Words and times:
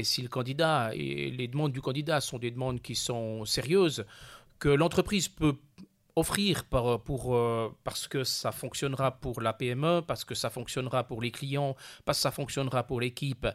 Et 0.00 0.04
si 0.04 0.22
le 0.22 0.28
candidat 0.28 0.92
et 0.94 1.28
les 1.28 1.48
demandes 1.48 1.72
du 1.72 1.80
candidat 1.80 2.20
sont 2.20 2.38
des 2.38 2.52
demandes 2.52 2.80
qui 2.80 2.94
sont 2.94 3.44
sérieuses, 3.44 4.06
que 4.60 4.68
l'entreprise 4.68 5.26
peut 5.26 5.56
offrir 6.14 6.66
par, 6.66 7.02
pour, 7.02 7.34
euh, 7.34 7.74
parce 7.82 8.06
que 8.06 8.22
ça 8.22 8.52
fonctionnera 8.52 9.18
pour 9.20 9.40
la 9.40 9.52
PME, 9.52 10.02
parce 10.06 10.24
que 10.24 10.36
ça 10.36 10.50
fonctionnera 10.50 11.02
pour 11.02 11.20
les 11.20 11.32
clients, 11.32 11.74
parce 12.04 12.18
que 12.18 12.22
ça 12.22 12.30
fonctionnera 12.30 12.84
pour 12.84 13.00
l'équipe, 13.00 13.48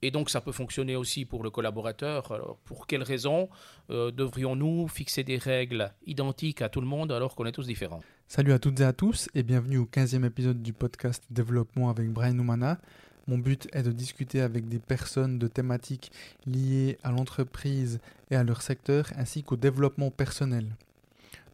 et 0.00 0.12
donc 0.12 0.30
ça 0.30 0.40
peut 0.40 0.52
fonctionner 0.52 0.94
aussi 0.94 1.24
pour 1.24 1.42
le 1.42 1.50
collaborateur. 1.50 2.30
Alors, 2.30 2.56
pour 2.64 2.86
quelles 2.86 3.02
raisons 3.02 3.48
euh, 3.90 4.12
devrions-nous 4.12 4.86
fixer 4.86 5.24
des 5.24 5.38
règles 5.38 5.92
identiques 6.06 6.62
à 6.62 6.68
tout 6.68 6.82
le 6.82 6.86
monde 6.86 7.10
alors 7.10 7.34
qu'on 7.34 7.46
est 7.46 7.52
tous 7.52 7.66
différents? 7.66 8.02
Salut 8.28 8.52
à 8.52 8.60
toutes 8.60 8.78
et 8.78 8.84
à 8.84 8.92
tous 8.92 9.28
et 9.34 9.42
bienvenue 9.42 9.78
au 9.78 9.86
15e 9.86 10.24
épisode 10.24 10.62
du 10.62 10.72
podcast 10.72 11.24
Développement 11.30 11.90
avec 11.90 12.12
Brian 12.12 12.38
Oumana. 12.38 12.78
Mon 13.26 13.38
but 13.38 13.68
est 13.72 13.82
de 13.82 13.92
discuter 13.92 14.40
avec 14.40 14.68
des 14.68 14.78
personnes 14.78 15.38
de 15.38 15.48
thématiques 15.48 16.12
liées 16.46 16.98
à 17.02 17.10
l'entreprise 17.10 18.00
et 18.30 18.36
à 18.36 18.44
leur 18.44 18.60
secteur 18.60 19.10
ainsi 19.16 19.42
qu'au 19.42 19.56
développement 19.56 20.10
personnel. 20.10 20.76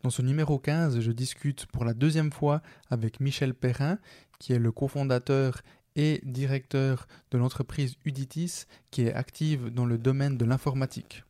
Dans 0.03 0.11
ce 0.11 0.23
numéro 0.23 0.59
15, 0.59 1.01
je 1.01 1.13
discute 1.13 1.67
pour 1.67 1.85
la 1.85 1.95
deuxième 1.95 2.33
fois 2.33 2.63
avec 2.91 3.21
Michel 3.21 3.55
Perrin, 3.55 3.99
qui 4.39 4.53
est 4.53 4.59
le 4.59 4.73
cofondateur 4.73 5.61
et 5.95 6.21
directeur 6.25 7.07
de 7.31 7.39
l'entreprise 7.39 7.97
Uditis 8.05 8.65
qui 8.91 9.03
est 9.03 9.13
active 9.13 9.69
dans 9.69 9.87
le 9.87 9.99
domaine 9.99 10.37
de 10.37 10.45
l'informatique. 10.45 11.25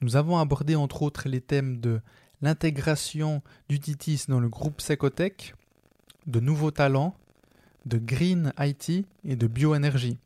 Nous 0.00 0.16
avons 0.16 0.38
abordé 0.38 0.76
entre 0.76 1.02
autres 1.02 1.28
les 1.28 1.40
thèmes 1.40 1.80
de 1.80 2.00
l'intégration 2.42 3.42
d'Uditis 3.68 4.24
dans 4.28 4.38
le 4.38 4.48
groupe 4.48 4.80
Secotech, 4.80 5.54
de 6.26 6.40
nouveaux 6.40 6.70
talents, 6.70 7.16
de 7.86 7.98
Green 7.98 8.52
IT 8.58 9.06
et 9.24 9.36
de 9.36 9.46
bioénergie. 9.46 10.18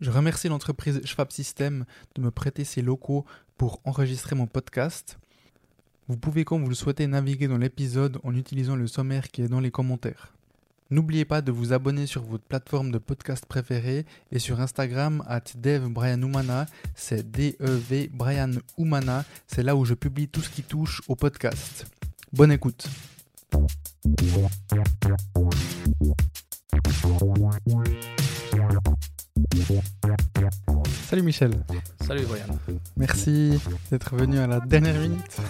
Je 0.00 0.10
remercie 0.10 0.48
l'entreprise 0.48 1.00
Schwab 1.04 1.30
System 1.30 1.84
de 2.14 2.22
me 2.22 2.30
prêter 2.30 2.64
ses 2.64 2.82
locaux 2.82 3.24
pour 3.56 3.80
enregistrer 3.84 4.34
mon 4.34 4.46
podcast. 4.46 5.18
Vous 6.08 6.16
pouvez, 6.16 6.44
quand 6.44 6.58
vous 6.58 6.68
le 6.68 6.74
souhaitez, 6.74 7.06
naviguer 7.06 7.48
dans 7.48 7.56
l'épisode 7.56 8.18
en 8.24 8.34
utilisant 8.34 8.76
le 8.76 8.86
sommaire 8.86 9.30
qui 9.30 9.42
est 9.42 9.48
dans 9.48 9.60
les 9.60 9.70
commentaires. 9.70 10.34
N'oubliez 10.90 11.24
pas 11.24 11.40
de 11.40 11.50
vous 11.50 11.72
abonner 11.72 12.06
sur 12.06 12.22
votre 12.22 12.44
plateforme 12.44 12.90
de 12.90 12.98
podcast 12.98 13.46
préférée 13.46 14.04
et 14.30 14.38
sur 14.38 14.60
Instagram 14.60 15.24
at 15.26 15.44
DevBrianUmana, 15.56 16.66
c'est 16.94 17.30
D-E-V 17.30 18.10
c'est 19.46 19.62
là 19.62 19.74
où 19.74 19.84
je 19.84 19.94
publie 19.94 20.28
tout 20.28 20.42
ce 20.42 20.50
qui 20.50 20.62
touche 20.62 21.00
au 21.08 21.16
podcast. 21.16 21.86
Bonne 22.32 22.52
écoute. 22.52 22.86
Salut 31.08 31.22
Michel. 31.22 31.52
Salut 32.00 32.24
Brian. 32.26 32.58
Merci 32.96 33.60
d'être 33.90 34.16
venu 34.16 34.38
à 34.38 34.46
la 34.46 34.60
dernière 34.60 34.98
minute. 35.00 35.40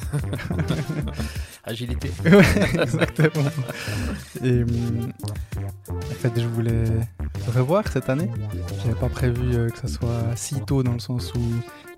Agilité. 1.64 2.10
exactement. 2.74 3.50
Et 4.42 4.62
hum, 4.62 5.12
en 5.88 6.00
fait, 6.00 6.40
je 6.40 6.46
voulais 6.46 6.84
revoir 7.54 7.88
cette 7.88 8.10
année. 8.10 8.28
J'avais 8.82 8.98
pas 8.98 9.08
prévu 9.08 9.54
euh, 9.54 9.70
que 9.70 9.78
ça 9.78 9.88
soit 9.88 10.36
si 10.36 10.60
tôt 10.60 10.82
dans 10.82 10.92
le 10.92 10.98
sens 10.98 11.32
où 11.34 11.40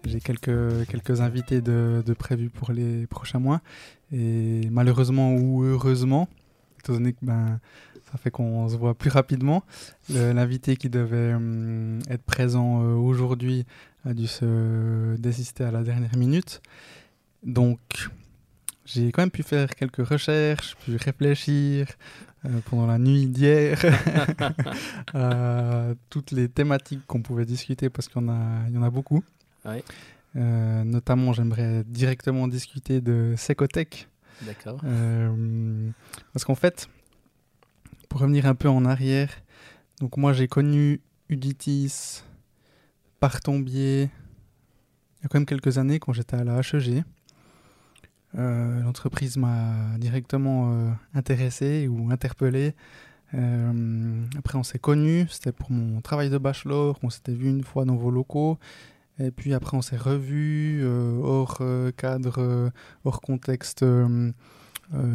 j'ai 0.04 0.20
quelques, 0.20 0.86
quelques 0.88 1.20
invités 1.20 1.60
de, 1.60 2.02
de 2.06 2.14
prévus 2.14 2.50
pour 2.50 2.72
les 2.72 3.06
prochains 3.06 3.41
mois. 3.41 3.60
Et 4.12 4.69
malheureusement 4.70 5.34
ou 5.34 5.64
heureusement, 5.64 6.28
étant 6.78 6.92
donné 6.92 7.14
que 7.14 7.24
ben, 7.24 7.58
ça 8.10 8.18
fait 8.18 8.30
qu'on 8.30 8.68
se 8.68 8.76
voit 8.76 8.94
plus 8.94 9.10
rapidement. 9.10 9.64
L'invité 10.08 10.76
qui 10.76 10.88
devait 10.88 11.34
hum, 11.34 12.00
être 12.08 12.22
présent 12.22 12.82
euh, 12.82 12.94
aujourd'hui 12.94 13.66
a 14.04 14.14
dû 14.14 14.26
se 14.26 15.16
désister 15.16 15.64
à 15.64 15.70
la 15.70 15.82
dernière 15.82 16.16
minute. 16.16 16.62
Donc, 17.42 17.80
j'ai 18.84 19.10
quand 19.10 19.22
même 19.22 19.30
pu 19.30 19.42
faire 19.42 19.74
quelques 19.74 20.06
recherches, 20.06 20.76
pu 20.84 20.96
réfléchir 20.96 21.88
euh, 22.44 22.60
pendant 22.70 22.86
la 22.86 22.98
nuit 22.98 23.26
d'hier 23.26 23.81
à 25.14 25.88
toutes 26.08 26.31
les 26.31 26.48
thématiques 26.48 27.04
qu'on 27.06 27.22
pouvait 27.22 27.44
discuter 27.44 27.91
parce 27.91 28.06
qu'il 28.06 28.22
y, 28.22 28.25
en 28.25 28.28
a, 28.28 28.69
y 28.69 28.78
en 28.78 28.82
a 28.84 28.91
beaucoup. 28.91 29.25
Euh, 30.36 30.84
notamment, 30.84 31.32
j'aimerais 31.32 31.82
directement 31.84 32.47
discuter 32.47 33.00
de 33.00 33.34
Secotech. 33.36 34.08
D'accord. 34.42 34.82
parce 36.34 36.44
qu'en 36.44 36.54
fait, 36.54 36.88
pour 38.16 38.22
revenir 38.22 38.47
un 38.47 38.54
peu 38.54 38.71
en 38.71 38.87
arrière, 38.87 39.28
donc 40.00 40.16
moi 40.16 40.32
j'ai 40.32 40.49
connu 40.49 41.03
Uditis 41.28 42.22
par 43.21 43.43
ton 43.43 43.62
il 43.62 44.04
y 44.04 44.04
a 45.22 45.28
quand 45.28 45.34
même 45.34 45.44
quelques 45.44 45.77
années 45.77 45.99
quand 45.99 46.15
j'étais 46.15 46.34
à 46.34 46.43
la 46.43 46.60
HEG. 46.60 47.05
Euh, 48.38 48.81
l'entreprise 48.81 49.37
m'a 49.37 49.99
directement 49.99 50.72
euh, 50.72 50.91
intéressé 51.12 51.88
ou 51.88 52.10
interpellé. 52.10 52.75
Euh, 53.34 54.25
après, 54.38 54.56
on 54.56 54.62
s'est 54.62 54.78
connus, 54.78 55.26
c'était 55.28 55.53
pour 55.53 55.71
mon 55.71 56.00
travail 56.00 56.31
de 56.31 56.38
bachelor, 56.38 56.99
on 57.03 57.10
s'était 57.10 57.34
vu 57.34 57.50
une 57.50 57.65
fois 57.65 57.84
dans 57.84 57.97
vos 57.97 58.10
locaux. 58.10 58.59
Et 59.19 59.31
puis 59.31 59.53
après, 59.53 59.76
on 59.76 59.82
s'est 59.82 59.99
revus 59.99 60.82
hors 61.22 61.60
cadre, 61.99 62.72
hors 63.05 63.21
contexte 63.21 63.84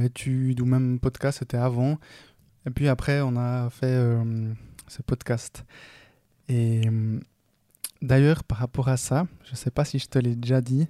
études 0.03 0.61
ou 0.61 0.65
même 0.65 0.99
podcast, 0.99 1.39
c'était 1.39 1.57
avant. 1.57 1.97
Et 2.65 2.69
puis 2.69 2.87
après, 2.87 3.21
on 3.21 3.35
a 3.37 3.69
fait 3.69 3.87
euh, 3.87 4.53
ce 4.87 5.01
podcast. 5.01 5.65
Et 6.47 6.87
euh, 6.87 7.19
d'ailleurs, 8.01 8.43
par 8.43 8.59
rapport 8.59 8.89
à 8.89 8.97
ça, 8.97 9.25
je 9.45 9.51
ne 9.51 9.55
sais 9.55 9.71
pas 9.71 9.85
si 9.85 9.99
je 9.99 10.07
te 10.07 10.19
l'ai 10.19 10.35
déjà 10.35 10.61
dit, 10.61 10.87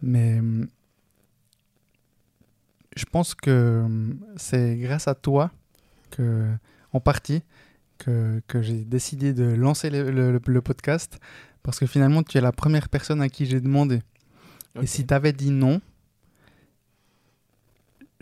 mais 0.00 0.40
euh, 0.40 0.66
je 2.96 3.04
pense 3.04 3.34
que 3.34 3.84
c'est 4.36 4.76
grâce 4.76 5.08
à 5.08 5.14
toi, 5.14 5.50
que, 6.10 6.48
en 6.92 7.00
partie, 7.00 7.42
que, 7.98 8.42
que 8.46 8.62
j'ai 8.62 8.84
décidé 8.84 9.32
de 9.32 9.44
lancer 9.44 9.90
le, 9.90 10.38
le, 10.38 10.62
podcast, 10.62 11.18
parce 11.62 11.78
que 11.78 11.86
finalement, 11.86 12.22
tu 12.22 12.38
es 12.38 12.40
la 12.40 12.52
première 12.52 12.88
personne 12.88 13.20
à 13.20 13.28
qui 13.28 13.46
j'ai 13.46 13.60
demandé. 13.60 14.02
Et 14.80 14.86
si 14.86 15.06
tu 15.06 15.12
avais 15.12 15.32
dit 15.32 15.50
non, 15.50 15.80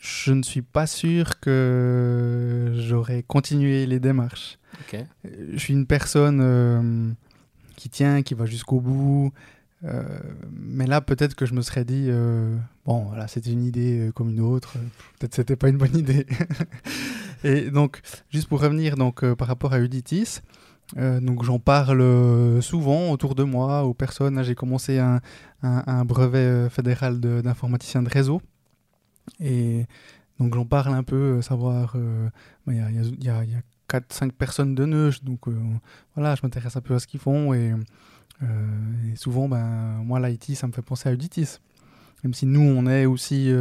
je 0.00 0.32
ne 0.32 0.42
suis 0.42 0.62
pas 0.62 0.86
sûr 0.86 1.40
que 1.40 2.72
j'aurais 2.74 3.22
continué 3.22 3.84
les 3.84 4.00
démarches. 4.00 4.58
Je 4.92 5.58
suis 5.58 5.74
une 5.74 5.86
personne 5.86 6.40
euh, 6.42 7.10
qui 7.76 7.90
tient, 7.90 8.22
qui 8.22 8.32
va 8.32 8.46
jusqu'au 8.46 8.80
bout. 8.80 9.30
Euh, 9.84 10.02
mais 10.50 10.86
là, 10.86 11.02
peut-être 11.02 11.34
que 11.34 11.44
je 11.44 11.52
me 11.52 11.60
serais 11.60 11.84
dit, 11.84 12.06
euh, 12.08 12.56
bon, 12.86 13.04
voilà, 13.04 13.28
c'était 13.28 13.50
une 13.50 13.62
idée 13.62 14.10
comme 14.14 14.30
une 14.30 14.40
autre. 14.40 14.78
Peut-être 15.18 15.34
c'était 15.34 15.56
pas 15.56 15.68
une 15.68 15.76
bonne 15.76 15.96
idée. 15.96 16.26
Et 17.44 17.70
donc, 17.70 18.00
juste 18.30 18.48
pour 18.48 18.60
revenir 18.60 18.96
donc 18.96 19.24
par 19.34 19.48
rapport 19.48 19.74
à 19.74 19.80
Uditis, 19.80 20.40
donc 20.96 21.44
j'en 21.44 21.58
parle 21.58 22.02
souvent 22.62 23.10
autour 23.10 23.34
de 23.34 23.44
moi 23.44 23.84
aux 23.84 23.94
personnes. 23.94 24.42
J'ai 24.44 24.54
commencé 24.54 24.98
un, 24.98 25.20
un 25.62 26.04
brevet 26.04 26.68
fédéral 26.68 27.20
d'informaticien 27.20 28.02
de 28.02 28.10
réseau 28.10 28.42
et 29.38 29.86
donc 30.40 30.54
j'en 30.54 30.64
parle 30.64 30.94
un 30.94 31.02
peu, 31.02 31.36
euh, 31.36 31.42
savoir, 31.42 31.92
euh, 31.96 32.28
bah, 32.66 32.72
il 32.72 33.24
y, 33.24 33.28
a, 33.28 33.44
4-5 33.88 34.32
personnes 34.32 34.74
de 34.74 34.86
Neuch, 34.86 35.22
donc 35.22 35.48
euh, 35.48 35.54
voilà, 36.14 36.34
je 36.34 36.40
m'intéresse 36.42 36.76
un 36.76 36.80
peu 36.80 36.94
à 36.94 36.98
ce 36.98 37.06
qu'ils 37.06 37.20
font. 37.20 37.52
Et, 37.52 37.72
souvent, 39.16 39.48
ben, 39.48 40.00
moi, 40.02 40.18
l'IT, 40.18 40.56
ça 40.56 40.66
me 40.66 40.72
fait 40.72 40.80
penser 40.80 41.10
à 41.10 41.12
Uditis. 41.12 41.58
Même 42.24 42.32
si 42.32 42.46
nous, 42.46 42.62
on 42.62 42.86
est 42.86 43.04
aussi 43.04 43.52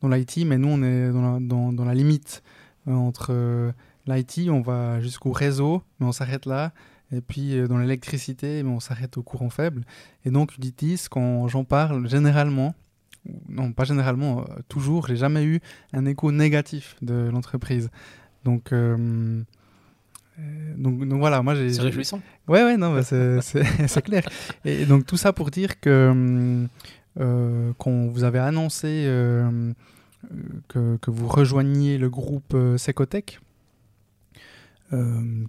dans 0.00 0.08
l'IT, 0.08 0.46
mais 0.46 0.56
nous, 0.56 0.68
on 0.68 0.82
est 0.82 1.10
dans 1.12 1.84
la, 1.84 1.94
limite 1.94 2.42
entre 2.86 3.74
l'IT, 4.06 4.48
on 4.48 4.62
va 4.62 5.00
jusqu'au 5.00 5.32
réseau, 5.32 5.82
mais 6.00 6.06
on 6.06 6.12
s'arrête 6.12 6.46
là. 6.46 6.72
Et 7.10 7.20
puis 7.20 7.68
dans 7.68 7.76
l'électricité, 7.76 8.62
on 8.64 8.80
s'arrête 8.80 9.18
au 9.18 9.22
courant 9.22 9.50
faible. 9.50 9.84
Et 10.24 10.30
donc 10.30 10.56
Uditis, 10.56 11.06
quand 11.10 11.48
j'en 11.48 11.64
parle, 11.64 12.08
généralement, 12.08 12.74
non 13.48 13.72
pas 13.72 13.84
généralement, 13.84 14.40
euh, 14.40 14.44
toujours, 14.68 15.06
j'ai 15.06 15.16
jamais 15.16 15.44
eu 15.44 15.60
un 15.92 16.06
écho 16.06 16.32
négatif 16.32 16.96
de 17.02 17.28
l'entreprise. 17.30 17.90
Donc, 18.44 18.72
euh, 18.72 19.42
euh, 20.38 20.74
donc, 20.76 21.06
donc, 21.06 21.20
voilà, 21.20 21.42
moi 21.42 21.54
j'ai. 21.54 21.72
C'est 21.72 21.82
réjouissant. 21.82 22.20
Ouais, 22.48 22.64
ouais, 22.64 22.76
non, 22.76 22.94
bah, 22.94 23.02
c'est 23.42 24.02
clair. 24.02 24.28
Et 24.64 24.84
donc 24.86 25.06
tout 25.06 25.16
ça 25.16 25.32
pour 25.32 25.50
dire 25.50 25.80
que 25.80 26.66
quand 27.16 28.06
vous 28.06 28.24
avez 28.24 28.38
annoncé 28.38 29.04
que, 30.68 30.96
que, 30.96 31.10
vous 31.10 31.28
rejoigniez 31.28 31.98
le 31.98 32.08
groupe 32.10 32.56
Secotech, 32.76 33.40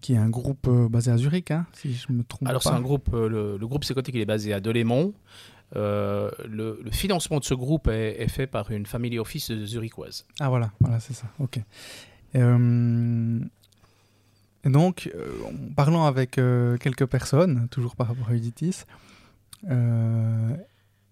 qui 0.02 0.14
est 0.14 0.18
un 0.18 0.30
groupe 0.30 0.70
basé 0.90 1.12
à 1.12 1.18
Zurich, 1.18 1.52
hein, 1.52 1.66
si 1.74 1.94
je 1.94 2.12
me 2.12 2.24
trompe 2.24 2.48
Alors 2.48 2.62
c'est 2.62 2.70
un 2.70 2.82
groupe, 2.82 3.10
le, 3.14 3.58
le, 3.58 3.68
groupe 3.68 3.84
Secotech 3.84 4.14
il 4.14 4.22
est 4.22 4.26
basé 4.26 4.54
à 4.54 4.60
Delémont. 4.60 5.14
Euh, 5.76 6.30
le, 6.48 6.80
financement 6.92 7.40
de 7.40 7.44
ce 7.44 7.54
groupe 7.54 7.88
est, 7.88 8.28
fait 8.28 8.48
par 8.48 8.72
une 8.72 8.86
family 8.86 9.18
office 9.20 9.52
zurichoise. 9.66 10.26
Ah 10.40 10.50
voilà, 10.50 10.72
voilà 10.80 11.00
c'est 11.00 11.14
ça, 11.14 11.26
ok. 11.40 11.60
Euh, 12.36 13.40
donc, 14.66 15.12
euh, 15.16 15.32
en 15.46 15.74
parlant 15.74 16.06
avec 16.06 16.32
quelques 16.32 17.06
personnes, 17.06 17.68
toujours 17.70 17.96
par 17.96 18.08
rapport 18.08 18.30
à 18.30 18.36
Uditis, 18.36 18.84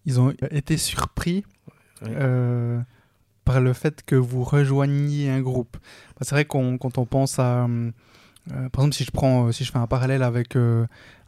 ils 0.05 0.19
ont 0.19 0.33
été 0.51 0.77
surpris 0.77 1.43
par 3.43 3.59
le 3.59 3.73
fait 3.73 4.03
que 4.05 4.15
vous 4.15 4.43
rejoigniez 4.43 5.29
un 5.29 5.41
groupe. 5.41 5.77
Bah, 6.11 6.21
c'est 6.21 6.35
vrai 6.35 6.45
qu'on 6.45 6.77
quand 6.77 6.97
on 6.97 7.05
pense 7.05 7.39
à, 7.39 7.67
par 8.47 8.83
exemple, 8.83 8.93
si 8.93 9.03
je 9.03 9.11
prends, 9.11 9.51
si 9.51 9.63
je 9.63 9.71
fais 9.71 9.79
un 9.79 9.87
parallèle 9.87 10.21
avec 10.23 10.55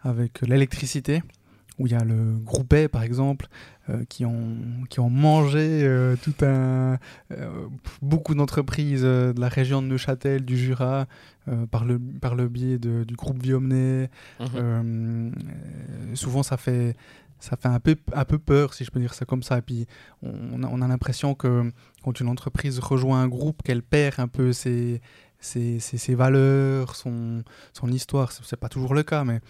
avec 0.03 0.41
l'électricité, 0.41 1.24
où 1.83 1.88
il 1.88 1.91
y 1.91 1.95
a 1.95 2.03
le 2.06 2.38
groupe 2.38 2.71
A, 2.74 2.88
par 2.88 3.03
exemple, 3.03 3.47
euh, 3.89 4.06
qui, 4.07 4.25
ont, 4.25 4.56
qui 4.89 5.01
ont 5.01 5.09
mangé 5.09 5.81
euh, 5.83 6.15
tout 6.15 6.33
un, 6.41 6.97
euh, 7.31 7.68
beaucoup 8.01 8.35
d'entreprises 8.35 9.01
de 9.01 9.33
la 9.38 9.50
région 9.50 9.81
de 9.81 9.88
Neuchâtel, 9.88 10.45
du 10.45 10.57
Jura, 10.57 11.07
par, 11.71 11.83
le, 11.83 12.00
par 12.00 12.35
le 12.35 12.47
biais 12.47 12.77
de, 12.77 13.03
du 13.03 13.15
groupe 13.15 13.44
Viomné. 13.44 14.09
Mhm. 14.39 15.33
souvent, 16.13 16.41
ça 16.41 16.56
fait, 16.56 16.95
ça 17.39 17.57
fait 17.57 17.68
un 17.68 17.81
peu, 17.81 17.97
un 18.13 18.24
peu 18.24 18.39
peur, 18.39 18.74
si 18.74 18.85
je 18.85 18.91
peux 18.91 19.01
dire 19.01 19.13
ça 19.13 19.25
comme 19.25 19.44
ça. 19.44 19.57
Et 19.57 19.62
puis, 19.62 19.85
on, 20.21 20.63
on 20.63 20.81
a, 20.81 20.88
l'impression 20.88 21.35
que 21.35 21.69
quand 22.01 22.18
une 22.21 22.30
entreprise 22.30 22.80
rejoint 22.80 23.21
un 23.21 23.27
groupe, 23.27 23.62
qu'elle 23.62 23.83
perd 23.83 24.21
un 24.21 24.30
peu 24.30 24.53
ses, 24.53 25.01
ses, 25.41 25.81
ses, 25.81 25.97
ses 25.97 26.15
valeurs, 26.15 26.95
son, 26.95 27.44
son 27.74 27.89
histoire. 27.89 28.31
C'est 28.31 28.56
pas 28.56 28.69
toujours 28.69 28.94
le 28.94 29.03
cas, 29.03 29.25
mais 29.25 29.41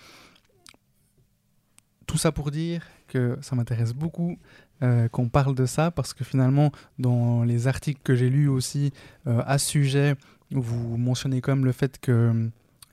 tout 2.06 2.18
ça 2.18 2.32
pour 2.32 2.52
dire 2.52 2.84
que 3.08 3.38
ça 3.42 3.56
m'intéresse 3.56 3.94
beaucoup 3.94 4.38
euh, 4.82 5.08
qu'on 5.08 5.30
parle 5.30 5.56
de 5.56 5.66
ça 5.66 5.92
parce 5.92 6.14
que 6.14 6.26
finalement, 6.26 6.72
dans 7.00 7.44
les 7.44 7.68
articles 7.68 8.02
que 8.04 8.16
j'ai 8.16 8.30
lus 8.30 8.50
aussi 8.50 8.92
euh, 9.28 9.42
à 9.46 9.58
ce 9.58 9.70
sujet, 9.70 10.16
vous 10.52 10.98
mentionnez 10.98 11.40
quand 11.40 11.56
même 11.56 11.64
le 11.64 11.72
fait 11.72 12.00
que 12.00 12.12
euh, 12.12 12.48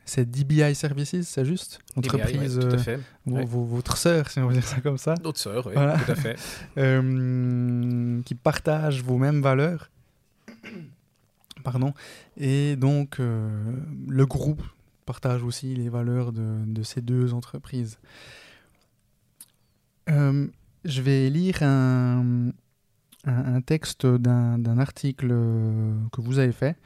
c'est 0.04 0.30
DBI 0.30 0.74
Services, 0.74 1.22
c'est 1.22 1.44
juste? 1.44 1.80
L'entreprise, 1.96 2.60
tout 2.60 2.74
à 2.74 2.78
fait. 2.78 3.00
votre 3.26 3.96
sœur, 3.96 4.30
si 4.30 4.38
on 4.38 4.46
veut 4.46 4.54
dire 4.54 4.64
ça 4.64 4.80
comme 4.80 4.98
ça. 4.98 5.14
Notre 5.24 5.38
sœur, 5.38 5.66
oui, 5.66 5.74
tout 5.74 6.12
à 6.12 6.14
fait. 6.14 6.36
qui 8.24 8.34
partage 8.34 9.02
vos 9.02 9.18
mêmes 9.18 9.40
valeurs. 9.40 9.90
Pardon. 11.64 11.92
Et 12.36 12.76
donc, 12.76 13.18
le 13.18 14.26
groupe 14.26 14.62
partage 15.06 15.42
aussi 15.42 15.74
les 15.74 15.88
valeurs 15.88 16.32
de, 16.32 16.64
de 16.66 16.82
ces 16.82 17.00
deux 17.00 17.34
entreprises. 17.34 17.98
Euh, 20.10 20.46
je 20.84 21.02
vais 21.02 21.28
lire 21.30 21.62
un, 21.62 22.52
texte 23.66 24.06
d'un 24.06 24.78
article 24.78 25.28
euh, 25.30 25.94
que 26.12 26.20
vous 26.20 26.38
avez 26.38 26.52
fait. 26.52 26.76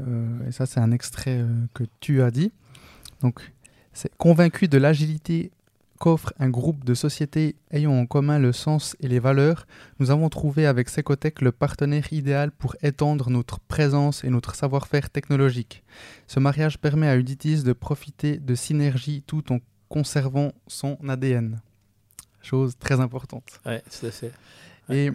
Euh, 0.00 0.48
et 0.48 0.52
ça, 0.52 0.66
c'est 0.66 0.80
un 0.80 0.90
extrait 0.90 1.44
que 1.74 1.84
tu 2.00 2.22
as 2.22 2.30
dit. 2.30 2.52
Donc, 3.20 3.52
convaincu 4.16 4.68
de 4.68 4.78
l'agilité 4.78 5.50
qu'offre 5.98 6.32
un 6.40 6.48
groupe 6.48 6.84
de 6.84 6.94
sociétés 6.94 7.54
ayant 7.70 7.92
en 7.92 8.06
commun 8.06 8.40
le 8.40 8.52
sens 8.52 8.96
et 8.98 9.06
les 9.06 9.20
valeurs, 9.20 9.66
nous 10.00 10.10
avons 10.10 10.28
trouvé 10.30 10.66
avec 10.66 10.88
Secotech 10.88 11.40
le 11.42 11.52
partenaire 11.52 12.12
idéal 12.12 12.50
pour 12.50 12.74
étendre 12.82 13.30
notre 13.30 13.60
présence 13.60 14.24
et 14.24 14.30
notre 14.30 14.56
savoir-faire 14.56 15.10
technologique. 15.10 15.84
Ce 16.26 16.40
mariage 16.40 16.78
permet 16.78 17.06
à 17.06 17.16
Uditis 17.16 17.62
de 17.62 17.72
profiter 17.72 18.38
de 18.38 18.54
synergies 18.56 19.22
tout 19.24 19.52
en 19.52 19.60
conservant 19.88 20.52
son 20.66 20.96
ADN 21.06 21.60
chose 22.46 22.76
très 22.78 23.00
importante. 23.00 23.60
Oui, 23.66 23.74
tout 23.80 24.06
à 24.06 24.10
fait. 24.10 24.32
Et 24.90 25.10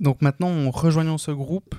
donc 0.00 0.22
maintenant, 0.22 0.50
en 0.50 0.70
rejoignant 0.70 1.18
ce 1.18 1.30
groupe, 1.30 1.74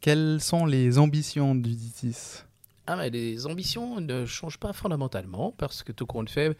quelles 0.00 0.40
sont 0.40 0.66
les 0.66 0.98
ambitions 0.98 1.54
du 1.54 1.74
DITIS 1.74 2.44
ah, 2.86 2.96
mais 2.96 3.08
les 3.08 3.46
ambitions 3.46 3.98
ne 3.98 4.26
changent 4.26 4.58
pas 4.58 4.74
fondamentalement 4.74 5.54
parce 5.56 5.82
que 5.82 5.90
tout 5.90 6.04
compte 6.04 6.28
fait, 6.28 6.54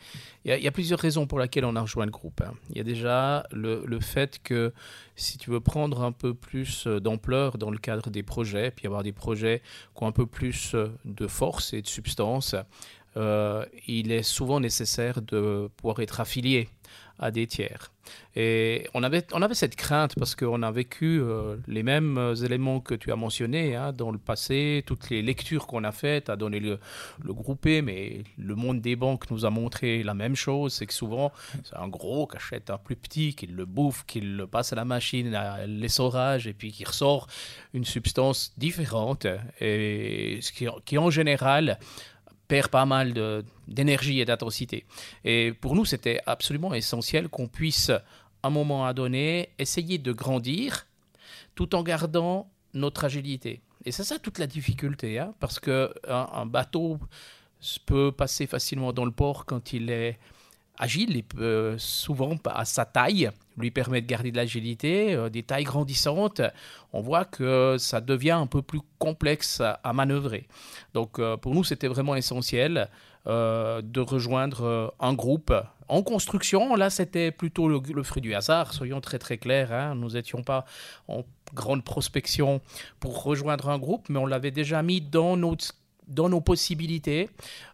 il 0.46 0.56
y, 0.56 0.66
a 0.66 0.72
plusieurs 0.72 0.98
raisons 0.98 1.26
pour 1.26 1.38
lesquelles 1.38 1.66
on 1.66 1.76
a 1.76 1.82
rejoint 1.82 2.06
le 2.06 2.10
groupe. 2.10 2.40
Hein. 2.40 2.54
Il 2.70 2.78
y 2.78 2.80
a 2.80 2.82
déjà 2.82 3.46
le, 3.52 3.84
le, 3.84 4.00
fait 4.00 4.40
que 4.42 4.72
si 5.16 5.36
tu 5.36 5.50
veux 5.50 5.60
prendre 5.60 6.02
un 6.02 6.12
peu 6.12 6.32
plus 6.32 6.86
euh, 6.86 6.98
d'ampleur 6.98 7.58
dans 7.58 7.70
le 7.70 7.76
cadre 7.76 8.08
des 8.08 8.22
projets, 8.22 8.70
puis 8.70 8.86
avoir 8.86 9.02
des 9.02 9.12
projets 9.12 9.60
qui 9.94 10.02
ont 10.02 10.06
un 10.06 10.12
peu 10.12 10.24
plus 10.24 10.74
euh, 10.74 10.88
de 11.04 11.26
force 11.26 11.74
et 11.74 11.82
de 11.82 11.86
substance, 11.86 12.54
euh, 13.16 13.64
il 13.86 14.12
est 14.12 14.22
souvent 14.22 14.60
nécessaire 14.60 15.22
de 15.22 15.70
pouvoir 15.76 16.00
être 16.00 16.20
affilié 16.20 16.68
à 17.18 17.30
des 17.30 17.46
tiers. 17.46 17.90
Et 18.36 18.88
on 18.92 19.02
avait, 19.02 19.24
on 19.32 19.40
avait 19.40 19.54
cette 19.54 19.76
crainte 19.76 20.14
parce 20.16 20.34
qu'on 20.34 20.62
a 20.62 20.70
vécu 20.70 21.20
euh, 21.20 21.56
les 21.68 21.82
mêmes 21.82 22.34
éléments 22.44 22.80
que 22.80 22.94
tu 22.94 23.12
as 23.12 23.16
mentionnés 23.16 23.76
hein, 23.76 23.92
dans 23.92 24.10
le 24.10 24.18
passé, 24.18 24.82
toutes 24.84 25.08
les 25.10 25.22
lectures 25.22 25.66
qu'on 25.66 25.84
a 25.84 25.92
faites 25.92 26.28
a 26.28 26.36
donné 26.36 26.58
le, 26.58 26.80
le 27.22 27.32
groupé, 27.32 27.80
mais 27.80 28.24
le 28.36 28.54
monde 28.56 28.80
des 28.80 28.96
banques 28.96 29.30
nous 29.30 29.46
a 29.46 29.50
montré 29.50 30.02
la 30.02 30.14
même 30.14 30.34
chose, 30.34 30.74
c'est 30.74 30.86
que 30.86 30.92
souvent 30.92 31.32
c'est 31.62 31.76
un 31.76 31.88
gros 31.88 32.26
qui 32.26 32.36
achète 32.36 32.68
un 32.70 32.78
plus 32.78 32.96
petit, 32.96 33.34
qui 33.34 33.46
le 33.46 33.64
bouffe, 33.64 34.04
qui 34.06 34.20
le 34.20 34.46
passe 34.46 34.72
à 34.72 34.76
la 34.76 34.84
machine, 34.84 35.34
à 35.34 35.66
l'essorage, 35.66 36.46
et 36.46 36.52
puis 36.52 36.72
qui 36.72 36.84
ressort 36.84 37.28
une 37.72 37.84
substance 37.84 38.52
différente, 38.58 39.26
et 39.60 40.40
ce 40.42 40.52
qui, 40.52 40.66
qui 40.84 40.98
en 40.98 41.10
général 41.10 41.78
pas 42.62 42.86
mal 42.86 43.44
d'énergie 43.68 44.20
et 44.20 44.24
d'intensité. 44.24 44.84
Et 45.24 45.52
pour 45.52 45.74
nous, 45.74 45.84
c'était 45.84 46.20
absolument 46.26 46.74
essentiel 46.74 47.28
qu'on 47.28 47.48
puisse, 47.48 47.90
à 47.90 48.02
un 48.42 48.50
moment 48.50 48.92
donné, 48.92 49.50
essayer 49.58 49.98
de 49.98 50.12
grandir 50.12 50.86
tout 51.54 51.74
en 51.74 51.82
gardant 51.82 52.50
notre 52.72 53.04
agilité. 53.04 53.60
Et 53.84 53.92
c'est 53.92 54.04
ça 54.04 54.18
toute 54.18 54.38
la 54.38 54.46
difficulté, 54.46 55.18
hein, 55.18 55.34
parce 55.40 55.60
qu'un 55.60 55.90
un 56.08 56.46
bateau 56.46 56.98
peut 57.86 58.12
passer 58.12 58.46
facilement 58.46 58.92
dans 58.92 59.04
le 59.04 59.10
port 59.10 59.44
quand 59.44 59.72
il 59.72 59.90
est 59.90 60.18
agile 60.78 61.16
et 61.16 61.22
peut 61.22 61.76
souvent 61.78 62.36
à 62.46 62.64
sa 62.64 62.84
taille 62.84 63.30
lui 63.56 63.70
permet 63.70 64.00
de 64.00 64.06
garder 64.06 64.32
de 64.32 64.36
l'agilité, 64.36 65.14
euh, 65.14 65.28
des 65.28 65.42
tailles 65.42 65.64
grandissantes, 65.64 66.40
on 66.92 67.00
voit 67.00 67.24
que 67.24 67.76
ça 67.78 68.00
devient 68.00 68.32
un 68.32 68.46
peu 68.46 68.62
plus 68.62 68.80
complexe 68.98 69.60
à, 69.60 69.92
manœuvrer. 69.92 70.48
Donc 70.92 71.18
euh, 71.18 71.36
pour 71.36 71.54
nous, 71.54 71.64
c'était 71.64 71.88
vraiment 71.88 72.16
essentiel 72.16 72.88
euh, 73.26 73.80
de 73.82 74.00
rejoindre 74.00 74.94
un 75.00 75.14
groupe 75.14 75.54
en 75.88 76.02
construction. 76.02 76.76
Là, 76.76 76.90
c'était 76.90 77.30
plutôt 77.30 77.68
le, 77.68 78.02
fruit 78.02 78.22
du 78.22 78.34
hasard, 78.34 78.72
soyons 78.72 79.00
très 79.00 79.18
très 79.18 79.38
clairs. 79.38 79.72
Hein. 79.72 79.94
Nous 79.94 80.10
n'étions 80.10 80.42
pas 80.42 80.64
en 81.08 81.22
grande 81.54 81.84
prospection 81.84 82.60
pour 83.00 83.22
rejoindre 83.22 83.68
un 83.68 83.78
groupe, 83.78 84.08
mais 84.08 84.18
on 84.18 84.26
l'avait 84.26 84.50
déjà 84.50 84.82
mis 84.82 85.00
dans 85.00 85.36
notre 85.36 85.74
dans 86.08 86.28
nos 86.28 86.40
possibilités, 86.40 87.30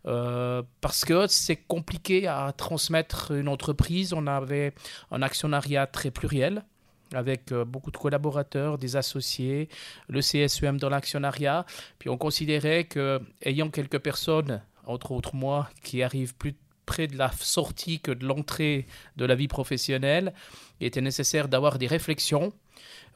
euh, 0.06 0.62
parce 0.80 1.04
que 1.04 1.26
c'est 1.26 1.56
compliqué 1.56 2.26
à 2.26 2.52
transmettre 2.56 3.32
une 3.32 3.48
entreprise. 3.48 4.12
On 4.12 4.26
avait 4.26 4.72
un 5.10 5.22
actionnariat 5.22 5.86
très 5.86 6.10
pluriel 6.10 6.64
avec 7.12 7.52
euh, 7.52 7.64
beaucoup 7.64 7.90
de 7.90 7.96
collaborateurs, 7.96 8.78
des 8.78 8.96
associés, 8.96 9.68
le 10.08 10.20
CSUM 10.20 10.78
dans 10.78 10.88
l'actionnariat. 10.88 11.66
Puis 11.98 12.08
on 12.08 12.16
considérait 12.16 12.84
que 12.84 13.20
ayant 13.42 13.68
quelques 13.68 13.98
personnes, 13.98 14.62
entre 14.86 15.12
autres 15.12 15.34
moi, 15.34 15.68
qui 15.82 16.02
arrivent 16.02 16.34
plus 16.36 16.54
près 16.86 17.06
de 17.06 17.16
la 17.16 17.30
sortie 17.32 18.00
que 18.00 18.10
de 18.10 18.26
l'entrée 18.26 18.86
de 19.16 19.24
la 19.24 19.34
vie 19.34 19.48
professionnelle, 19.48 20.32
il 20.80 20.86
était 20.86 21.00
nécessaire 21.00 21.48
d'avoir 21.48 21.78
des 21.78 21.86
réflexions, 21.86 22.52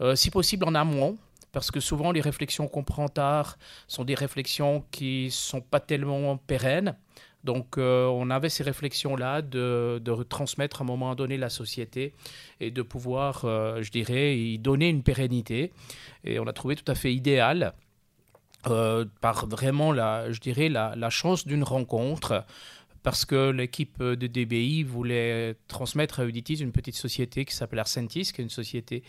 euh, 0.00 0.14
si 0.16 0.30
possible 0.30 0.64
en 0.64 0.74
amont, 0.74 1.16
parce 1.54 1.70
que 1.70 1.80
souvent 1.80 2.12
les 2.12 2.20
réflexions 2.20 2.66
qu'on 2.68 2.82
prend 2.82 3.08
tard 3.08 3.56
sont 3.87 4.04
des 4.04 4.16
réflexions 4.16 4.84
qui 4.90 5.30
sont 5.30 5.61
pas 5.62 5.80
tellement 5.80 6.37
pérennes. 6.37 6.96
Donc 7.44 7.78
euh, 7.78 8.06
on 8.06 8.28
avait 8.30 8.49
ces 8.49 8.64
réflexions-là 8.64 9.40
de, 9.40 10.00
de, 10.02 10.23
transmettre 10.25 10.80
à 10.80 10.84
un 10.84 10.87
moment 10.87 11.14
donné 11.14 11.37
la 11.37 11.50
société 11.50 12.12
et 12.58 12.70
de 12.70 12.82
pouvoir, 12.82 13.44
euh, 13.44 13.82
je 13.82 13.90
dirais, 13.90 14.37
y 14.37 14.58
donner 14.58 14.88
une 14.88 15.02
pérennité. 15.02 15.73
Et 16.25 16.38
on 16.40 16.46
a 16.46 16.52
trouvé 16.52 16.75
tout 16.75 16.90
à 16.90 16.94
fait 16.94 17.14
idéal. 17.14 17.75
Euh, 18.66 19.04
par 19.20 19.46
vraiment 19.46 19.92
la, 19.92 20.32
je 20.32 20.40
dirais 20.40 20.70
la 20.70 21.11
chance 21.11 21.46
d'une 21.46 21.62
rencontre 21.62 22.46
parce 23.04 23.26
que 23.26 23.50
l'équipe 23.50 24.02
de 24.02 24.26
DBI 24.26 24.82
voulait 24.82 25.56
transmettre 25.68 26.20
à 26.20 26.25
Uditis 26.25 26.54
une 26.54 26.73
petite 26.73 26.96
société 26.96 27.44
qui 27.44 27.54
s'appelle 27.54 27.78
Arcentis, 27.78 28.32
qui 28.32 28.40
est 28.40 28.44
une 28.44 28.49
société 28.49 29.04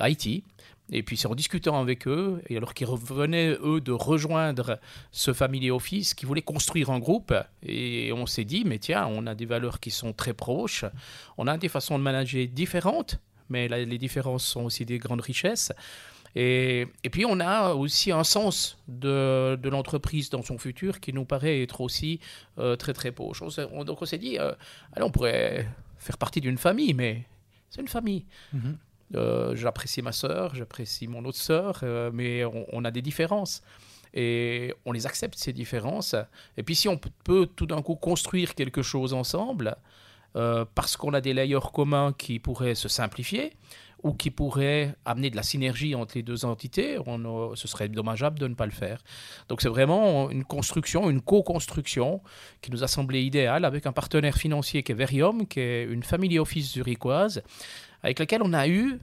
IT, 0.00 0.42
et 0.90 1.02
puis 1.02 1.16
c'est 1.16 1.28
en 1.28 1.34
discutant 1.34 1.80
avec 1.80 2.06
eux, 2.06 2.42
et 2.48 2.56
alors 2.56 2.74
qu'ils 2.74 2.86
revenaient, 2.86 3.56
eux, 3.62 3.80
de 3.80 3.92
rejoindre 3.92 4.78
ce 5.12 5.32
family 5.32 5.70
office, 5.70 6.14
qui 6.14 6.26
voulaient 6.26 6.42
construire 6.42 6.90
un 6.90 6.98
groupe, 6.98 7.34
et 7.62 8.12
on 8.12 8.26
s'est 8.26 8.44
dit, 8.44 8.64
mais 8.66 8.78
tiens, 8.78 9.06
on 9.06 9.26
a 9.26 9.34
des 9.34 9.46
valeurs 9.46 9.80
qui 9.80 9.90
sont 9.90 10.12
très 10.12 10.34
proches, 10.34 10.84
on 11.38 11.46
a 11.46 11.56
des 11.56 11.68
façons 11.68 11.98
de 11.98 12.02
manager 12.02 12.46
différentes, 12.48 13.18
mais 13.48 13.68
les 13.68 13.98
différences 13.98 14.44
sont 14.44 14.62
aussi 14.62 14.84
des 14.84 14.98
grandes 14.98 15.20
richesses. 15.20 15.72
Et, 16.36 16.86
puis 17.12 17.24
on 17.24 17.38
a 17.38 17.74
aussi 17.74 18.10
un 18.10 18.24
sens 18.24 18.76
de, 18.88 19.58
l'entreprise 19.64 20.30
dans 20.30 20.42
son 20.42 20.58
futur 20.58 20.98
qui 20.98 21.12
nous 21.12 21.24
paraît 21.24 21.62
être 21.62 21.80
aussi 21.80 22.18
euh, 22.58 22.74
très 22.74 22.92
très 22.92 23.12
proche. 23.12 23.40
donc 23.40 24.02
on 24.02 24.04
s'est 24.04 24.18
dit, 24.18 24.38
euh, 24.38 24.52
on 24.96 25.10
pourrait 25.10 25.68
faire 25.98 26.18
partie 26.18 26.40
d'une 26.40 26.58
famille, 26.58 26.92
mais 26.92 27.24
c'est 27.70 27.80
une 27.80 27.88
famille. 27.88 28.24
Mm-hmm. 28.54 28.74
Euh, 29.14 29.54
j'apprécie 29.56 30.02
ma 30.02 30.12
sœur, 30.12 30.54
j'apprécie 30.54 31.08
mon 31.08 31.24
autre 31.24 31.38
sœur, 31.38 31.80
euh, 31.82 32.10
mais 32.12 32.44
on, 32.44 32.84
a 32.84 32.90
des 32.90 33.02
différences. 33.02 33.62
Et 34.12 34.74
on 34.84 34.92
les 34.92 35.06
accepte, 35.06 35.38
ces 35.38 35.52
différences. 35.52 36.14
Et 36.56 36.62
puis 36.62 36.74
si 36.74 36.88
on 36.88 36.98
peut 37.24 37.46
tout 37.46 37.66
d'un 37.66 37.82
coup 37.82 37.96
construire 37.96 38.54
quelque 38.54 38.82
chose 38.82 39.12
ensemble, 39.12 39.76
parce 40.74 40.96
qu'on 40.96 41.14
a 41.14 41.20
des 41.20 41.32
layers 41.32 41.70
communs 41.72 42.12
qui 42.12 42.40
pourraient 42.40 42.74
se 42.74 42.88
simplifier 42.88 43.52
ou 44.04 44.12
qui 44.12 44.30
pourraient 44.30 44.94
amener 45.06 45.30
de 45.30 45.36
la 45.36 45.42
synergie 45.42 45.94
entre 45.94 46.12
les 46.14 46.22
deux 46.22 46.44
entités, 46.44 46.98
on, 47.06 47.56
ce 47.56 47.66
serait 47.66 47.88
dommageable 47.88 48.38
de 48.38 48.46
ne 48.46 48.54
pas 48.54 48.66
le 48.66 48.72
faire. 48.72 49.02
Donc 49.48 49.62
c'est 49.62 49.68
vraiment 49.68 50.30
une 50.30 50.44
construction, 50.44 51.08
une 51.08 51.22
co-construction 51.22 52.20
qui 52.60 52.70
nous 52.70 52.84
a 52.84 52.86
semblé 52.86 53.22
idéale 53.22 53.64
avec 53.64 53.86
un 53.86 53.92
partenaire 53.92 54.36
financier 54.36 54.82
qui 54.82 54.92
est 54.92 54.94
Verium, 54.94 55.46
qui 55.46 55.60
est 55.60 55.84
une 55.84 56.02
family 56.02 56.38
office 56.38 56.72
zurichoise, 56.72 57.42
avec 58.04 58.18
laquelle 58.18 58.42
on 58.42 58.52
a 58.52 58.68
eu 58.68 59.00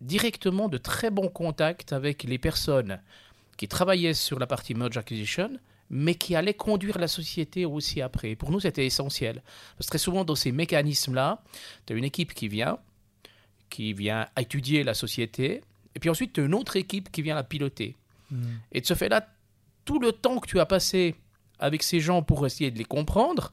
directement 0.00 0.68
de 0.68 0.78
très 0.78 1.10
bons 1.10 1.28
contacts 1.28 1.92
avec 1.92 2.22
les 2.22 2.38
personnes 2.38 3.00
qui 3.56 3.66
travaillaient 3.66 4.14
sur 4.14 4.38
la 4.38 4.46
partie 4.46 4.74
merge 4.74 4.96
acquisition, 4.96 5.50
mais 5.90 6.14
qui 6.14 6.36
allaient 6.36 6.54
conduire 6.54 6.98
la 6.98 7.08
société 7.08 7.64
aussi 7.64 8.00
après. 8.00 8.36
Pour 8.36 8.52
nous, 8.52 8.60
c'était 8.60 8.86
essentiel. 8.86 9.42
Parce 9.76 9.86
que 9.86 9.90
très 9.90 9.98
souvent, 9.98 10.24
dans 10.24 10.36
ces 10.36 10.52
mécanismes-là, 10.52 11.42
tu 11.84 11.92
as 11.92 11.96
une 11.96 12.04
équipe 12.04 12.32
qui 12.32 12.46
vient, 12.46 12.78
qui 13.70 13.92
vient 13.92 14.28
étudier 14.38 14.84
la 14.84 14.94
société, 14.94 15.62
et 15.96 15.98
puis 15.98 16.08
ensuite, 16.08 16.32
tu 16.32 16.40
as 16.40 16.44
une 16.44 16.54
autre 16.54 16.76
équipe 16.76 17.10
qui 17.10 17.22
vient 17.22 17.34
la 17.34 17.44
piloter. 17.44 17.96
Hmm. 18.30 18.54
Et 18.70 18.80
de 18.80 18.86
ce 18.86 18.94
fait-là, 18.94 19.28
tout 19.84 19.98
le 19.98 20.12
temps 20.12 20.38
que 20.38 20.48
tu 20.48 20.60
as 20.60 20.66
passé 20.66 21.16
avec 21.58 21.82
ces 21.82 21.98
gens 21.98 22.22
pour 22.22 22.46
essayer 22.46 22.70
de 22.70 22.78
les 22.78 22.84
comprendre, 22.84 23.52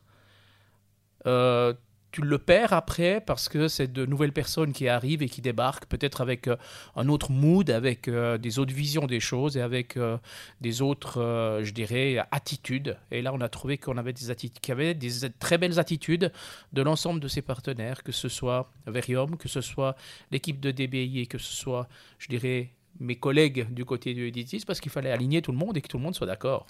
euh, 1.25 1.73
tu 2.11 2.21
le 2.21 2.37
perds 2.37 2.73
après 2.73 3.21
parce 3.21 3.47
que 3.49 3.67
c'est 3.67 3.91
de 3.91 4.05
nouvelles 4.05 4.33
personnes 4.33 4.73
qui 4.73 4.87
arrivent 4.87 5.21
et 5.21 5.29
qui 5.29 5.41
débarquent, 5.41 5.85
peut-être 5.85 6.21
avec 6.21 6.47
euh, 6.47 6.57
un 6.95 7.07
autre 7.07 7.31
mood, 7.31 7.69
avec 7.69 8.07
euh, 8.07 8.37
des 8.37 8.59
autres 8.59 8.73
visions 8.73 9.07
des 9.07 9.19
choses 9.19 9.57
et 9.57 9.61
avec 9.61 9.97
euh, 9.97 10.17
des 10.59 10.81
autres, 10.81 11.59
je 11.63 11.71
dirais, 11.71 12.17
attitudes. 12.31 12.97
Et 13.11 13.21
là, 13.21 13.33
on 13.33 13.41
a 13.41 13.49
trouvé 13.49 13.77
qu'on 13.77 13.97
avait 13.97 14.13
des 14.13 14.29
attitudes, 14.29 14.59
qu'il 14.59 14.71
y 14.71 14.73
avait 14.73 14.93
des 14.93 15.29
très 15.39 15.57
belles 15.57 15.79
attitudes 15.79 16.31
de 16.73 16.81
l'ensemble 16.81 17.19
de 17.19 17.27
ses 17.27 17.41
partenaires, 17.41 18.03
que 18.03 18.11
ce 18.11 18.29
soit 18.29 18.71
Verium, 18.85 19.37
que 19.37 19.47
ce 19.47 19.61
soit 19.61 19.95
l'équipe 20.31 20.59
de 20.59 20.71
DBI 20.71 21.21
et 21.21 21.25
que 21.27 21.37
ce 21.37 21.53
soit, 21.53 21.87
je 22.19 22.27
dirais, 22.27 22.71
mes 22.99 23.15
collègues 23.15 23.67
du 23.73 23.85
côté 23.85 24.13
du 24.13 24.27
Editis 24.27 24.63
parce 24.65 24.79
qu'il 24.79 24.91
fallait 24.91 25.11
aligner 25.11 25.41
tout 25.41 25.51
le 25.51 25.57
monde 25.57 25.77
et 25.77 25.81
que 25.81 25.87
tout 25.87 25.97
le 25.97 26.03
monde 26.03 26.15
soit 26.15 26.27
d'accord. 26.27 26.67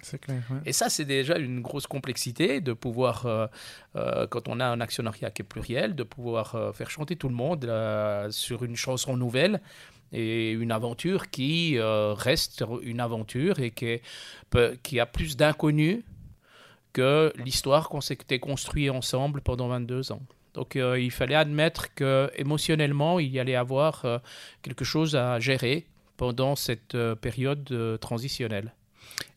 Et 0.66 0.74
ça, 0.74 0.90
c'est 0.90 1.06
déjà 1.06 1.38
une 1.38 1.62
grosse 1.62 1.88
complexité 1.88 2.62
de 2.62 2.74
pouvoir, 2.74 3.25
euh, 3.25 3.48
euh, 3.96 4.28
quand 4.28 4.48
on 4.48 4.60
a 4.60 4.66
un 4.66 4.82
actionnariat 4.82 5.32
qui 5.32 5.42
est 5.42 5.46
pluriel, 5.46 5.96
de 5.96 6.04
pouvoir 6.04 6.56
euh, 6.56 6.72
faire 6.72 6.90
chanter 6.90 7.16
tout 7.16 7.30
le 7.30 7.36
monde 7.36 7.70
sur 8.32 8.63
une 8.63 8.75
chanson 8.75 9.18
nouvelle 9.18 9.62
et 10.13 10.51
une 10.51 10.72
aventure 10.72 11.30
qui 11.30 11.80
reste 11.80 12.63
une 12.82 13.00
aventure 13.00 13.60
et 13.60 13.72
qui, 13.72 14.01
qui 14.84 15.00
a 15.00 15.06
plus 15.06 15.38
d'inconnus 15.38 16.04
que 16.92 17.32
l'histoire 17.38 17.88
qu'on 17.88 18.01
s'était 18.01 18.40
construit 18.40 18.90
ensemble 18.90 19.40
pendant 19.40 19.70
22 19.70 20.12
ans. 20.12 20.22
Donc 20.54 20.75
il 20.75 21.12
fallait 21.12 21.36
admettre 21.36 21.94
que 21.94 22.30
émotionnellement, 22.36 23.20
il 23.20 23.30
y 23.30 23.40
allait 23.40 23.56
avoir 23.56 24.06
quelque 24.62 24.84
chose 24.84 25.16
à 25.16 25.40
gérer 25.40 25.88
pendant 26.22 26.56
cette 26.56 26.94
euh, 26.94 27.16
période 27.16 27.68
euh, 27.72 27.98
transitionnelle. 27.98 28.75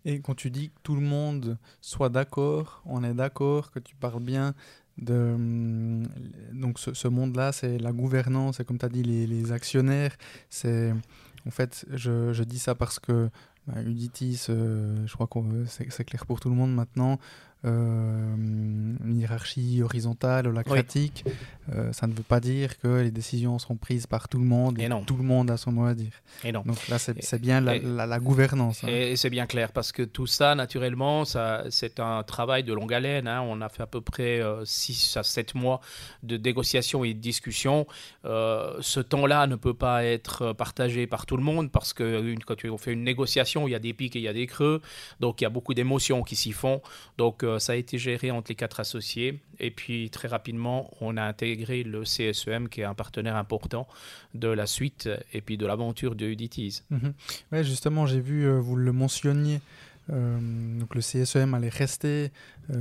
Et 0.04 0.20
quand 0.20 0.34
tu 0.34 0.50
dis 0.50 0.68
que 0.68 0.78
tout 0.82 0.94
le 0.94 1.00
monde 1.00 1.56
soit 1.80 2.10
d'accord, 2.10 2.82
on 2.84 3.02
est 3.02 3.14
d'accord 3.14 3.70
que 3.70 3.78
tu 3.78 3.96
parles 3.96 4.22
bien 4.22 4.52
de 4.98 5.14
hum, 5.14 6.06
donc 6.52 6.78
ce, 6.78 7.08
monde-là, 7.08 7.52
c'est 7.52 7.78
la 7.78 7.90
gouvernance, 7.90 8.60
et 8.60 8.66
comme 8.66 8.76
tu 8.76 8.84
as 8.84 8.90
dit, 8.90 9.02
les, 9.02 9.50
actionnaires. 9.50 10.14
C'est 10.50 10.92
en 11.46 11.50
fait, 11.50 11.86
je, 11.90 12.42
dis 12.42 12.58
ça 12.58 12.74
parce 12.74 12.98
que 12.98 13.30
bah, 13.66 13.76
euh, 13.78 15.06
je 15.06 15.14
crois 15.14 15.26
que 15.26 15.64
c'est 15.66 16.04
clair 16.04 16.26
pour 16.26 16.38
tout 16.38 16.50
le 16.50 16.54
monde 16.54 16.74
maintenant, 16.74 17.18
une 17.64 19.16
hiérarchie 19.18 19.82
horizontale, 19.82 20.48
holacratique, 20.48 21.24
euh, 21.72 21.92
ça 21.92 22.06
ne 22.06 22.12
veut 22.12 22.22
pas 22.22 22.40
dire 22.40 22.78
que 22.78 23.00
les 23.00 23.10
décisions 23.10 23.58
sont 23.58 23.76
prises 23.76 24.06
par 24.06 24.28
tout 24.28 24.38
le 24.38 24.44
monde 24.44 24.78
et, 24.78 24.88
tout 25.06 25.16
le 25.16 25.22
monde 25.22 25.50
a 25.50 25.56
son 25.56 25.72
mot 25.72 25.86
à 25.86 25.94
dire. 25.94 26.12
Et 26.44 26.52
non. 26.52 26.62
Donc 26.64 26.88
là, 26.88 26.98
c'est 26.98 27.40
bien 27.40 27.60
la, 27.60 28.18
gouvernance. 28.18 28.84
Hein. 28.84 28.88
Et, 28.88 29.16
c'est 29.16 29.30
bien 29.30 29.46
clair 29.46 29.72
parce 29.72 29.92
que 29.92 30.02
tout 30.02 30.26
ça, 30.26 30.54
naturellement, 30.54 31.24
ça, 31.24 31.64
c'est 31.70 32.00
un 32.00 32.22
travail 32.22 32.64
de 32.64 32.72
longue 32.72 32.92
haleine. 32.92 33.26
Hein. 33.28 33.42
On 33.42 33.60
a 33.60 33.68
fait 33.68 33.82
à 33.82 33.86
peu 33.86 34.00
près 34.00 34.42
6 34.64 35.16
euh, 35.16 35.20
à 35.20 35.22
7 35.22 35.54
mois 35.54 35.80
de 36.22 36.36
négociations 36.36 37.04
et 37.04 37.14
de 37.14 37.20
discussions. 37.20 37.86
ce 38.24 39.00
temps-là 39.00 39.46
ne 39.46 39.56
peut 39.56 39.74
pas 39.74 40.04
être 40.04 40.52
partagé 40.52 41.06
par 41.06 41.26
tout 41.26 41.36
le 41.36 41.42
monde 41.42 41.70
parce 41.70 41.92
que 41.92 42.34
quand 42.46 42.56
on 42.64 42.78
fait 42.78 42.92
une 42.92 43.04
négociation, 43.04 43.66
il 43.68 43.70
y 43.70 43.74
a 43.74 43.78
des 43.78 43.94
pics 43.94 44.16
et 44.16 44.18
il 44.18 44.22
y 44.22 44.28
a 44.28 44.32
des 44.32 44.46
creux. 44.46 44.82
Donc 45.20 45.40
il 45.40 45.44
y 45.44 45.46
a 45.46 45.50
beaucoup 45.50 45.74
d'émotions 45.74 46.22
qui 46.22 46.36
s'y 46.36 46.52
font. 46.52 46.82
Donc 47.16 47.42
euh, 47.42 47.53
ça 47.58 47.72
a 47.72 47.76
été 47.76 47.98
géré 47.98 48.30
entre 48.30 48.50
les 48.50 48.54
quatre 48.54 48.80
associés. 48.80 49.40
Et 49.60 49.70
puis 49.70 50.10
très 50.10 50.28
rapidement, 50.28 50.90
on 51.00 51.16
a 51.16 51.22
intégré 51.22 51.82
le 51.82 52.02
CSEM, 52.02 52.68
qui 52.68 52.80
est 52.80 52.84
un 52.84 52.94
partenaire 52.94 53.36
important 53.36 53.86
de 54.34 54.48
la 54.48 54.66
suite 54.66 55.08
et 55.32 55.40
puis 55.40 55.56
de 55.56 55.66
l'aventure 55.66 56.14
de 56.14 56.26
Udities. 56.26 56.82
Mhm. 56.90 57.14
Ouais, 57.52 57.64
justement, 57.64 58.06
j'ai 58.06 58.20
vu, 58.20 58.46
euh, 58.46 58.58
vous 58.58 58.76
le 58.76 58.92
mentionniez, 58.92 59.60
euh, 60.10 60.38
donc 60.78 60.94
le 60.94 61.00
CSEM 61.00 61.54
allait 61.54 61.68
rester, 61.68 62.30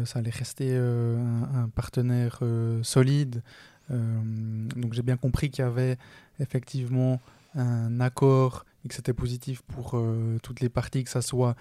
ça 0.05 0.19
allait 0.19 0.29
rester 0.29 0.75
un, 0.75 1.69
partenaire 1.75 2.39
solide. 2.83 3.41
donc 3.89 4.93
j'ai 4.93 5.01
bien 5.01 5.17
compris 5.17 5.49
qu'il 5.49 5.63
y 5.63 5.67
avait 5.67 5.97
effectivement 6.39 7.19
un 7.55 7.99
accord 7.99 8.65
et 8.83 8.87
que 8.87 8.93
c'était 8.95 9.13
positif 9.13 9.61
pour 9.61 10.01
toutes 10.41 10.59
les 10.59 10.69
parties, 10.69 11.03
que 11.03 11.09
ça 11.09 11.21
soit 11.21 11.55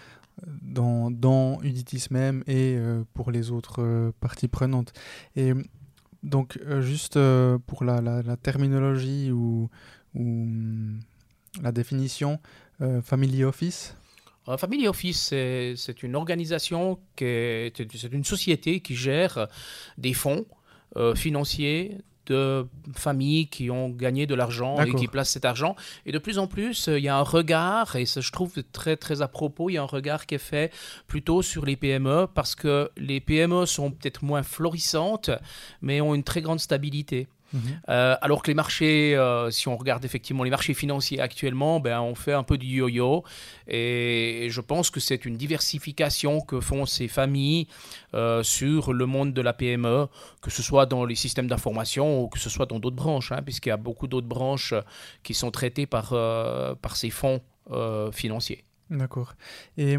dans, 0.62 1.10
dans 1.10 1.60
Uditis 1.62 2.06
même 2.10 2.42
et 2.46 2.76
euh, 2.76 3.04
pour 3.14 3.30
les 3.30 3.50
autres 3.50 3.82
euh, 3.82 4.12
parties 4.20 4.48
prenantes. 4.48 4.92
Et 5.36 5.52
donc, 6.22 6.58
euh, 6.66 6.80
juste 6.80 7.18
pour 7.66 7.84
la, 7.84 8.22
terminologie 8.36 9.30
ou, 9.30 9.68
ou, 10.14 10.48
la 11.62 11.72
définition, 11.72 12.38
Family 13.02 13.44
Office? 13.44 13.96
Family 14.58 14.88
Office, 14.88 15.28
c'est 15.28 16.02
une 16.02 16.16
organisation, 16.16 16.98
c'est 17.18 17.72
une 18.10 18.24
société 18.24 18.80
qui 18.80 18.96
gère 18.96 19.46
des 19.98 20.14
fonds 20.14 20.46
financiers 21.14 21.98
de 22.26 22.66
familles 22.94 23.48
qui 23.48 23.70
ont 23.70 23.88
gagné 23.88 24.26
de 24.26 24.34
l'argent 24.34 24.80
et 24.82 24.94
qui 24.94 25.08
placent 25.08 25.30
cet 25.30 25.44
argent. 25.44 25.76
Et 26.06 26.12
de 26.12 26.18
plus 26.18 26.38
en 26.38 26.46
plus, 26.46 26.88
euh, 26.88 26.98
il 26.98 27.04
y 27.04 27.08
a 27.08 27.16
un 27.16 27.22
regard, 27.22 27.96
et 27.96 28.06
ça 28.06 28.20
je 28.20 28.30
trouve 28.30 28.52
très 28.72 28.96
très 28.96 29.22
à 29.22 29.28
propos, 29.28 29.70
il 29.70 29.74
y 29.74 29.78
a 29.78 29.82
un 29.82 29.86
regard 29.86 30.26
qui 30.26 30.36
est 30.36 30.38
fait 30.38 30.72
plutôt 31.06 31.42
sur 31.42 31.64
les 31.64 31.76
PME 31.76 32.28
parce 32.34 32.54
que 32.54 32.90
les 32.96 33.20
PME 33.20 33.66
sont 33.66 33.90
peut-être 33.90 34.24
moins 34.24 34.42
florissantes, 34.42 35.30
mais 35.80 36.00
ont 36.00 36.14
une 36.14 36.24
très 36.24 36.42
grande 36.42 36.60
stabilité. 36.60 37.28
Mhm. 37.52 37.60
Euh, 37.88 38.16
alors 38.20 38.42
que 38.42 38.48
les 38.48 38.54
marchés, 38.54 39.16
euh, 39.16 39.50
si 39.50 39.68
on 39.68 39.76
regarde 39.76 40.04
effectivement 40.04 40.44
les 40.44 40.50
marchés 40.50 40.74
financiers 40.74 41.20
actuellement, 41.20 41.80
ben, 41.80 42.00
on 42.00 42.14
fait 42.14 42.32
un 42.32 42.42
peu 42.42 42.58
du 42.58 42.66
yo-yo. 42.66 43.24
Et 43.68 44.48
je 44.50 44.60
pense 44.60 44.90
que 44.90 45.00
c'est 45.00 45.24
une 45.24 45.36
diversification 45.36 46.40
que 46.40 46.60
font 46.60 46.86
ces 46.86 47.08
familles 47.08 47.68
euh, 48.14 48.42
sur 48.42 48.92
le 48.92 49.06
monde 49.06 49.32
de 49.32 49.42
la 49.42 49.52
PME, 49.52 50.08
que 50.40 50.50
ce 50.50 50.62
soit 50.62 50.86
dans 50.86 51.04
les 51.04 51.14
systèmes 51.14 51.46
d'information 51.46 52.22
ou 52.22 52.28
que 52.28 52.38
ce 52.38 52.50
soit 52.50 52.66
dans 52.66 52.78
d'autres 52.78 52.96
branches, 52.96 53.32
hein, 53.32 53.42
puisqu'il 53.42 53.70
y 53.70 53.72
a 53.72 53.76
beaucoup 53.76 54.06
d'autres 54.06 54.28
branches 54.28 54.74
qui 55.22 55.34
sont 55.34 55.50
traitées 55.50 55.86
par, 55.86 56.10
par 56.80 56.96
ces 56.96 57.10
fonds 57.10 57.40
financiers. 58.12 58.64
D'accord. 58.90 59.34
Et 59.76 59.96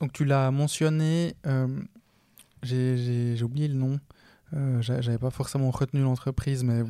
donc 0.00 0.12
tu 0.12 0.24
l'as 0.24 0.50
mentionné, 0.50 1.34
j'ai 2.62 3.42
oublié 3.42 3.68
le 3.68 3.74
nom. 3.74 4.00
Euh, 4.54 4.80
J'avais 4.80 5.18
pas 5.18 5.30
forcément 5.30 5.70
retenu 5.70 6.02
l'entreprise, 6.02 6.64
mais 6.64 6.82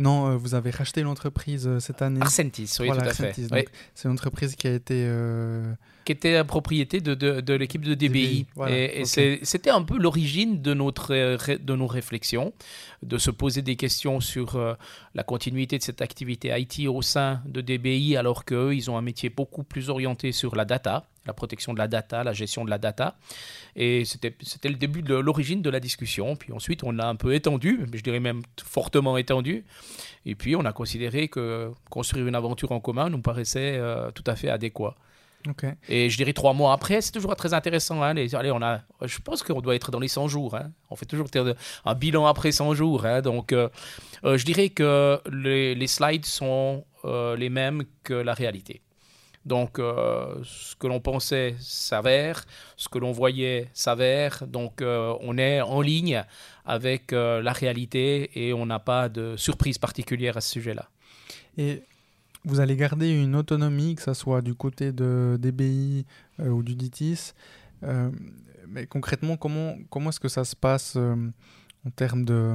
non, 0.00 0.28
euh, 0.28 0.36
vous 0.36 0.54
avez 0.54 0.70
racheté 0.70 1.02
l'entreprise 1.02 1.66
euh, 1.66 1.78
cette 1.78 2.00
année. 2.00 2.20
Arcentis, 2.22 2.70
oui, 2.80 2.88
tout 2.88 2.94
à 2.94 3.12
fait. 3.12 3.34
C'est 3.94 4.08
une 4.08 4.12
entreprise 4.12 4.56
qui 4.56 4.66
a 4.66 4.72
été 4.72 5.04
euh, 5.06 5.74
qui 6.06 6.12
était 6.12 6.32
la 6.32 6.44
propriété 6.44 7.02
de, 7.02 7.14
de, 7.14 7.40
de 7.42 7.54
l'équipe 7.54 7.84
de 7.84 7.94
DBI. 7.94 8.46
et, 8.68 9.04
c'était 9.04 9.70
un 9.70 9.82
peu 9.82 9.98
l'origine 9.98 10.62
de, 10.62 10.72
notre, 10.72 11.14
de 11.14 11.74
nos 11.76 11.86
réflexions, 11.86 12.54
de 13.02 13.18
se 13.18 13.30
poser 13.30 13.60
des 13.60 13.76
questions 13.76 14.20
sur 14.20 14.58
la 15.14 15.22
continuité 15.22 15.76
de 15.76 15.82
cette 15.82 16.00
activité 16.00 16.50
IT 16.58 16.88
au 16.88 17.02
sein 17.02 17.42
de 17.44 17.60
DBI, 17.60 18.16
alors 18.16 18.46
qu'eux, 18.46 18.74
ils 18.74 18.90
ont 18.90 18.96
un 18.96 19.02
métier 19.02 19.28
beaucoup 19.28 19.62
plus 19.62 19.90
orienté 19.90 20.32
sur 20.32 20.56
la 20.56 20.64
data, 20.64 21.04
la 21.30 21.34
protection 21.34 21.72
de 21.72 21.78
la 21.78 21.86
data, 21.86 22.24
la 22.24 22.32
gestion 22.32 22.64
de 22.64 22.70
la 22.70 22.78
data. 22.78 23.16
Et 23.76 24.04
c'était 24.04 24.68
le 24.68 24.74
début 24.74 25.02
de 25.02 25.14
l'origine 25.14 25.62
de 25.62 25.70
la 25.70 25.78
discussion. 25.78 26.34
Puis 26.34 26.52
ensuite, 26.52 26.82
on 26.82 26.90
l'a 26.90 27.08
un 27.08 27.14
peu 27.14 27.34
étendu, 27.34 27.86
je 27.92 28.02
dirais 28.02 28.20
même 28.20 28.42
fortement 28.64 29.16
étendu. 29.16 29.64
Et 30.26 30.34
puis, 30.34 30.56
on 30.56 30.64
a 30.64 30.72
considéré 30.72 31.28
que 31.28 31.70
construire 31.88 32.26
une 32.26 32.34
aventure 32.34 32.72
en 32.72 32.80
commun 32.80 33.08
nous 33.10 33.22
paraissait 33.22 33.76
euh, 33.78 34.10
tout 34.10 34.24
à 34.26 34.34
fait 34.34 34.50
adéquat. 34.50 34.96
Et 35.88 36.10
je 36.10 36.16
dirais 36.18 36.34
trois 36.34 36.52
mois 36.52 36.74
après, 36.74 37.00
c'est 37.00 37.12
toujours 37.12 37.34
très 37.34 37.54
intéressant. 37.54 38.02
Hein, 38.02 38.12
les, 38.12 38.34
allez, 38.34 38.50
on 38.50 38.60
a, 38.60 38.80
je 39.02 39.18
pense 39.20 39.42
qu'on 39.42 39.62
doit 39.62 39.74
être 39.74 39.90
dans 39.90 40.00
les 40.00 40.08
100 40.08 40.28
jours. 40.28 40.54
Hein. 40.54 40.70
On 40.90 40.96
fait 40.96 41.06
toujours 41.06 41.28
un 41.86 41.94
bilan 41.94 42.26
après 42.26 42.52
100 42.52 42.74
jours. 42.74 43.06
Hein. 43.06 43.22
donc, 43.22 43.52
euh, 43.52 43.68
euh, 44.24 44.36
je 44.36 44.44
dirais 44.44 44.68
que 44.68 45.18
les, 45.32 45.74
les 45.74 45.86
slides 45.86 46.26
sont 46.26 46.84
les 47.04 47.48
mêmes 47.48 47.84
que 48.02 48.12
la 48.12 48.34
réalité. 48.34 48.82
Donc, 49.46 49.78
ce 49.78 50.76
que 50.76 50.86
l'on 50.86 51.00
pensait 51.00 51.54
s'avère, 51.58 52.44
ce 52.76 52.88
que 52.88 52.98
l'on 52.98 53.12
voyait 53.12 53.70
s'avère. 53.72 54.46
Donc, 54.46 54.82
on 54.82 55.38
est 55.38 55.60
en 55.60 55.80
ligne 55.80 56.24
avec 56.66 57.12
la 57.12 57.52
réalité 57.52 58.30
et 58.34 58.52
on 58.52 58.66
n'a 58.66 58.78
pas 58.78 59.08
de 59.08 59.36
surprise 59.36 59.78
particulière 59.78 60.36
à 60.36 60.40
ce 60.40 60.50
sujet-là. 60.50 60.90
Et 61.56 61.82
vous 62.44 62.60
allez 62.60 62.76
garder 62.76 63.10
une 63.10 63.34
autonomie, 63.34 63.94
que 63.94 64.02
ce 64.02 64.14
soit 64.14 64.42
du 64.42 64.54
côté 64.54 64.92
de 64.92 65.38
DBI 65.40 66.04
ou 66.38 66.62
du 66.62 66.74
DITIS. 66.74 67.32
mais 68.68 68.86
concrètement, 68.86 69.36
comment, 69.36 69.76
comment 69.88 70.10
est-ce 70.10 70.20
que 70.20 70.28
ça 70.28 70.44
se 70.44 70.54
passe 70.54 70.96
en 70.96 71.90
termes 71.96 72.24
de 72.24 72.54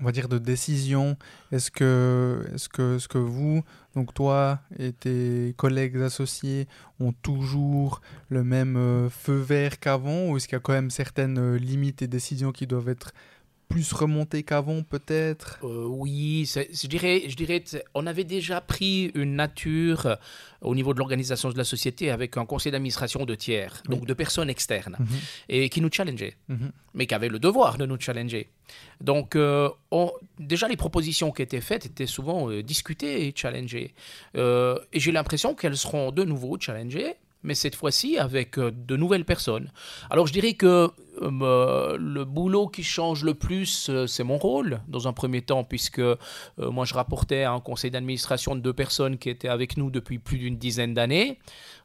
on 0.00 0.04
va 0.04 0.12
dire 0.12 0.28
de 0.28 0.38
décision. 0.38 1.16
Est-ce 1.52 1.70
que, 1.70 2.44
est-ce 2.54 2.68
que, 2.68 2.98
ce 2.98 3.08
que 3.08 3.18
vous, 3.18 3.62
donc 3.94 4.12
toi 4.14 4.60
et 4.78 4.92
tes 4.92 5.54
collègues 5.56 5.96
associés, 5.98 6.68
ont 7.00 7.12
toujours 7.12 8.00
le 8.28 8.44
même 8.44 8.76
euh, 8.76 9.08
feu 9.08 9.36
vert 9.36 9.78
qu'avant 9.80 10.28
ou 10.28 10.36
est-ce 10.36 10.48
qu'il 10.48 10.56
y 10.56 10.58
a 10.58 10.60
quand 10.60 10.72
même 10.72 10.90
certaines 10.90 11.38
euh, 11.38 11.56
limites 11.56 12.02
et 12.02 12.08
décisions 12.08 12.52
qui 12.52 12.66
doivent 12.66 12.88
être 12.88 13.12
plus 13.68 13.92
remonté 13.92 14.42
qu'avant 14.42 14.82
peut-être? 14.82 15.58
Euh, 15.64 15.86
Oui, 15.88 16.50
je 16.54 16.86
dirais, 16.86 17.24
je 17.28 17.36
dirais, 17.36 17.62
on 17.94 18.06
avait 18.06 18.24
déjà 18.24 18.60
pris 18.60 19.10
une 19.14 19.36
nature 19.36 20.06
euh, 20.06 20.14
au 20.60 20.74
niveau 20.74 20.94
de 20.94 20.98
l'organisation 20.98 21.50
de 21.50 21.58
la 21.58 21.64
société 21.64 22.10
avec 22.10 22.36
un 22.36 22.46
conseil 22.46 22.72
d'administration 22.72 23.24
de 23.24 23.34
tiers, 23.34 23.82
donc 23.88 24.06
de 24.06 24.14
personnes 24.14 24.50
externes, 24.50 24.96
mhm. 24.98 25.06
et 25.48 25.68
qui 25.68 25.80
nous 25.80 25.90
challengeaient, 25.92 26.36
mhm. 26.48 26.70
mais 26.94 27.06
qui 27.06 27.14
avaient 27.14 27.28
le 27.28 27.38
devoir 27.38 27.78
de 27.78 27.86
nous 27.86 27.98
challenger. 28.00 28.48
Donc, 29.00 29.36
euh, 29.36 29.68
déjà, 30.38 30.68
les 30.68 30.76
propositions 30.76 31.30
qui 31.32 31.42
étaient 31.42 31.60
faites 31.60 31.86
étaient 31.86 32.06
souvent 32.06 32.50
discutées 32.62 33.26
et 33.26 33.32
challengées. 33.34 33.94
et 34.34 35.00
j'ai 35.00 35.12
l'impression 35.12 35.54
qu'elles 35.54 35.76
seront 35.76 36.12
de 36.12 36.24
nouveau 36.24 36.56
challengées 36.58 37.14
mais 37.46 37.54
cette 37.54 37.76
fois-ci 37.76 38.18
avec 38.18 38.58
euh, 38.58 38.70
de 38.70 38.96
nouvelles 38.96 39.24
personnes. 39.24 39.70
Alors 40.10 40.26
je 40.26 40.32
dirais 40.32 40.54
que 40.54 40.90
euh, 41.22 41.96
le 41.98 42.24
boulot 42.24 42.66
qui 42.66 42.82
change 42.82 43.24
le 43.24 43.32
plus, 43.32 43.88
euh, 43.88 44.06
c'est 44.06 44.24
mon 44.24 44.36
rôle, 44.36 44.80
dans 44.88 45.08
un 45.08 45.14
premier 45.14 45.40
temps, 45.40 45.64
puisque 45.64 46.02
moi 46.58 46.84
je 46.84 46.92
rapportais 46.92 47.44
à 47.44 47.52
un 47.52 47.60
conseil 47.60 47.90
d'administration 47.90 48.54
de 48.54 48.60
deux 48.60 48.72
personnes 48.72 49.16
qui 49.16 49.30
étaient 49.30 49.48
avec 49.48 49.76
nous 49.76 49.90
depuis 49.90 50.18
plus 50.18 50.38
d'une 50.38 50.58
dizaine 50.58 50.92
d'années. 50.92 51.38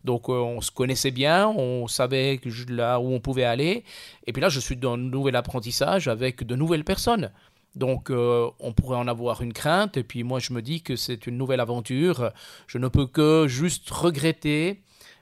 Donc 0.04 0.28
on 0.28 0.60
se 0.62 0.72
connaissait 0.72 1.12
bien, 1.12 1.48
on 1.48 1.88
savait 1.88 2.42
là 2.68 3.00
où 3.00 3.14
on 3.14 3.20
pouvait 3.20 3.44
aller. 3.44 3.84
Et 4.26 4.34
puis 4.34 4.42
là, 4.42 4.50
je 4.50 4.60
suis 4.60 4.76
dans 4.76 4.94
un 4.94 4.98
nouvel 4.98 5.36
apprentissage 5.36 6.08
avec 6.08 6.44
de 6.44 6.56
nouvelles 6.56 6.84
personnes. 6.84 7.32
Donc 7.76 8.10
on 8.10 8.74
pourrait 8.74 8.98
en 8.98 9.08
avoir 9.08 9.42
une 9.42 9.54
crainte, 9.54 9.96
et 9.96 10.04
puis 10.04 10.24
moi 10.24 10.40
je 10.40 10.54
me 10.54 10.62
dis 10.62 10.82
que 10.82 10.96
c'est 10.96 11.28
une 11.28 11.38
nouvelle 11.38 11.60
aventure. 11.60 12.32
Je 12.68 12.80
ne 12.80 12.88
peux 12.88 13.06
que 13.06 13.46
juste 13.48 13.90
regretter 13.92 14.82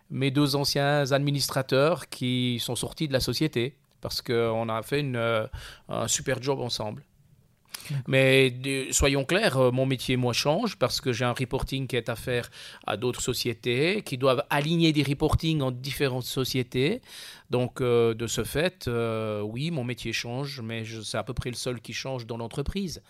mes 0.10 0.32
deux 0.32 0.56
anciens 0.56 1.12
administrateurs 1.12 2.10
qui 2.10 2.60
sont 2.60 2.75
sortis 2.75 3.08
de 3.08 3.13
la 3.13 3.20
société 3.20 3.75
parce 4.01 4.22
qu'on 4.22 4.70
a 4.70 4.82
fait 4.82 5.01
une, 5.01 5.16
euh, 5.16 5.48
un 5.88 6.08
super 6.08 6.42
job 6.42 6.60
ensemble. 6.60 7.04
Mais 8.08 8.54
soyons 8.92 9.25
clairs, 9.25 9.58
euh, 9.58 9.72
mon 9.72 9.86
métier, 9.86 10.16
moi, 10.16 10.34
change 10.34 10.78
parce 10.78 11.01
que 11.01 11.12
j'ai 11.12 11.25
un 11.25 11.34
reporting 11.34 11.88
qui 11.88 11.96
est 11.96 12.10
à 12.10 12.16
faire 12.16 12.51
à 12.86 12.98
d'autres 12.98 13.22
sociétés 13.22 14.04
qui 14.04 14.18
doivent 14.18 14.44
aligner 14.50 14.94
des 14.94 15.01
reportings 15.04 15.62
en 15.62 15.72
différentes 15.72 16.24
sociétés. 16.24 17.01
Donc, 17.50 17.82
euh, 17.82 18.13
de 18.13 18.28
ce 18.28 18.44
fait, 18.44 18.89
oui, 19.44 19.72
mon 19.72 19.84
métier 19.84 20.13
change, 20.13 20.62
mais 20.62 20.84
c'est 21.04 21.18
à 21.18 21.24
peu 21.24 21.34
près 21.34 21.50
le 21.50 21.56
seul 21.56 21.82
qui 21.82 21.94
change 21.94 22.28
dans 22.28 22.38
l'entreprise. 22.38 23.01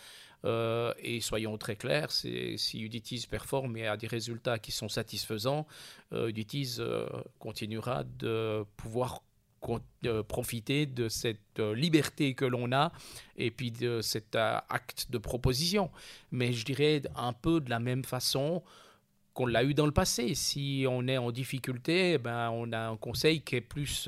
Euh, 0.46 0.93
et 1.00 1.19
soyons 1.19 1.58
très 1.58 1.75
clairs, 1.75 2.12
si 2.12 2.58
Uditiz 2.75 3.25
performe 3.25 3.75
et 3.77 3.88
a 3.88 3.98
des 3.98 4.08
résultats 4.08 4.60
qui 4.60 4.72
sont 4.72 4.89
satisfaisants, 4.89 5.67
euh, 6.13 6.31
euh, 6.79 7.10
continuera 7.39 8.03
de 8.03 8.63
pouvoir 8.77 9.22
profiter 10.29 10.86
de 10.86 11.10
cette 11.10 11.60
liberté 11.60 12.34
que 12.34 12.46
l'on 12.46 12.72
a 12.72 12.93
et 13.36 13.51
puis 13.51 13.72
de 13.72 14.00
cet 14.00 14.36
acte 14.36 15.12
de 15.12 15.17
proposition. 15.17 15.92
Mais 16.31 16.53
je 16.53 16.63
dirais 16.63 17.01
un 17.18 17.33
peu 17.33 17.59
de 17.59 17.70
la 17.70 17.79
même 17.79 18.05
façon 18.05 18.63
qu'on 19.33 19.48
l'a 19.48 19.66
eu 19.66 19.74
dans 19.74 19.85
le 19.85 19.92
passé. 19.92 20.33
Si 20.33 20.85
on 20.87 21.09
est 21.09 21.18
en 21.18 21.31
difficulté, 21.31 22.18
ben, 22.18 22.50
on 22.51 22.72
a 22.72 22.87
un 22.87 22.96
conseil 22.96 23.42
qui, 23.42 23.57
est 23.57 23.61
plus, 23.61 24.07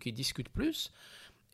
qui 0.00 0.12
discute 0.12 0.48
plus. 0.48 0.90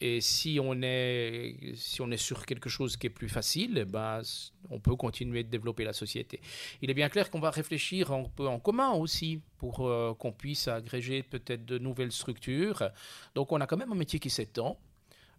Et 0.01 0.21
si 0.21 0.59
on 0.63 0.83
est, 0.83 1.57
si 1.75 2.03
on 2.03 2.11
est 2.11 2.19
sur 2.19 2.45
quelque 2.45 2.69
chose 2.69 2.99
qui 2.99 3.07
est 3.07 3.11
plus 3.11 3.31
facile, 3.31 3.79
eh 3.79 3.85
ben, 3.87 4.21
on 4.69 4.79
peut 4.79 4.95
continuer 4.95 5.43
de 5.43 5.49
développer 5.49 5.85
la 5.85 5.95
société. 5.95 6.41
Il 6.83 6.91
est 6.91 6.95
bien 6.95 7.09
clair 7.09 7.31
qu'on 7.31 7.41
va 7.41 7.51
réfléchir 7.51 8.13
un 8.13 8.25
peu 8.25 8.47
en 8.47 8.59
commun 8.59 8.91
aussi 8.93 9.41
pour 9.57 9.89
euh, 9.89 10.13
qu'on 10.13 10.33
puisse 10.33 10.69
agréger 10.69 11.23
peut-être 11.23 11.65
de 11.65 11.79
nouvelles 11.79 12.13
structures. 12.13 12.91
Donc 13.35 13.53
on 13.53 13.61
a 13.61 13.67
quand 13.67 13.79
même 13.79 13.91
un 13.93 13.97
métier 13.97 14.19
qui 14.19 14.31
s'étend. 14.31 14.79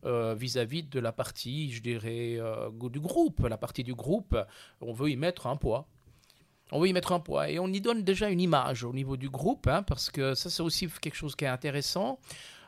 Euh, 0.06 0.36
vis-à-vis 0.36 0.84
de 0.84 1.00
la 1.00 1.12
partie, 1.12 1.72
je 1.72 1.82
dirais, 1.82 2.38
euh, 2.38 2.70
du 2.90 3.00
groupe. 3.00 3.40
La 3.48 3.58
partie 3.58 3.84
du 3.84 3.96
groupe, 3.96 4.38
on 4.80 4.94
veut 4.94 5.10
y 5.10 5.16
mettre 5.16 5.48
un 5.48 5.56
poids. 5.56 5.88
On 6.72 6.80
veut 6.80 6.88
y 6.88 6.94
mettre 6.94 7.14
un 7.14 7.20
poids 7.20 7.50
et 7.50 7.60
on 7.60 7.68
y 7.68 7.82
donne 7.82 8.04
déjà 8.04 8.30
une 8.30 8.42
image 8.42 8.84
au 8.84 8.94
niveau 8.94 9.18
du 9.18 9.30
groupe, 9.30 9.68
hein, 9.68 9.84
parce 9.84 10.10
que 10.10 10.36
ça 10.36 10.50
c'est 10.50 10.62
aussi 10.62 10.88
quelque 11.02 11.16
chose 11.16 11.36
qui 11.36 11.46
est 11.46 11.48
intéressant. 11.48 12.20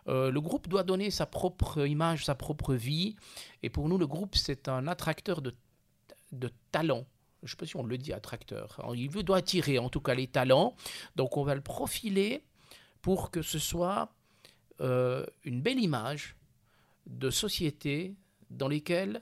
Euh, 0.09 0.31
le 0.31 0.41
groupe 0.41 0.67
doit 0.67 0.83
donner 0.83 1.11
sa 1.11 1.25
propre 1.25 1.85
image, 1.85 2.25
sa 2.25 2.35
propre 2.35 2.73
vie. 2.73 3.15
Et 3.63 3.69
pour 3.69 3.87
nous, 3.87 3.97
le 3.97 4.07
groupe, 4.07 4.35
c'est 4.35 4.67
un 4.67 4.87
attracteur 4.87 5.41
de, 5.41 5.55
de 6.31 6.51
talents. 6.71 7.05
Je 7.43 7.47
ne 7.47 7.49
sais 7.51 7.55
pas 7.55 7.65
si 7.65 7.77
on 7.77 7.83
le 7.83 7.97
dit 7.97 8.11
attracteur. 8.11 8.83
Il 8.95 9.09
doit 9.23 9.37
attirer 9.37 9.79
en 9.79 9.89
tout 9.89 10.01
cas 10.01 10.13
les 10.13 10.27
talents. 10.27 10.75
Donc 11.15 11.37
on 11.37 11.43
va 11.43 11.55
le 11.55 11.61
profiler 11.61 12.43
pour 13.01 13.31
que 13.31 13.41
ce 13.41 13.59
soit 13.59 14.11
euh, 14.81 15.25
une 15.43 15.61
belle 15.61 15.79
image 15.79 16.35
de 17.05 17.29
société 17.29 18.15
dans 18.49 18.67
lesquelles 18.67 19.21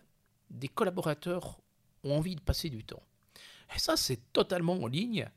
des 0.49 0.67
collaborateurs 0.67 1.59
ont 2.03 2.17
envie 2.17 2.35
de 2.35 2.41
passer 2.41 2.69
du 2.69 2.83
temps. 2.83 3.03
Et 3.75 3.79
ça, 3.79 3.97
c'est 3.97 4.31
totalement 4.33 4.81
en 4.81 4.87
ligne 4.87 5.29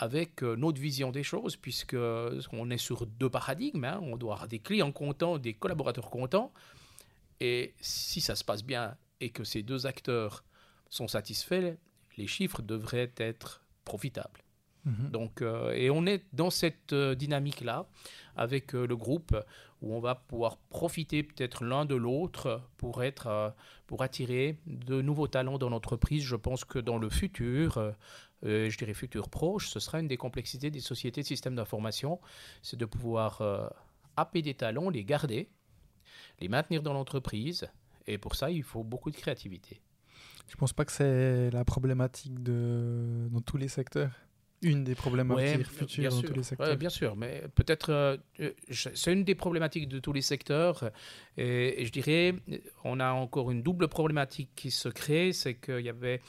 avec 0.00 0.42
euh, 0.42 0.56
notre 0.56 0.80
vision 0.80 1.12
des 1.12 1.22
choses, 1.22 1.56
puisque 1.56 1.94
on 1.94 2.70
est 2.70 2.78
sur 2.78 3.06
deux 3.06 3.28
paradigmes. 3.28 3.84
Hein. 3.84 4.00
On 4.02 4.16
doit 4.16 4.32
avoir 4.34 4.48
des 4.48 4.58
clients 4.58 4.92
contents, 4.92 5.36
des 5.36 5.52
collaborateurs 5.52 6.08
contents. 6.08 6.52
Et 7.38 7.74
si 7.80 8.22
ça 8.22 8.34
se 8.34 8.42
passe 8.42 8.64
bien 8.64 8.96
et 9.20 9.28
que 9.28 9.44
ces 9.44 9.62
deux 9.62 9.86
acteurs 9.86 10.42
sont 10.88 11.06
satisfaits, 11.06 11.76
les 12.16 12.26
chiffres 12.26 12.62
devraient 12.62 13.12
être 13.18 13.62
profitables. 13.84 14.40
Mhm. 14.86 15.10
Donc, 15.10 15.42
euh, 15.42 15.72
et 15.72 15.90
on 15.90 16.06
est 16.06 16.24
dans 16.32 16.48
cette 16.48 16.94
euh, 16.94 17.14
dynamique-là 17.14 17.86
avec 18.36 18.72
le 18.72 18.96
groupe 18.96 19.36
où 19.82 19.94
on 19.94 20.00
va 20.00 20.14
pouvoir 20.14 20.56
profiter 20.56 21.22
peut-être 21.22 21.64
l'un 21.64 21.84
de 21.84 21.94
l'autre 21.94 22.62
pour 22.76 23.02
être, 23.02 23.54
pour 23.86 24.02
attirer 24.02 24.58
de 24.66 25.02
nouveaux 25.02 25.26
talents 25.26 25.58
dans 25.58 25.70
l'entreprise. 25.70 26.22
Je 26.22 26.36
pense 26.36 26.64
que 26.64 26.78
dans 26.78 26.98
le 26.98 27.10
futur, 27.10 27.78
euh, 27.78 27.92
je 28.42 28.76
dirais 28.76 28.94
futur 28.94 29.28
proche, 29.28 29.68
ce 29.68 29.80
sera 29.80 30.00
une 30.00 30.08
des 30.08 30.16
complexités 30.16 30.70
des 30.70 30.80
sociétés 30.80 31.22
de 31.22 31.26
systèmes 31.26 31.54
d'information, 31.54 32.20
c'est 32.62 32.78
de 32.78 32.86
pouvoir 32.86 33.40
euh, 33.40 33.68
happer 34.16 34.42
des 34.42 34.54
talents, 34.54 34.90
les 34.90 35.04
garder, 35.04 35.48
les 36.40 36.48
maintenir 36.48 36.82
dans 36.82 36.92
l'entreprise, 36.92 37.68
et 38.06 38.18
pour 38.18 38.34
ça, 38.34 38.50
il 38.50 38.62
faut 38.62 38.82
beaucoup 38.82 39.10
de 39.10 39.16
créativité. 39.16 39.80
Je 40.48 40.56
ne 40.56 40.58
pense 40.58 40.72
pas 40.72 40.84
que 40.84 40.92
c'est 40.92 41.50
la 41.50 41.64
problématique 41.64 42.42
de... 42.42 43.28
dans 43.30 43.40
tous 43.40 43.56
les 43.56 43.68
secteurs? 43.68 44.10
Une 44.62 44.84
des 44.84 44.94
problématiques 44.94 45.66
futures 45.66 46.10
dans 46.10 46.20
tous 46.20 46.34
les 46.34 46.42
secteurs. 46.42 46.76
bien 46.76 46.90
sûr, 46.90 47.16
mais 47.16 47.44
peut-être 47.54 47.90
euh, 47.90 48.16
c'est 48.70 49.12
une 49.12 49.24
des 49.24 49.34
problématiques 49.34 49.88
de 49.88 50.00
tous 50.00 50.12
les 50.12 50.20
secteurs. 50.20 50.90
Et, 51.38 51.80
et, 51.80 51.86
je 51.86 51.92
dirais, 51.92 52.34
on 52.84 53.00
a 53.00 53.10
encore 53.12 53.50
une 53.50 53.62
double 53.62 53.88
problématique 53.88 54.50
qui 54.54 54.70
se 54.70 54.90
crée, 54.90 55.32
c'est 55.32 55.54
qu'il 55.54 55.80
y 55.80 55.88
avait 55.88 56.20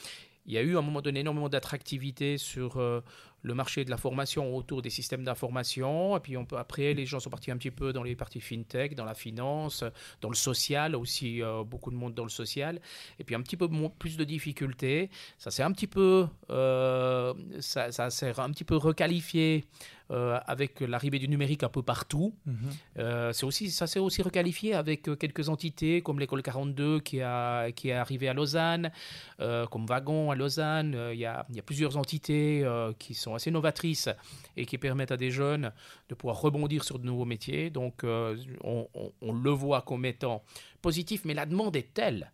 il 0.52 0.56
y 0.56 0.58
a 0.58 0.62
eu 0.62 0.76
à 0.76 0.80
un 0.80 0.82
moment 0.82 1.02
donné 1.02 1.22
énormément 1.22 1.48
d'attractivité 1.48 2.38
sur 2.38 2.76
euh, 2.76 3.00
le 3.44 3.54
marché 3.54 3.86
de 3.86 3.90
la 3.90 3.98
formation 3.98 4.56
autour 4.56 4.82
des 4.82 4.90
systèmes 4.90 5.24
d'information. 5.24 6.18
Et 6.18 6.20
puis 6.20 6.38
on 6.38 6.46
peut, 6.46 6.58
après, 6.58 6.94
les 6.94 7.06
gens 7.06 7.20
sont 7.20 7.30
partis 7.30 7.52
un 7.52 7.58
petit 7.58 7.72
peu 7.72 7.94
dans 7.94 8.04
les 8.04 8.16
parties 8.16 8.42
fintech, 8.42 8.96
dans 8.96 9.06
la 9.06 9.14
finance, 9.14 9.84
dans 10.22 10.30
le 10.30 10.36
social 10.36 10.96
aussi, 10.96 11.42
euh, 11.42 11.64
beaucoup 11.64 11.92
de 11.92 11.96
monde 11.96 12.14
dans 12.14 12.24
le 12.24 12.30
social. 12.30 12.80
Et 13.20 13.24
puis 13.24 13.36
un 13.36 13.42
petit 13.42 13.58
peu 13.58 13.68
plus 13.90 14.18
de 14.18 14.24
difficultés. 14.24 15.10
Ça 15.38 15.52
s'est 15.52 15.64
un 15.64 15.72
petit 15.72 15.88
peu, 15.88 16.28
euh, 16.50 17.34
ça, 17.60 17.92
ça 17.92 18.10
s'est 18.10 18.40
un 18.40 18.52
petit 18.52 18.64
peu 18.64 18.76
requalifié 18.76 19.66
euh, 20.12 20.38
avec 20.46 20.82
l'arrivée 20.82 21.20
du 21.20 21.30
numérique 21.30 21.64
un 21.64 21.70
peu 21.70 21.84
partout. 21.84 22.34
Mhm. 22.46 22.56
Euh, 23.00 23.32
c'est 23.34 23.46
aussi, 23.46 23.72
ça 23.72 23.88
s'est 23.88 24.00
aussi 24.00 24.22
requalifié 24.22 24.74
avec 24.74 25.04
quelques 25.18 25.48
entités 25.48 26.02
comme 26.02 26.20
l'école 26.20 26.42
42 26.42 27.00
qui, 27.00 27.22
a, 27.22 27.72
qui 27.72 27.90
est 27.90 27.94
arrivée 27.94 28.28
à 28.28 28.34
Lausanne, 28.34 28.92
comme 29.40 29.86
Wagon 29.86 30.32
à 30.32 30.36
Lausanne. 30.36 30.98
Il 31.14 31.20
y, 31.20 31.26
a, 31.26 31.46
y, 31.54 31.60
a, 31.60 31.64
plusieurs 31.64 31.98
entités 31.98 32.66
qui 33.00 33.14
sont 33.14 33.31
assez 33.36 33.52
novatrices 33.52 34.10
et 34.58 34.66
qui 34.66 34.78
permettent 34.78 35.12
à 35.12 35.18
des 35.18 35.32
jeunes 35.32 35.72
de 36.10 36.16
pouvoir 36.16 36.40
rebondir 36.42 36.84
sur 36.84 37.00
de 37.00 37.06
nouveaux 37.06 37.26
métiers. 37.26 37.70
Donc 37.70 38.04
on, 38.04 38.88
on, 39.22 39.34
le 39.34 39.52
voit 39.52 39.82
comme 39.82 40.06
étant 40.06 40.44
positif, 40.82 41.26
mais 41.26 41.34
la 41.34 41.46
demande 41.46 41.76
est 41.76 41.94
telle 41.94 42.32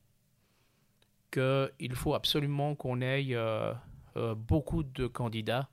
qu'il 1.31 1.93
faut 1.93 2.13
absolument 2.13 2.75
qu'on 2.75 3.01
aille 3.01 3.37
beaucoup 4.35 4.83
de 4.83 5.07
candidats 5.07 5.69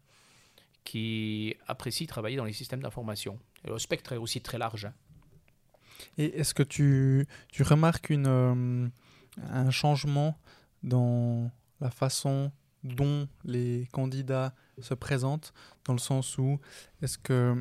qui 0.85 1.57
apprécient 1.67 2.07
travailler 2.07 2.37
dans 2.37 2.45
les 2.45 2.53
systèmes 2.53 2.83
d'information. 2.83 3.39
Le 3.65 3.79
spectre 3.79 4.13
est 4.13 4.19
aussi 4.19 4.41
très 4.41 4.59
large. 4.59 4.85
Hein. 4.85 4.95
Et 6.19 6.39
est-ce 6.39 6.55
que 6.55 6.63
tu, 6.63 7.27
remarques 7.61 8.11
euh, 8.11 8.89
un 9.37 9.71
changement 9.71 10.39
dans 10.83 11.51
la 11.81 11.91
façon 11.91 12.53
dont 12.83 13.29
les 13.45 13.89
candidats 13.93 14.55
se 14.81 14.95
présentent, 14.95 15.53
dans 15.85 15.93
le 15.93 15.99
sens 15.99 16.39
où 16.39 16.59
est-ce 17.03 17.19
que 17.19 17.55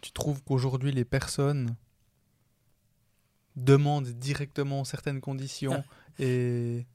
tu 0.00 0.12
trouves 0.12 0.42
qu'aujourd'hui 0.42 0.92
les 0.92 1.04
personnes 1.04 1.76
demandent 3.56 4.08
directement 4.08 4.84
certaines 4.84 5.20
conditions 5.20 5.84
et 6.18 6.86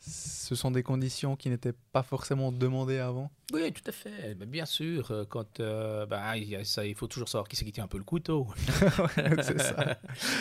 ce 0.00 0.54
sont 0.54 0.70
des 0.70 0.82
conditions 0.82 1.36
qui 1.36 1.50
n'étaient 1.50 1.74
pas 1.92 2.02
forcément 2.02 2.52
demandées 2.52 2.98
avant 2.98 3.30
Oui, 3.52 3.70
tout 3.70 3.82
à 3.86 3.92
fait. 3.92 4.34
Mais 4.38 4.46
bien 4.46 4.64
sûr, 4.64 5.10
euh, 5.10 5.24
quand 5.28 5.60
euh, 5.60 6.06
bah, 6.06 6.32
ça, 6.64 6.86
il 6.86 6.94
faut 6.94 7.06
toujours 7.06 7.28
savoir 7.28 7.48
qui 7.48 7.56
c'est 7.56 7.66
qui 7.66 7.72
tient 7.72 7.84
un 7.84 7.88
peu 7.88 7.98
le 7.98 8.04
couteau. 8.04 8.46
c'est 9.42 9.60
ça. 9.60 9.98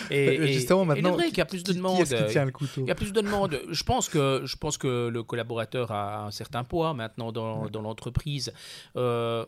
Et, 0.10 0.54
justement, 0.54 0.86
maintenant, 0.86 1.18
il 1.20 1.38
y 1.38 1.42
a 1.42 1.46
plus 1.46 1.64
de 1.64 1.74
demandes. 1.74 2.06
Qui, 2.06 2.16
qui 2.16 2.26
tient 2.28 2.46
le 2.46 2.52
couteau? 2.52 2.82
Il 2.82 2.88
y 2.88 2.92
a 2.92 2.96
plus 2.96 3.12
de 3.12 3.20
demandes. 3.20 3.60
Je 3.70 3.84
pense 3.84 4.08
que, 4.08 4.44
je 4.46 4.56
pense 4.56 4.78
que 4.78 5.10
le 5.10 5.24
collaborateur 5.24 5.92
a 5.92 6.26
un 6.26 6.32
certain 6.32 6.64
poids 6.64 6.94
maintenant 6.94 7.34
dans, 7.34 7.70
dans 7.70 7.82
l'entreprise. 7.82 8.54
Euh, 8.96 9.46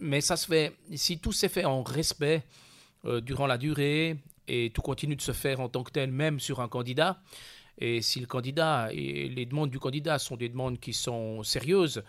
mais 0.00 0.22
ça 0.22 0.36
se 0.36 0.46
fait, 0.46 0.74
si 0.94 1.18
tout 1.18 1.32
s'est 1.32 1.50
fait 1.50 1.66
en 1.66 1.82
respect 1.82 2.42
durant 3.04 3.46
la 3.46 3.56
durée 3.56 4.16
et 4.48 4.70
tout 4.74 4.82
continue 4.82 5.16
de 5.16 5.22
se 5.22 5.32
faire 5.32 5.60
en 5.60 5.68
tant 5.68 5.82
que 5.82 5.92
tel, 5.92 6.10
même 6.10 6.40
sur 6.40 6.60
un 6.60 6.68
candidat, 6.68 7.20
et 7.78 8.02
si 8.02 8.20
le 8.20 8.26
candidat 8.26 8.88
et 8.92 9.28
les 9.28 9.46
demandes 9.46 9.70
du 9.70 9.78
candidat 9.78 10.18
sont 10.18 10.36
des 10.36 10.48
demandes 10.48 10.78
qui 10.78 10.92
sont 10.92 11.42
sérieuses, 11.42 12.02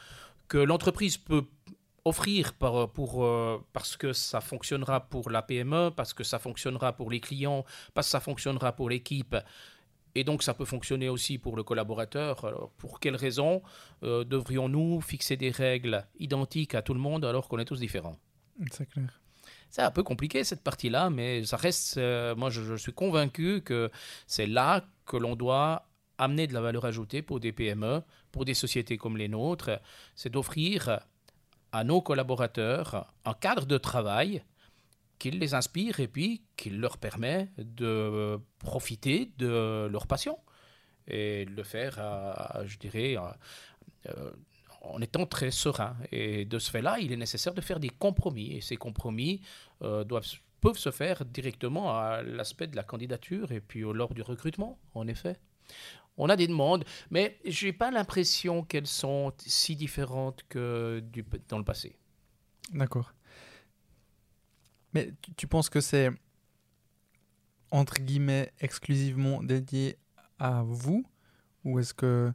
que 0.47 0.57
l'entreprise 0.57 1.17
peut 1.17 1.45
offrir 2.03 2.53
pour, 2.53 3.23
euh, 3.23 3.63
parce 3.73 3.95
que 3.95 4.11
ça 4.11 4.41
fonctionnera 4.41 5.07
pour 5.07 5.29
la 5.29 5.41
PME, 5.41 5.91
parce 5.95 6.13
que 6.13 6.23
ça 6.23 6.39
fonctionnera 6.39 6.93
pour 6.93 7.11
les 7.11 7.19
clients, 7.19 7.63
parce 7.93 8.07
que 8.07 8.11
ça 8.11 8.19
fonctionnera 8.19 8.75
pour 8.75 8.89
l'équipe, 8.89 9.35
et 10.15 10.23
donc 10.23 10.43
ça 10.43 10.53
peut 10.53 10.65
fonctionner 10.65 11.09
aussi 11.09 11.37
pour 11.37 11.55
le 11.55 11.63
collaborateur. 11.63 12.43
Alors, 12.45 12.71
pour 12.77 12.99
quelles 12.99 13.15
raisons 13.15 13.61
euh, 14.03 14.23
devrions-nous 14.23 15.01
fixer 15.01 15.37
des 15.37 15.51
règles 15.51 16.05
identiques 16.19 16.75
à 16.75 16.81
tout 16.81 16.93
le 16.93 16.99
monde 16.99 17.23
alors 17.23 17.47
qu'on 17.47 17.59
est 17.59 17.65
tous 17.65 17.79
différents? 17.79 18.17
C'est 18.71 18.87
clair. 18.87 19.21
C'est 19.69 19.81
un 19.81 19.91
peu 19.91 20.03
compliqué 20.03 20.43
cette 20.43 20.63
partie-là, 20.63 21.09
mais 21.09 21.45
ça 21.45 21.55
reste. 21.55 21.97
Euh, 21.97 22.35
moi, 22.35 22.49
je, 22.49 22.75
suis 22.75 22.91
convaincu 22.91 23.61
que 23.61 23.89
c'est 24.27 24.47
là 24.47 24.85
que 25.11 25.17
l'on 25.17 25.35
doit 25.35 25.89
amener 26.17 26.47
de 26.47 26.53
la 26.53 26.61
valeur 26.61 26.85
ajoutée 26.85 27.21
pour 27.21 27.41
des 27.41 27.51
PME, 27.51 28.01
pour 28.31 28.45
des 28.45 28.53
sociétés 28.53 28.97
comme 28.97 29.17
les 29.17 29.27
nôtres. 29.27 29.81
C'est 30.15 30.29
d'offrir 30.29 31.01
à 31.73 31.83
nos 31.83 32.01
collaborateurs 32.01 33.13
un 33.25 33.33
cadre 33.33 33.65
de 33.65 33.77
travail 33.77 34.41
qui 35.19 35.31
les 35.31 35.53
inspire 35.53 35.99
et 35.99 36.07
puis 36.07 36.43
qui 36.55 36.69
leur 36.69 36.97
permet 36.97 37.49
de 37.57 38.39
profiter 38.59 39.31
de 39.37 39.89
leur 39.91 40.07
passion 40.07 40.37
et 41.07 41.43
de 41.45 41.51
le 41.51 41.63
faire, 41.63 41.93
je 42.65 42.77
dirais, 42.77 43.17
euh, 43.17 44.31
en 44.81 45.01
étant 45.01 45.25
très 45.25 45.51
serein. 45.51 45.97
Et 46.13 46.45
de 46.45 46.57
ce 46.57 46.71
fait-là, 46.71 46.99
il 46.99 47.11
est 47.11 47.17
nécessaire 47.17 47.53
de 47.53 47.61
faire 47.61 47.81
des 47.81 47.89
compromis. 47.89 48.53
Et 48.53 48.61
ces 48.61 48.77
compromis 48.77 49.41
euh, 49.81 50.05
doivent, 50.05 50.25
peuvent 50.61 50.77
se 50.77 50.91
faire 50.91 51.25
directement 51.25 51.97
à 51.97 52.21
l'aspect 52.21 52.67
de 52.67 52.75
la 52.75 52.83
candidature 52.83 53.51
et 53.51 53.59
puis 53.59 53.81
lors 53.81 54.13
du 54.13 54.21
recrutement, 54.21 54.79
en 54.93 55.07
effet. 55.07 55.37
On 56.17 56.29
a 56.29 56.35
des 56.35 56.47
demandes, 56.47 56.85
mais 57.09 57.39
je 57.45 57.65
n'ai 57.65 57.73
pas 57.73 57.89
l'impression 57.89 58.63
qu'elles 58.63 58.87
sont 58.87 59.33
si 59.39 59.75
différentes 59.75 60.43
que 60.49 61.03
dans 61.49 61.57
le 61.57 61.63
passé. 61.63 61.95
D'accord. 62.71 63.13
Mais 64.93 65.13
tu 65.37 65.47
penses 65.47 65.69
que 65.69 65.81
c'est, 65.81 66.09
entre 67.71 67.95
guillemets, 67.95 68.51
exclusivement 68.59 69.41
dédié 69.41 69.97
à 70.37 70.63
vous 70.63 71.05
Ou 71.63 71.79
est-ce 71.79 71.93
que 71.93 72.33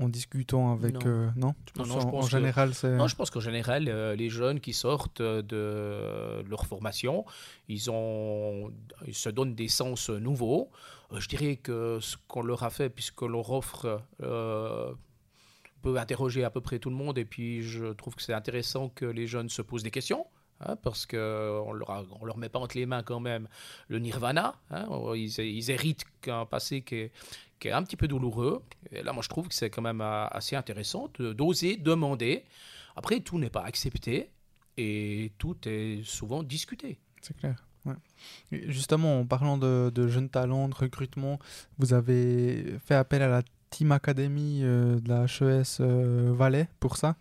en 0.00 0.08
discutant 0.08 0.72
avec. 0.72 1.04
Euh, 1.06 1.30
non, 1.36 1.54
non, 1.76 1.86
non, 1.86 2.14
en, 2.16 2.22
général, 2.22 2.74
c'est. 2.74 2.96
Non, 2.96 3.06
je 3.06 3.14
pense 3.14 3.30
qu'en 3.30 3.40
général, 3.40 3.86
euh, 3.88 4.16
les 4.16 4.30
jeunes 4.30 4.60
qui 4.60 4.72
sortent 4.72 5.22
de 5.22 6.42
leur 6.48 6.66
formation, 6.66 7.24
ils, 7.68 7.90
ont, 7.90 8.72
ils 9.06 9.14
se 9.14 9.28
donnent 9.28 9.54
des 9.54 9.68
sens 9.68 10.08
nouveaux. 10.10 10.70
Euh, 11.12 11.20
je 11.20 11.28
dirais 11.28 11.56
que 11.56 11.98
ce 12.00 12.16
qu'on 12.28 12.42
leur 12.42 12.62
a 12.62 12.70
fait, 12.70 12.88
puisque 12.88 13.22
leur 13.22 13.50
offre 13.50 14.02
peut 15.82 15.96
interroger 15.96 16.44
à 16.44 16.50
peu 16.50 16.60
près 16.60 16.78
tout 16.78 16.90
le 16.90 16.96
monde, 16.96 17.18
et 17.18 17.24
puis 17.24 17.62
je 17.62 17.92
trouve 17.92 18.14
que 18.14 18.22
c'est 18.22 18.34
intéressant 18.34 18.88
que 18.88 19.04
les 19.04 19.26
jeunes 19.26 19.48
se 19.48 19.62
posent 19.62 19.82
des 19.82 19.90
questions. 19.90 20.26
Hein, 20.62 20.76
parce 20.76 21.06
qu'on 21.06 21.16
ne 21.16 21.78
leur, 21.78 22.06
on 22.20 22.26
leur 22.26 22.36
met 22.36 22.50
pas 22.50 22.58
entre 22.58 22.76
les 22.76 22.84
mains 22.84 23.02
quand 23.02 23.18
même 23.18 23.48
le 23.88 23.98
nirvana. 23.98 24.56
Hein, 24.70 24.86
ils, 25.14 25.38
ils, 25.38 25.70
héritent 25.70 26.04
un 26.26 26.44
passé 26.44 26.82
qui 26.82 26.96
est, 26.96 27.12
qui 27.60 27.68
est 27.68 27.72
un 27.72 27.82
petit 27.82 27.96
peu 27.96 28.08
douloureux. 28.08 28.64
Et 28.90 29.02
là, 29.02 29.12
moi, 29.12 29.22
je 29.22 29.28
trouve 29.28 29.46
que 29.46 29.54
c'est 29.54 29.70
quand 29.70 29.82
même 29.82 30.00
euh, 30.00 30.26
assez 30.28 30.56
intéressant 30.56 31.08
d'oser 31.18 31.76
demander. 31.76 32.44
Après, 32.96 33.20
tout 33.20 33.38
n'est 33.38 33.50
pas 33.50 33.62
accepté 33.62 34.30
et 34.76 35.32
tout 35.38 35.56
est 35.66 36.02
souvent 36.04 36.42
discuté. 36.42 36.98
C'est 37.20 37.36
clair. 37.36 37.64
Justement, 38.50 39.20
en 39.20 39.26
parlant 39.26 39.56
de, 39.56 40.08
jeunes 40.08 40.28
talents, 40.28 40.68
de 40.68 40.74
recrutement, 40.74 41.38
vous 41.78 41.94
avez 41.94 42.78
fait 42.84 42.94
appel 42.94 43.22
à 43.22 43.28
la 43.28 43.42
Team 43.70 43.92
Academy 43.92 44.60
euh, 44.62 44.98
de 45.00 45.08
la 45.08 45.24
HES 45.24 45.78
euh, 45.80 46.32
Valais 46.34 46.68
pour 46.78 46.96
ça, 46.96 47.16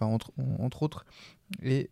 entre, 0.00 0.32
entre, 0.58 0.82
autres. 0.82 1.04
Et 1.62 1.90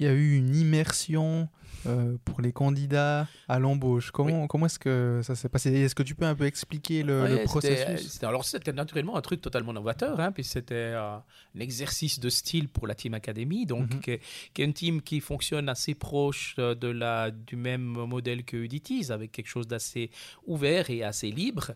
il 0.00 0.06
y 0.06 0.08
a 0.08 0.12
eu 0.12 0.34
une 0.34 0.56
immersion 0.56 1.48
euh, 1.86 2.16
pour 2.26 2.42
les 2.42 2.52
candidats 2.52 3.26
à 3.48 3.58
l'embauche. 3.58 4.10
Comment, 4.10 4.46
comment 4.46 4.66
est-ce 4.66 4.78
que 4.78 5.20
ça 5.22 5.34
s'est 5.34 5.48
passé? 5.48 5.72
Est-ce 5.72 5.94
que 5.94 6.02
tu 6.02 6.14
peux 6.14 6.26
un 6.26 6.34
peu 6.34 6.44
expliquer 6.44 7.02
le, 7.02 7.44
processus? 7.44 8.22
Alors, 8.22 8.44
c'était 8.44 8.72
naturellement 8.72 9.16
un 9.16 9.22
truc 9.22 9.40
totalement 9.40 9.72
novateur, 9.72 10.20
hein, 10.20 10.30
puis 10.30 10.44
c'était 10.44 10.74
euh, 10.74 11.16
un 11.16 11.60
exercice 11.60 12.20
de 12.20 12.28
style 12.28 12.68
pour 12.68 12.86
la 12.86 12.94
Team 12.94 13.14
Academy, 13.14 13.64
donc 13.64 13.94
mhm. 13.94 14.00
qui, 14.00 14.10
est, 14.10 14.20
une 14.58 14.74
team 14.74 15.00
qui 15.00 15.20
fonctionne 15.20 15.70
assez 15.70 15.94
proche 15.94 16.54
euh, 16.58 16.74
de 16.74 16.88
la, 16.88 17.30
du 17.30 17.56
même 17.56 17.82
modèle 17.82 18.44
que 18.44 18.58
Udities, 18.58 19.10
avec 19.10 19.32
quelque 19.32 19.48
chose 19.48 19.66
d'assez 19.66 20.10
ouvert 20.46 20.90
et 20.90 21.02
assez 21.02 21.30
libre. 21.30 21.72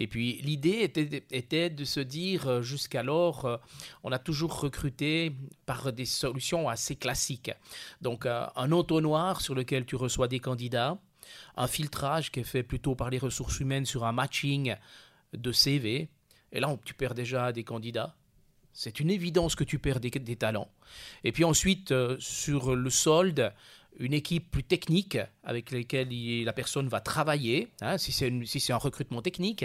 Et 0.00 0.06
puis 0.06 0.40
l'idée 0.42 0.90
était, 1.30 1.68
de 1.68 1.84
se 1.84 2.00
dire, 2.00 2.62
jusqu'alors, 2.62 3.60
on 4.02 4.10
a 4.12 4.18
toujours 4.18 4.58
recruté 4.58 5.36
par 5.66 5.92
des 5.92 6.06
solutions 6.06 6.70
assez 6.70 6.96
classiques. 6.96 7.52
Donc 8.00 8.24
un 8.24 8.72
entonnoir 8.72 9.42
sur 9.42 9.54
lequel 9.54 9.84
tu 9.84 9.96
reçois 9.96 10.26
des 10.26 10.40
candidats, 10.40 10.98
un 11.58 11.66
filtrage 11.66 12.32
qui 12.32 12.40
est 12.40 12.44
fait 12.44 12.62
plutôt 12.62 12.94
par 12.94 13.10
les 13.10 13.18
ressources 13.18 13.60
humaines 13.60 13.84
sur 13.84 14.06
un 14.06 14.12
matching 14.12 14.74
de 15.34 15.52
CV. 15.52 16.08
Et 16.52 16.60
là, 16.60 16.74
tu 16.82 16.94
perds 16.94 17.14
déjà 17.14 17.52
des 17.52 17.62
candidats. 17.62 18.16
C'est 18.72 19.00
une 19.00 19.10
évidence 19.10 19.54
que 19.54 19.64
tu 19.64 19.78
perds 19.78 20.00
des, 20.00 20.36
talents. 20.36 20.70
Et 21.24 21.32
puis 21.32 21.44
ensuite, 21.44 21.92
euh, 21.92 22.16
sur 22.18 22.74
le 22.74 22.88
solde, 22.88 23.52
une 23.98 24.14
équipe 24.14 24.50
plus 24.50 24.64
technique 24.64 25.18
avec 25.44 25.70
laquelle 25.70 26.08
la 26.44 26.52
personne 26.52 26.88
va 26.88 27.00
travailler, 27.00 27.68
hein, 27.80 27.98
si 27.98 28.12
c'est 28.12 28.72
un 28.72 28.76
recrutement 28.76 29.22
technique. 29.22 29.64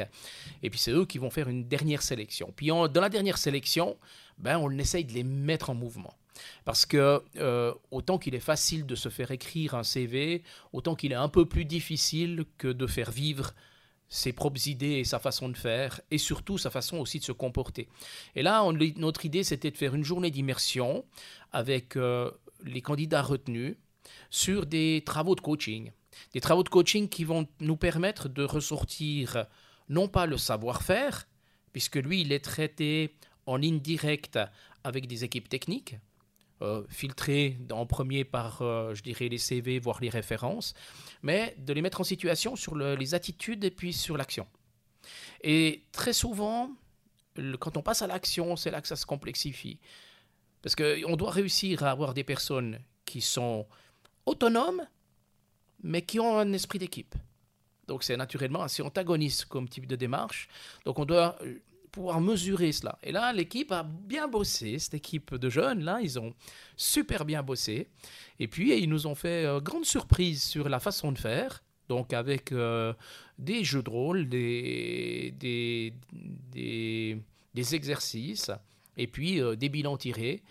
Et 0.63 0.69
puis 0.69 0.79
c'est 0.79 0.91
eux 0.91 1.05
qui 1.05 1.17
vont 1.17 1.29
faire 1.29 1.47
une 1.47 1.67
dernière 1.67 2.01
sélection. 2.01 2.53
Puis 2.55 2.67
dans 2.67 2.89
la 2.93 3.09
dernière 3.09 3.37
sélection, 3.37 3.97
ben, 4.37 4.57
on 4.57 4.69
essaye 4.71 5.05
de 5.05 5.13
les 5.13 5.23
mettre 5.23 5.69
en 5.69 5.75
mouvement. 5.75 6.13
Parce 6.65 6.85
que 6.85 7.21
euh, 7.37 7.73
autant 7.91 8.17
qu'il 8.17 8.35
est 8.35 8.39
facile 8.39 8.85
de 8.85 8.95
se 8.95 9.09
faire 9.09 9.31
écrire 9.31 9.75
un 9.75 9.83
CV, 9.83 10.43
autant 10.73 10.95
qu'il 10.95 11.11
est 11.11 11.15
un 11.15 11.29
peu 11.29 11.45
plus 11.45 11.65
difficile 11.65 12.45
que 12.57 12.67
de 12.67 12.87
faire 12.87 13.11
vivre 13.11 13.53
ses 14.07 14.33
propres 14.33 14.67
idées 14.67 14.97
et 14.97 15.03
sa 15.03 15.19
façon 15.19 15.49
de 15.49 15.57
faire, 15.57 16.01
et 16.11 16.17
surtout 16.17 16.57
sa 16.57 16.69
façon 16.69 16.97
aussi 16.97 17.19
de 17.19 17.23
se 17.23 17.31
comporter. 17.31 17.87
Et 18.35 18.43
là, 18.43 18.63
notre 18.97 19.25
idée, 19.25 19.43
c'était 19.43 19.71
de 19.71 19.77
faire 19.77 19.95
une 19.95 20.03
journée 20.03 20.29
d'immersion 20.29 21.05
avec 21.51 21.95
euh, 21.95 22.29
les 22.63 22.81
candidats 22.81 23.21
retenus 23.21 23.75
sur 24.29 24.65
des 24.65 25.03
travaux 25.05 25.35
de 25.35 25.41
coaching. 25.41 25.91
Des 26.33 26.41
travaux 26.41 26.63
de 26.63 26.69
coaching 26.69 27.09
qui 27.09 27.23
vont 27.23 27.47
nous 27.59 27.77
permettre 27.77 28.29
de 28.29 28.43
ressortir 28.43 29.45
non 29.89 30.07
pas 30.07 30.25
le 30.25 30.37
savoir-faire, 30.37 31.27
puisque 31.71 31.97
lui, 31.97 32.21
il 32.21 32.31
est 32.31 32.43
traité 32.43 33.15
en 33.45 33.57
ligne 33.57 33.79
directe 33.79 34.39
avec 34.83 35.07
des 35.07 35.23
équipes 35.23 35.49
techniques, 35.49 35.95
euh, 36.61 36.83
filtrés 36.89 37.57
en 37.71 37.85
premier 37.85 38.23
par, 38.23 38.61
euh, 38.61 38.93
je 38.95 39.03
dirais, 39.03 39.27
les 39.27 39.37
CV, 39.37 39.79
voire 39.79 39.99
les 40.01 40.09
références, 40.09 40.73
mais 41.21 41.55
de 41.59 41.73
les 41.73 41.81
mettre 41.81 42.01
en 42.01 42.03
situation 42.03 42.55
sur 42.55 42.75
les 42.75 43.13
attitudes 43.13 43.63
et 43.63 43.71
puis 43.71 43.93
sur 43.93 44.17
l'action. 44.17 44.47
Et 45.43 45.83
très 45.91 46.13
souvent, 46.13 46.71
quand 47.59 47.77
on 47.77 47.81
passe 47.81 48.01
à 48.01 48.07
l'action, 48.07 48.55
c'est 48.55 48.71
là 48.71 48.81
que 48.81 48.87
ça 48.87 48.95
se 48.95 49.05
complexifie. 49.05 49.79
Parce 50.61 50.75
qu'on 50.75 51.15
doit 51.15 51.31
réussir 51.31 51.83
à 51.83 51.91
avoir 51.91 52.13
des 52.13 52.23
personnes 52.23 52.79
qui 53.05 53.21
sont 53.21 53.67
autonomes, 54.25 54.85
mais 55.83 56.01
qui 56.01 56.19
ont 56.19 56.37
un 56.37 56.51
esprit 56.53 56.79
d'équipe. 56.79 57.15
Donc 57.87 58.03
c'est 58.03 58.17
naturellement 58.17 58.63
assez 58.63 58.81
antagoniste 58.81 59.45
comme 59.45 59.69
type 59.69 59.87
de 59.87 59.95
démarche. 59.95 60.47
Donc 60.85 60.99
on 60.99 61.05
doit 61.05 61.37
pouvoir 61.95 62.19
mesurer 62.19 62.73
cela. 62.73 62.99
Et 63.01 63.13
là, 63.13 63.31
l'équipe 63.31 63.71
a 63.71 63.83
bien 63.83 64.27
bossé, 64.27 64.77
cette 64.79 64.95
équipe 64.95 65.33
de 65.33 65.49
jeunes, 65.49 65.81
là, 65.85 65.99
ils 66.01 66.19
ont 66.19 66.33
super 66.75 67.23
bien 67.23 67.41
bossé. 67.41 67.87
Et 68.37 68.49
puis, 68.49 68.77
ils 68.77 68.89
nous 68.89 69.07
ont 69.07 69.15
fait 69.15 69.45
euh, 69.45 69.61
grande 69.61 69.85
surprise 69.85 70.43
sur 70.43 70.67
la 70.67 70.81
façon 70.81 71.13
de 71.13 71.17
faire. 71.17 71.63
Donc, 71.87 72.11
avec 72.11 72.51
euh, 72.51 72.93
des 73.39 73.63
jeux 73.63 73.81
de 73.81 73.89
rôle, 73.89 74.27
des, 74.27 75.33
des, 75.39 75.93
des, 77.53 77.75
exercices, 77.75 78.51
et 78.97 79.07
puis 79.07 79.39
euh, 79.39 79.55
des 79.55 79.69
bilans 79.69 79.95
tirés. 79.95 80.43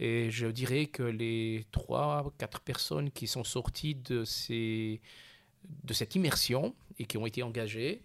Et 0.00 0.30
je 0.30 0.46
dirais 0.46 0.86
que 0.86 1.02
les 1.02 1.66
trois, 1.72 2.32
quatre 2.38 2.60
personnes 2.60 3.10
qui 3.10 3.26
sont 3.26 3.44
sorties 3.44 3.94
de, 3.94 4.24
ces, 4.24 5.02
de 5.84 5.92
cette 5.92 6.14
immersion 6.14 6.74
et 6.98 7.04
qui 7.04 7.18
ont 7.18 7.26
été 7.26 7.42
engagées, 7.42 8.00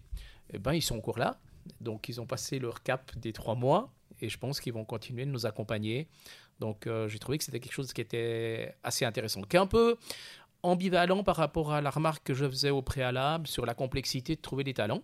eh 0.52 0.58
ben, 0.58 0.74
ils 0.74 0.82
sont 0.82 0.98
encore 0.98 1.18
là. 1.18 1.40
Donc, 1.80 2.10
ils 2.10 2.20
ont 2.20 2.26
passé 2.26 2.58
leur 2.58 2.82
cap 2.82 3.16
des 3.18 3.32
trois 3.32 3.54
mois 3.54 3.90
et 4.20 4.28
je 4.28 4.38
pense 4.38 4.60
qu'ils 4.60 4.74
vont 4.74 4.84
continuer 4.84 5.24
de 5.24 5.30
nous 5.30 5.46
accompagner. 5.46 6.06
Donc, 6.60 6.86
euh, 6.86 7.08
j'ai 7.08 7.18
trouvé 7.18 7.38
que 7.38 7.44
c'était 7.44 7.60
quelque 7.60 7.72
chose 7.72 7.94
qui 7.94 8.02
était 8.02 8.74
assez 8.82 9.06
intéressant, 9.06 9.40
qui 9.40 9.56
est 9.56 9.60
un 9.60 9.66
peu 9.66 9.96
ambivalent 10.62 11.24
par 11.24 11.36
rapport 11.36 11.72
à 11.72 11.80
la 11.80 11.90
remarque 11.90 12.24
que 12.24 12.34
je 12.34 12.46
faisais 12.46 12.70
au 12.70 12.82
préalable 12.82 13.46
sur 13.46 13.64
la 13.64 13.72
complexité 13.74 14.36
de 14.36 14.40
trouver 14.42 14.64
des 14.64 14.74
talents. 14.74 15.02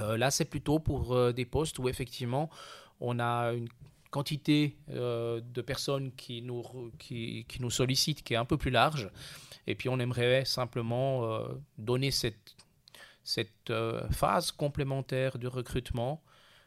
Euh, 0.00 0.16
là, 0.16 0.30
c'est 0.30 0.46
plutôt 0.46 0.78
pour 0.78 1.14
euh, 1.14 1.32
des 1.32 1.44
postes 1.44 1.78
où 1.78 1.90
effectivement 1.90 2.48
on 3.00 3.18
a 3.20 3.52
une 3.52 3.68
quantité 4.14 4.76
de 4.88 5.60
personnes 5.62 6.12
qui 6.12 6.40
nous, 6.40 6.62
qui, 6.98 7.44
nous 7.58 7.70
sollicitent 7.70 8.22
qui 8.22 8.34
est 8.34 8.36
un 8.36 8.44
peu 8.44 8.56
plus 8.56 8.70
large. 8.70 9.10
Et 9.66 9.74
puis 9.74 9.88
on 9.88 9.98
aimerait 9.98 10.44
simplement 10.44 11.38
donner 11.78 12.10
cette 12.10 12.54
cette 13.24 13.70
euh, 13.70 14.06
phase 14.10 14.52
complémentaire 14.52 15.38
de 15.38 15.48
recrutement 15.48 16.22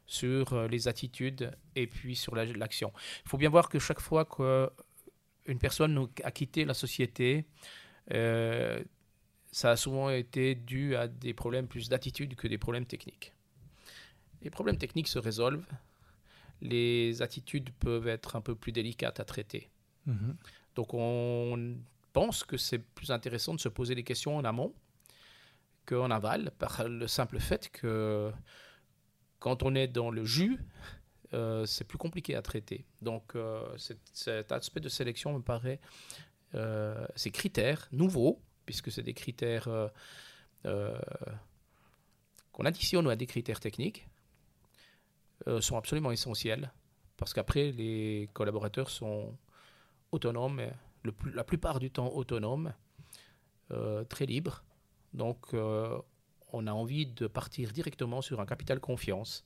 sur 0.07 0.53
euh, 0.53 0.67
les 0.67 0.87
attitudes 0.87 1.51
et 1.75 1.87
puis 1.87 2.15
sur 2.15 2.35
l'action. 2.35 2.91
Il 3.23 3.29
faut 3.29 3.37
bien 3.37 3.49
voir 3.49 3.69
que 3.69 3.79
chaque 3.79 4.01
fois 4.01 4.25
qu'une 4.25 5.59
personne 5.59 6.09
a 6.23 6.31
quitté 6.31 6.65
la 6.65 6.73
société, 6.73 7.45
euh, 8.11 8.83
ça 9.51 9.71
a 9.71 9.75
souvent 9.75 10.09
été 10.09 10.55
dû 10.55 10.95
à 10.95 11.07
des 11.07 11.33
problèmes 11.33 11.67
plus 11.67 11.89
d'attitude 11.89 12.35
que 12.35 12.47
des 12.47 12.57
problèmes 12.57 12.85
techniques. 12.85 13.33
Les 14.41 14.49
problèmes 14.49 14.77
techniques 14.77 15.07
se 15.07 15.19
résolvent, 15.19 15.65
les 16.61 17.21
attitudes 17.21 17.71
peuvent 17.79 18.07
être 18.07 18.35
un 18.35 18.41
peu 18.41 18.55
plus 18.55 18.71
délicates 18.71 19.19
à 19.19 19.25
traiter. 19.25 19.69
Mm-hmm. 20.07 20.35
Donc 20.75 20.93
on 20.93 21.75
pense 22.13 22.43
que 22.43 22.57
c'est 22.57 22.79
plus 22.79 23.11
intéressant 23.11 23.53
de 23.53 23.59
se 23.59 23.69
poser 23.69 23.95
des 23.95 24.03
questions 24.03 24.37
en 24.37 24.43
amont 24.43 24.73
qu'en 25.85 26.11
aval, 26.11 26.51
par 26.59 26.87
le 26.87 27.07
simple 27.07 27.39
fait 27.39 27.69
que 27.69 28.31
quand 29.39 29.63
on 29.63 29.75
est 29.75 29.87
dans 29.87 30.11
le 30.11 30.25
jus, 30.25 30.59
euh, 31.33 31.65
c'est 31.65 31.83
plus 31.83 31.97
compliqué 31.97 32.35
à 32.35 32.41
traiter. 32.41 32.85
Donc 33.01 33.35
euh, 33.35 33.63
cet, 34.13 34.51
aspect 34.51 34.79
de 34.79 34.89
sélection 34.89 35.33
me 35.33 35.41
paraît, 35.41 35.79
euh, 36.55 37.05
ces 37.15 37.31
critères 37.31 37.87
nouveaux, 37.91 38.41
puisque 38.65 38.91
c'est 38.91 39.03
des 39.03 39.13
critères 39.13 39.69
qu'on 42.51 42.65
additionne 42.65 43.07
à 43.09 43.15
des 43.15 43.27
critères 43.27 43.59
techniques, 43.59 44.07
sont 45.59 45.77
absolument 45.77 46.11
essentiels, 46.11 46.71
parce 47.17 47.33
qu'après, 47.33 47.71
les 47.71 48.29
collaborateurs 48.33 48.89
sont 48.89 49.37
autonomes, 50.11 50.61
le 51.03 51.13
la 51.33 51.43
plupart 51.43 51.79
du 51.79 51.91
temps 51.91 52.09
autonomes, 52.13 52.73
très 54.09 54.25
libres, 54.25 54.63
donc, 55.13 55.53
euh, 55.53 55.99
on 56.53 56.67
a 56.67 56.71
envie 56.71 57.05
de 57.05 57.27
partir 57.27 57.71
directement 57.71 58.21
sur 58.21 58.39
un 58.39 58.45
capital 58.45 58.79
confiance. 58.79 59.43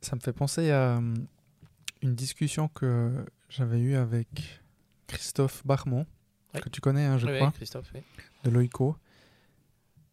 Ça 0.00 0.16
me 0.16 0.20
fait 0.20 0.32
penser 0.32 0.70
à 0.70 0.96
euh, 0.96 1.14
une 2.02 2.14
discussion 2.14 2.68
que 2.68 3.24
j'avais 3.48 3.80
eue 3.80 3.94
avec 3.94 4.28
Christophe 5.06 5.66
Barmont, 5.66 6.06
que 6.52 6.68
tu 6.68 6.80
connais, 6.80 7.04
hein, 7.04 7.18
je 7.18 7.26
crois, 7.26 7.52
de 8.44 8.50
Loico, 8.50 8.96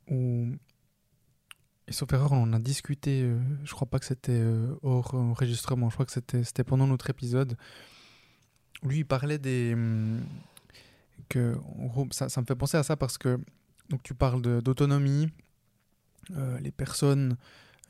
où, 0.10 0.52
et 1.88 1.92
sauf 1.92 2.12
erreur, 2.14 2.32
on 2.32 2.52
a 2.54 2.60
discuté, 2.60 3.24
euh, 3.24 3.40
je 3.64 3.72
crois 3.74 3.88
pas 3.88 4.00
que 4.00 4.06
c'était 4.06 4.44
hors 4.82 5.14
enregistrement, 5.14 5.90
je 5.90 5.96
crois 5.96 6.06
que 6.06 6.12
c'était 6.12 6.64
pendant 6.64 6.88
notre 6.88 7.10
épisode, 7.10 7.56
lui 8.84 9.00
il 9.00 9.06
parlait 9.06 9.38
des, 9.38 9.74
hum, 9.74 10.22
que 11.30 11.58
ça, 12.12 12.30
ça, 12.30 12.42
me 12.42 12.46
fait 12.46 12.56
penser 12.56 12.78
à 12.78 12.84
ça 12.84 12.96
parce 12.96 13.18
que 13.18 13.40
donc 13.90 14.04
tu 14.04 14.14
parles 14.14 14.42
d'autonomie. 14.62 15.30
Euh, 16.36 16.60
les 16.60 16.72
personnes, 16.72 17.38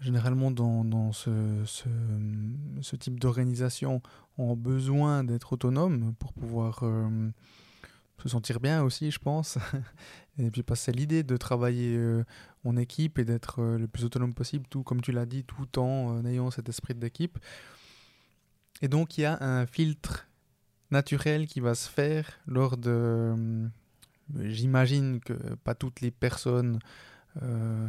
généralement 0.01 0.51
dans, 0.51 0.83
dans 0.83 1.13
ce, 1.13 1.63
ce, 1.65 2.95
type 2.97 3.19
d'organisation, 3.19 4.01
ont 4.37 4.55
besoin 4.55 5.23
d'être 5.23 5.53
autonomes 5.53 6.13
pour 6.19 6.33
pouvoir 6.33 6.79
euh, 6.83 7.29
se 8.21 8.27
sentir 8.27 8.59
bien 8.59 8.83
aussi, 8.83 9.09
je 9.11 9.19
pense. 9.19 9.57
et 10.37 10.51
puis 10.51 10.63
passer 10.63 10.91
l'idée 10.91 11.23
de 11.23 11.37
travailler 11.37 11.95
euh, 11.95 12.25
en 12.65 12.77
équipe 12.77 13.19
et 13.19 13.25
d'être 13.25 13.61
le 13.61 13.87
plus 13.87 14.03
autonome 14.03 14.33
possible, 14.33 14.65
tout 14.69 14.83
comme 14.83 15.01
tu 15.01 15.11
l'as 15.11 15.25
dit, 15.25 15.43
tout 15.43 15.79
en 15.79 16.25
ayant 16.25 16.51
cet 16.51 16.67
esprit 16.69 16.95
d'équipe. 16.95 17.39
Et 18.81 18.87
donc 18.87 19.17
il 19.17 19.21
y 19.21 19.25
a 19.25 19.37
un 19.41 19.65
filtre 19.65 20.27
naturel 20.91 21.47
qui 21.47 21.59
va 21.59 21.75
se 21.75 21.89
faire 21.89 22.39
lors 22.47 22.77
de... 22.77 22.89
Euh, 22.89 23.67
j'imagine 24.39 25.19
que 25.19 25.33
pas 25.63 25.75
toutes 25.75 26.01
les 26.01 26.11
personnes 26.11 26.79
euh, 27.41 27.87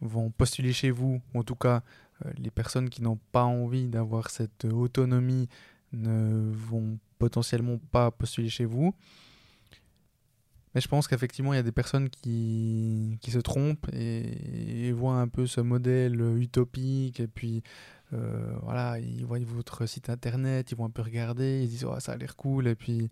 vont 0.00 0.30
postuler 0.30 0.72
chez 0.72 0.90
vous, 0.90 1.20
en 1.32 1.42
tout 1.42 1.56
cas 1.56 1.82
euh, 2.24 2.30
les 2.36 2.50
personnes 2.50 2.90
qui 2.90 3.02
n'ont 3.02 3.18
pas 3.32 3.44
envie 3.44 3.88
d'avoir 3.88 4.30
cette 4.30 4.66
autonomie 4.66 5.48
ne 5.92 6.50
vont 6.52 6.98
potentiellement 7.18 7.78
pas 7.90 8.10
postuler 8.10 8.50
chez 8.50 8.64
vous. 8.64 8.94
Mais 10.74 10.80
je 10.80 10.88
pense 10.88 11.06
qu'effectivement, 11.06 11.52
il 11.52 11.56
y 11.56 11.60
a 11.60 11.62
des 11.62 11.72
personnes 11.72 12.10
qui, 12.10 13.18
qui 13.20 13.30
se 13.30 13.38
trompent 13.38 13.86
et, 13.92 14.88
et, 14.88 14.92
voient 14.92 15.20
un 15.20 15.28
peu 15.28 15.46
ce 15.46 15.60
modèle 15.60 16.20
utopique 16.36 17.20
et 17.20 17.28
puis 17.28 17.62
euh, 18.14 18.54
voilà, 18.62 18.98
ils 18.98 19.24
voient 19.24 19.38
votre 19.40 19.86
site 19.86 20.10
internet, 20.10 20.70
ils 20.70 20.76
vont 20.76 20.84
un 20.84 20.90
peu 20.90 21.02
regarder, 21.02 21.62
ils 21.62 21.68
disent 21.68 21.84
oh, 21.84 21.98
ça 22.00 22.12
a 22.12 22.16
l'air 22.16 22.36
cool, 22.36 22.68
et 22.68 22.74
puis 22.74 23.10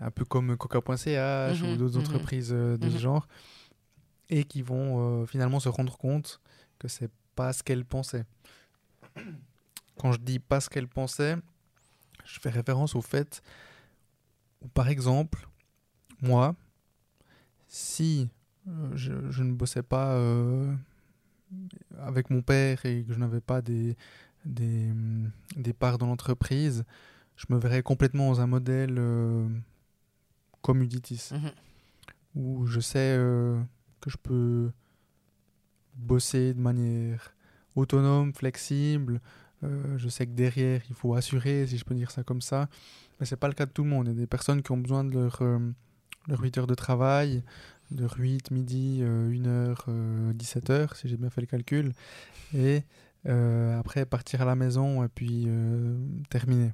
un 0.00 0.10
peu 0.10 0.24
comme 0.24 0.56
coca.ch 0.56 1.62
ou 1.62 1.66
mhm, 1.66 1.76
d'autres 1.76 1.98
mhm. 1.98 2.04
entreprises 2.04 2.50
euh, 2.52 2.76
de 2.76 2.88
ce 2.88 2.94
mhm. 2.94 3.00
genre, 3.00 3.28
et 4.28 4.44
qui 4.44 4.62
vont 4.62 5.22
euh, 5.22 5.26
finalement 5.26 5.60
se 5.60 5.68
rendre 5.68 5.96
compte 5.98 6.40
que 6.78 6.88
c'est 6.88 7.10
pas 7.34 7.52
ce 7.52 7.62
qu'elles 7.62 7.84
pensaient. 7.84 8.24
Quand 9.98 10.12
je 10.12 10.18
dis 10.18 10.38
pas 10.38 10.60
ce 10.60 10.70
qu'elles 10.70 10.88
pensaient, 10.88 11.36
je 12.24 12.40
fais 12.40 12.50
référence 12.50 12.94
au 12.94 13.02
fait 13.02 13.42
où, 14.62 14.68
par 14.68 14.88
exemple, 14.88 15.48
moi, 16.22 16.54
si 17.70 18.28
je, 18.94 19.12
je, 19.30 19.42
ne 19.42 19.52
bossais 19.52 19.82
pas 19.82 20.20
avec 21.98 22.30
mon 22.30 22.42
père 22.42 22.84
et 22.84 23.04
que 23.04 23.12
je 23.12 23.18
n'avais 23.18 23.40
pas 23.40 23.62
des, 23.62 23.96
des, 24.44 24.88
des 25.56 25.72
parts 25.72 25.98
dans 25.98 26.06
l'entreprise, 26.06 26.84
je 27.36 27.46
me 27.48 27.58
verrais 27.58 27.82
complètement 27.82 28.28
dans 28.28 28.40
un 28.40 28.46
modèle 28.46 28.96
euh, 28.98 29.48
comme 30.60 30.82
Uditis, 30.82 31.30
mhm. 31.32 31.50
où 32.34 32.66
je 32.66 32.80
sais 32.80 33.16
euh, 33.18 33.58
que 34.00 34.10
je 34.10 34.16
peux 34.16 34.70
bosser 35.94 36.54
de 36.54 36.60
manière 36.60 37.34
autonome, 37.76 38.34
flexible. 38.34 39.20
Euh, 39.62 39.96
je 39.98 40.08
sais 40.08 40.26
que 40.26 40.32
derrière, 40.32 40.82
il 40.88 40.94
faut 40.94 41.14
assurer, 41.14 41.66
si 41.66 41.78
je 41.78 41.84
peux 41.84 41.94
dire 41.94 42.10
ça 42.10 42.22
comme 42.22 42.42
ça. 42.42 42.68
Mais 43.18 43.26
c'est 43.26 43.36
pas 43.36 43.48
le 43.48 43.54
cas 43.54 43.66
de 43.66 43.70
tout 43.70 43.84
le 43.84 43.90
monde. 43.90 44.06
Il 44.06 44.14
y 44.14 44.16
a 44.16 44.20
des 44.20 44.26
personnes 44.26 44.62
qui 44.62 44.72
ont 44.72 44.78
besoin 44.78 45.04
de 45.04 45.12
leur, 45.12 45.42
leur 46.28 46.40
8 46.40 46.58
heures 46.58 46.66
de 46.66 46.74
travail, 46.74 47.42
de 47.90 48.06
8, 48.06 48.50
midi, 48.50 49.02
1h, 49.02 49.86
17h, 50.34 50.96
si 50.96 51.08
j'ai 51.08 51.16
bien 51.16 51.30
fait 51.30 51.40
le 51.40 51.46
calcul. 51.46 51.92
Et 52.54 52.82
euh, 53.26 53.78
après, 53.78 54.06
partir 54.06 54.42
à 54.42 54.44
la 54.44 54.54
maison 54.54 55.04
et 55.04 55.08
puis 55.08 55.44
euh, 55.46 55.98
terminer. 56.30 56.72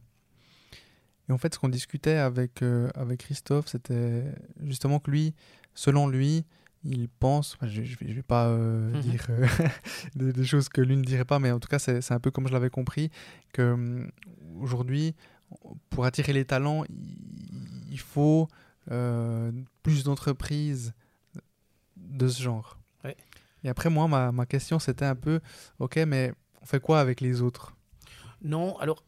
Et 1.29 1.33
en 1.33 1.39
fait, 1.39 1.55
ce 1.55 1.59
qu'on 1.59 1.69
discutait 1.69 2.17
avec, 2.17 2.63
euh, 2.63 2.89
avec 2.95 3.21
Christophe, 3.21 3.67
c'était 3.67 4.25
justement 4.63 5.01
que 5.01 5.11
lui, 5.11 5.35
selon 5.75 6.07
lui, 6.07 6.45
il 6.85 7.09
pense, 7.09 7.57
je 7.63 7.81
ne 7.81 8.15
vais, 8.15 8.23
pas 8.23 8.49
mhm. 8.57 9.01
dire 9.01 9.27
des, 10.15 10.45
choses 10.45 10.69
que 10.69 10.81
lui 10.81 10.97
ne 10.97 11.03
dirait 11.03 11.25
pas, 11.25 11.41
mais 11.41 11.51
en 11.51 11.59
tout 11.59 11.69
cas, 11.69 11.81
c'est 11.81 12.13
un 12.13 12.21
peu 12.21 12.31
comme 12.31 12.47
je 12.47 12.53
l'avais 12.53 12.71
compris, 12.71 13.11
que 13.53 14.07
aujourd'hui, 14.61 15.17
pour 15.91 16.05
attirer 16.05 16.33
les 16.33 16.45
talents, 16.45 16.85
il, 17.91 17.99
faut 17.99 18.47
plus 19.83 20.05
d'entreprises 20.05 20.95
de 21.97 22.29
ce 22.29 22.43
genre. 22.43 22.79
Et 23.65 23.69
après, 23.69 23.91
moi, 23.91 24.07
ma, 24.07 24.31
ma 24.31 24.47
question, 24.47 24.79
c'était 24.79 25.05
un 25.05 25.17
peu, 25.17 25.41
ok, 25.81 25.97
mais 26.07 26.33
on 26.63 26.67
fait 26.67 26.81
quoi 26.81 27.01
avec 27.01 27.21
les 27.21 27.43
autres? 27.43 27.75
Non, 28.43 28.79
alors, 28.79 29.03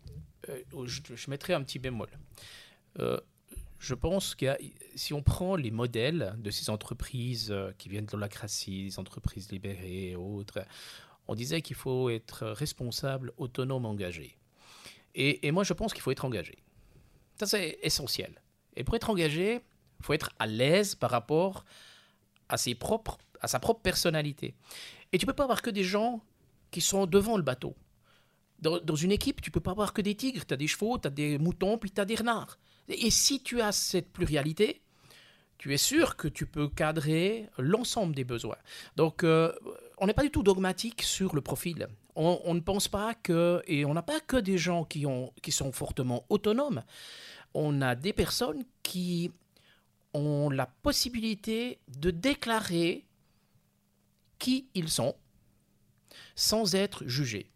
euh, 0.48 0.62
je, 0.84 1.00
je, 1.14 1.30
mettrai 1.30 1.54
un 1.54 1.62
petit 1.62 1.78
bémol. 1.78 2.08
Euh, 2.98 3.20
je 3.78 3.94
pense 3.94 4.34
que 4.34 4.46
si 4.96 5.14
on 5.14 5.22
prend 5.22 5.54
les 5.54 5.70
modèles 5.70 6.34
de 6.38 6.50
ces 6.50 6.70
entreprises 6.70 7.50
euh, 7.50 7.70
qui 7.78 7.88
viennent 7.88 8.06
de 8.06 8.12
l'holacratie, 8.12 8.84
les 8.84 8.98
entreprises 8.98 9.50
libérées 9.52 10.10
et 10.10 10.16
autres, 10.16 10.64
on 11.28 11.34
disait 11.34 11.62
qu'il 11.62 11.76
faut 11.76 12.10
être 12.10 12.46
responsable, 12.46 13.32
autonome, 13.36 13.86
engagé. 13.86 14.36
Et, 15.14 15.50
moi, 15.50 15.64
je 15.64 15.72
pense 15.72 15.92
qu'il 15.92 16.02
faut 16.02 16.12
être 16.12 16.24
engagé. 16.24 16.58
Ça, 17.38 17.46
c'est 17.46 17.78
essentiel. 17.82 18.40
Et 18.78 18.84
pour 18.84 18.94
être 18.94 19.10
engagé, 19.10 19.60
il 20.00 20.06
faut 20.06 20.12
être 20.14 20.30
à 20.38 20.46
l'aise 20.46 20.94
par 20.94 21.10
rapport 21.10 21.64
à, 22.48 22.56
ses 22.56 22.74
propres, 22.74 23.18
à 23.40 23.48
sa 23.48 23.58
propre 23.58 23.80
personnalité. 23.80 24.54
Et 25.12 25.18
tu 25.18 25.26
peux 25.26 25.32
pas 25.32 25.42
avoir 25.42 25.60
que 25.60 25.70
des 25.70 25.84
gens 25.84 26.22
qui 26.70 26.80
sont 26.80 27.06
devant 27.06 27.36
le 27.36 27.42
bateau. 27.42 27.74
Dans, 28.60 28.96
une 28.96 29.12
équipe, 29.12 29.40
tu 29.40 29.52
peux 29.52 29.60
pas 29.60 29.70
avoir 29.70 29.92
que 29.92 30.02
des 30.02 30.16
tigres. 30.16 30.44
Tu 30.44 30.52
as 30.52 30.56
des 30.56 30.66
chevaux, 30.66 30.98
tu 30.98 31.06
as 31.06 31.10
des 31.10 31.38
moutons, 31.38 31.78
puis 31.78 31.92
tu 31.92 32.00
as 32.00 32.04
des 32.04 32.16
renards. 32.16 32.58
Et 32.88 33.10
si 33.10 33.40
tu 33.40 33.60
as 33.60 33.70
cette 33.70 34.12
pluralité, 34.12 34.82
tu 35.58 35.72
es 35.72 35.76
sûr 35.76 36.16
que 36.16 36.26
tu 36.26 36.44
peux 36.44 36.68
cadrer 36.68 37.48
l'ensemble 37.58 38.14
des 38.14 38.24
besoins. 38.24 38.56
Donc, 38.96 39.22
euh, 39.22 39.52
on 39.98 40.06
n'est 40.06 40.14
pas 40.14 40.22
du 40.22 40.30
tout 40.30 40.42
dogmatique 40.42 41.02
sur 41.02 41.36
le 41.36 41.40
profil. 41.40 41.86
On, 42.16 42.52
ne 42.52 42.58
pense 42.58 42.88
pas 42.88 43.14
que, 43.14 43.62
et 43.68 43.84
on 43.84 43.94
n'a 43.94 44.02
pas 44.02 44.18
que 44.18 44.36
des 44.36 44.58
gens 44.58 44.84
qui 44.84 45.52
sont 45.52 45.72
fortement 45.72 46.26
autonomes, 46.28 46.82
on 47.54 47.82
a 47.82 47.94
des 47.94 48.12
personnes 48.12 48.64
qui 48.82 49.30
ont 50.14 50.50
la 50.50 50.66
possibilité 50.66 51.78
de 51.88 52.11
déclarer 52.11 53.06
qui 54.38 54.68
ils 54.74 54.90
sont 54.90 55.16
sans 56.34 56.74
être 56.74 57.06
jugés. 57.06 57.50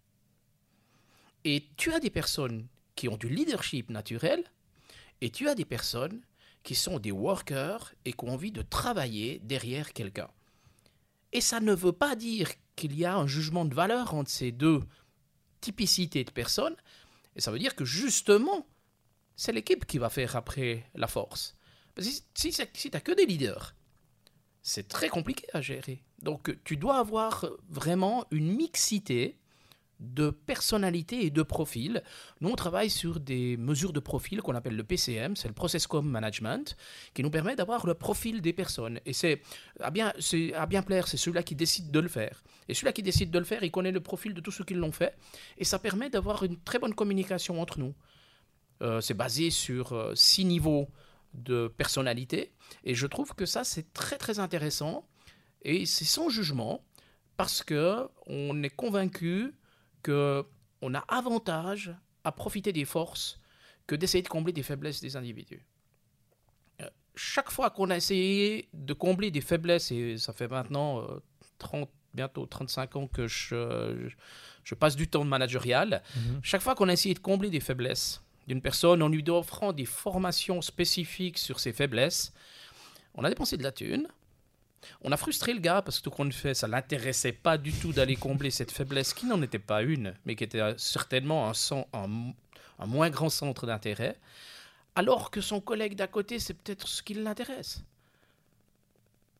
Et 1.44 1.68
tu 1.76 1.92
as 1.92 2.00
des 2.00 2.11
personnes 2.11 2.66
qui 2.94 3.09
ont 3.09 3.16
du 3.16 3.28
leadership 3.28 3.90
naturel 3.90 4.44
et 5.20 5.31
tu 5.31 5.48
as 5.48 5.55
des 5.55 5.64
personnes 5.64 6.20
qui 6.62 6.74
sont 6.74 6.98
des 6.98 7.12
workers 7.12 7.92
et 8.05 8.12
qui 8.12 8.24
ont 8.24 8.35
envie 8.35 8.52
de 8.52 8.62
travailler 8.62 9.40
derrière 9.40 9.92
quelqu'un. 9.92 10.28
Et 11.33 11.40
ça 11.40 11.61
ne 11.61 11.72
veut 11.72 11.92
pas 11.92 12.14
dire 12.14 12.50
qu'il 12.76 12.96
y 12.96 13.05
a 13.05 13.16
un 13.16 13.26
jugement 13.26 13.64
de 13.64 13.74
valeur 13.74 14.14
entre 14.14 14.31
ces 14.31 14.52
deux 14.52 14.81
typicités 15.61 16.24
de 16.24 16.31
personnes. 16.31 16.76
Et 17.37 17.40
ça 17.40 17.50
veut 17.50 17.59
dire 17.59 17.74
que 17.74 17.85
justement, 17.85 18.66
c'est 19.37 19.53
l'équipe 19.53 19.87
qui 19.87 19.99
va 19.99 20.11
faire 20.11 20.37
après 20.37 20.85
la 20.95 21.07
force. 21.07 21.57
si, 21.99 22.25
tu 22.35 22.90
n'as 22.92 23.01
que 23.01 23.12
des 23.12 23.27
leaders, 23.27 23.75
c'est 24.62 24.88
très 24.88 25.09
compliqué 25.09 25.47
à 25.53 25.61
gérer. 25.61 26.03
Donc 26.23 26.57
tu 26.64 26.77
dois 26.77 26.99
avoir 26.99 27.47
vraiment 27.68 28.25
une 28.31 28.53
mixité 28.55 29.38
de 30.03 30.31
personnalité 30.31 31.25
et 31.25 31.31
de 31.31 31.42
profil. 31.42 32.03
Nous, 32.40 32.51
on 32.51 32.57
travaille 32.57 32.90
sur 32.90 33.21
des 33.21 33.57
mesures 33.57 33.92
de 33.92 34.01
profil 34.01 34.42
qu'on 34.42 34.55
appelle 34.55 34.77
le 34.77 34.83
PCM, 34.83 35.37
c'est 35.37 35.49
le 35.49 35.55
Process 35.55 35.87
Com 35.87 36.09
Management, 36.09 36.77
qui 37.14 37.23
nous 37.23 37.31
permet 37.31 37.55
d'avoir 37.55 37.87
le 37.87 37.95
profil 37.95 38.42
des 38.42 38.53
personnes. 38.53 39.01
Et 39.07 39.12
c'est 39.12 39.40
à 39.81 39.90
bien, 39.90 40.12
c'est 40.18 40.53
à 40.55 40.66
bien 40.66 40.83
plaire, 40.83 41.07
c'est 41.07 41.16
celui-là 41.16 41.45
qui 41.45 41.55
décide 41.55 41.90
de 41.90 42.01
le 42.01 42.09
faire. 42.09 42.42
Et 42.68 42.75
celui-là 42.75 42.92
qui 42.92 43.03
décide 43.03 43.31
de 43.31 43.38
le 43.38 43.45
faire, 43.45 43.62
il 43.62 43.71
connaît 43.71 43.92
le 43.92 44.01
profil 44.01 44.35
de 44.35 44.40
tous 44.40 44.51
ceux 44.51 44.64
qui 44.64 44.75
l'ont 44.75 44.92
fait. 44.92 45.16
Et 45.57 45.64
ça 45.64 45.79
permet 45.79 46.11
d'avoir 46.11 46.42
une 46.42 46.59
très 46.59 46.79
bonne 46.81 46.95
communication 46.95 47.61
entre 47.61 47.79
nous. 47.79 47.95
Euh, 48.83 49.01
c'est 49.01 49.14
basé 49.14 49.51
sur 49.51 49.92
euh, 49.92 50.14
six 50.14 50.45
niveaux 50.45 50.88
de 51.35 51.68
personnalité. 51.68 52.53
Et 52.85 52.95
je 52.95 53.07
trouve 53.07 53.35
que 53.35 53.47
ça, 53.47 53.62
c'est 53.64 53.92
très 53.92 54.18
très 54.18 54.40
intéressant. 54.40 55.07
Et 55.62 55.87
c'est 55.87 56.05
sans 56.05 56.29
jugement, 56.29 56.85
parce 57.37 57.62
que 57.62 58.09
on 58.27 58.62
est 58.64 58.71
convaincu 58.71 59.55
qu'on 60.05 60.95
a 60.95 60.99
avantage 61.09 61.95
à 62.25 62.33
profiter 62.33 62.73
des 62.73 62.85
forces 62.85 63.40
que 63.87 63.95
d'essayer 63.95 64.23
de 64.23 64.29
combler 64.29 64.53
des 64.53 64.64
faiblesses 64.64 65.01
des 65.01 65.16
individus. 65.16 65.64
Euh, 66.81 66.90
chaque 67.14 67.53
fois 67.53 67.71
qu'on 67.71 67.90
a 67.90 67.97
essayé 67.97 68.68
de 68.73 68.92
combler 68.92 69.31
des 69.31 69.40
faiblesses, 69.40 69.92
et 69.92 70.18
ça 70.18 70.33
fait 70.33 70.49
maintenant 70.49 71.07
30, 71.59 71.88
bientôt 72.14 72.47
35 72.47 72.97
ans 72.97 73.07
que 73.07 73.29
je, 73.29 74.09
je, 74.64 74.75
passe 74.75 74.97
du 74.97 75.07
temps 75.07 75.25
de 75.25 75.31
managérial, 75.31 76.03
mhm. 76.16 76.40
chaque 76.42 76.62
fois 76.62 76.75
qu'on 76.75 76.88
a 76.88 76.92
essayé 76.92 77.14
de 77.14 77.21
combler 77.21 77.51
des 77.51 77.61
faiblesses 77.61 78.21
d'une 78.46 78.61
personne 78.61 79.02
en 79.02 79.09
lui 79.09 79.24
offrant 79.28 79.72
des 79.72 79.85
formations 79.85 80.62
spécifiques 80.62 81.38
sur 81.38 81.61
ses 81.61 81.72
faiblesses, 81.72 82.33
on 83.14 83.24
a 83.24 83.28
dépensé 83.28 83.57
de 83.57 83.62
la 83.62 83.72
thune, 83.72 84.09
on 85.02 85.12
a 85.12 85.16
frustré 85.16 85.52
le 85.52 85.61
gars 85.61 85.83
parce 85.83 85.98
que 85.98 86.05
tout 86.05 86.11
qu'on 86.11 86.31
fait, 86.31 86.55
ça 86.55 86.66
l'intéressait 86.66 87.33
pas 87.33 87.59
du 87.59 87.72
tout 87.72 87.92
d'aller 87.92 88.16
combler 88.16 88.50
cette 88.50 88.72
faiblesse 88.72 89.14
qui 89.14 89.26
n'en 89.26 89.42
était 89.42 89.59
pas 89.59 89.83
une, 89.83 90.14
mais 90.24 90.35
qui 90.35 90.44
était 90.44 90.74
certainement 90.76 91.52
un, 91.92 92.87
moins 92.87 93.11
grand 93.11 93.28
centre 93.28 93.66
d'intérêt, 93.66 94.18
alors 94.94 95.31
que 95.31 95.40
son 95.40 95.61
collègue 95.61 95.94
d'à 95.94 96.07
côté, 96.07 96.38
c'est 96.38 96.55
peut-être 96.55 96.88
ce 96.88 97.02
qui 97.02 97.14
l'intéresse. 97.14 97.83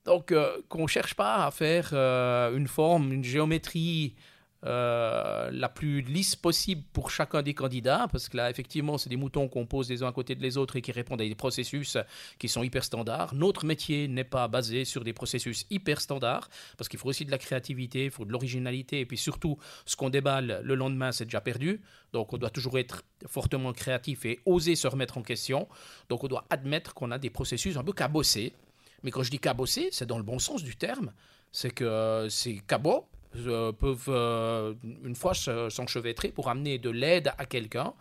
Donc, 0.05 0.33
euh, 0.33 0.59
qu'on 0.69 0.83
ne 0.83 0.89
cherche 0.89 1.15
pas 1.15 1.47
à 1.47 1.51
faire 1.51 1.91
euh, 1.93 2.57
une 2.57 2.67
forme, 2.67 3.13
une 3.13 3.23
géométrie 3.23 4.15
euh, 4.65 5.51
la 5.51 5.69
plus 5.69 6.03
lisse 6.03 6.37
possible 6.37 6.83
pour 6.93 7.11
chacun 7.11 7.43
des 7.43 7.55
candidats, 7.55 8.07
parce 8.13 8.29
que 8.29 8.37
là, 8.37 8.49
effectivement, 8.49 8.97
c'est 8.97 9.11
des 9.11 9.17
moutons 9.17 9.49
qu'on 9.49 9.67
pose 9.67 9.91
les 9.91 10.03
uns 10.03 10.09
à 10.09 10.13
côté 10.13 10.35
de 10.35 10.43
les 10.43 10.57
autres 10.57 10.77
et 10.77 10.83
qui 10.83 10.93
répondent 10.93 11.21
à 11.21 11.25
des 11.25 11.35
processus 11.35 11.99
qui 12.39 12.49
sont 12.49 12.63
hyper 12.63 12.85
standards. 12.85 13.35
Notre 13.35 13.65
métier 13.65 14.07
n'est 14.07 14.25
pas 14.25 14.47
basé 14.47 14.85
sur 14.85 15.03
des 15.03 15.13
processus 15.13 15.67
hyper 15.71 16.01
standards, 16.01 16.49
parce 16.77 16.89
qu'il 16.89 16.99
faut 16.99 17.09
aussi 17.09 17.25
de 17.25 17.31
la 17.31 17.39
créativité, 17.39 18.05
il 18.05 18.11
faut 18.11 18.25
de 18.25 18.31
l'originalité, 18.31 19.01
et 19.01 19.07
puis 19.07 19.19
surtout, 19.19 19.59
ce 19.85 19.97
qu'on 19.97 20.11
déballe 20.11 20.61
le 20.63 20.75
lendemain, 20.75 21.13
c'est 21.13 21.25
déjà 21.25 21.41
perdu. 21.41 21.81
Donc, 22.13 22.33
on 22.33 22.39
doit 22.39 22.51
toujours 22.51 22.79
être 22.79 23.03
fortement 23.27 23.73
créatif 23.73 24.25
et 24.27 24.41
oser 24.47 24.77
se 24.77 24.87
remettre 24.87 25.19
en 25.19 25.23
question. 25.23 25.69
Donc, 26.09 26.23
on 26.25 26.29
doit 26.29 26.45
admettre 26.51 26.95
qu'on 26.95 27.11
a 27.11 27.19
des 27.19 27.31
processus 27.31 27.77
un 27.77 27.85
peu 27.85 27.93
cabossés. 27.93 28.53
Mais 29.03 29.11
quand 29.11 29.23
je 29.23 29.31
dis 29.31 29.39
cabossés, 29.39 29.89
c'est 29.91 30.07
dans 30.07 30.19
le 30.19 30.23
bon 30.23 30.39
sens 30.39 30.63
du 30.63 30.77
terme. 30.77 31.13
C'est 31.51 31.71
que 31.71 32.29
c'est 32.31 32.63
cabot, 32.67 32.99
euh, 32.99 33.22
peuvent 33.33 34.05
euh, 34.09 34.75
une 35.05 35.15
fois 35.15 35.35
s'enchevêtrer 35.35 36.29
pour 36.29 36.49
amener 36.49 36.79
de 36.79 36.91
l'aide 36.91 37.33
à 37.39 37.47
quelqu'un, 37.47 37.95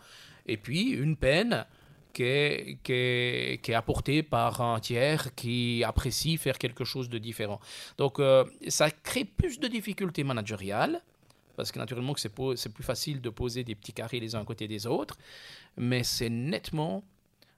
et 0.46 0.56
puis 0.56 0.90
une 0.90 1.16
peine 1.16 1.66
qui 2.12 2.24
est, 2.24 2.78
qui, 2.82 2.92
est, 2.92 3.62
qui 3.62 4.22
par 4.22 4.60
un 4.60 4.78
tiers 4.80 5.34
qui 5.34 5.82
apprécie 5.84 6.36
faire 6.36 6.58
quelque 6.58 6.84
chose 6.84 7.08
de 7.08 7.18
différent. 7.18 7.60
Donc 7.96 8.18
euh, 8.18 8.44
ça 8.68 8.90
crée 8.90 9.24
plus 9.24 9.58
de 9.58 9.68
difficultés 9.68 10.24
managériales, 10.24 11.00
parce 11.56 11.72
que 11.72 11.78
naturellement 11.78 12.14
c'est 12.16 12.34
plus 12.34 12.84
facile 12.84 13.20
de 13.20 13.30
poser 13.30 13.64
des 13.64 13.74
petits 13.74 13.92
carrés 13.92 14.20
les 14.20 14.34
uns 14.34 14.40
à 14.40 14.44
côté 14.44 14.68
des 14.68 14.86
autres, 14.86 15.16
mais 15.76 16.02
c'est 16.02 16.30
nettement, 16.30 17.02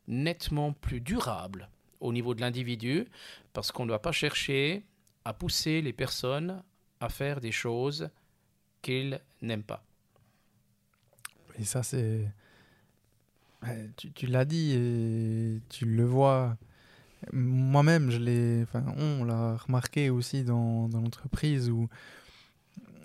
nettement 0.06 0.72
plus 0.72 1.00
durable 1.00 1.68
au 2.00 2.12
niveau 2.12 2.34
de 2.34 2.40
l'individu, 2.40 3.06
parce 3.52 3.72
qu'on 3.72 3.84
ne 3.84 3.88
doit 3.88 4.02
pas 4.02 4.12
chercher 4.12 4.84
à 5.24 5.32
pousser 5.32 5.80
les 5.80 5.92
personnes 5.92 6.62
à 7.04 7.08
faire 7.08 7.40
des 7.40 7.52
choses 7.52 8.10
qu'ils 8.82 9.20
n'aiment 9.42 9.62
pas. 9.62 9.84
Et 11.58 11.64
ça, 11.64 11.82
c'est. 11.82 12.30
Tu, 13.96 14.12
tu 14.12 14.26
l'as 14.26 14.44
dit 14.44 14.72
et 14.72 15.60
tu 15.70 15.86
le 15.86 16.04
vois. 16.04 16.56
Moi-même, 17.32 18.10
je 18.10 18.18
l'ai. 18.18 18.62
Enfin, 18.62 18.84
on 18.96 19.24
l'a 19.24 19.56
remarqué 19.56 20.10
aussi 20.10 20.44
dans, 20.44 20.88
dans 20.88 21.00
l'entreprise 21.00 21.70
où 21.70 21.88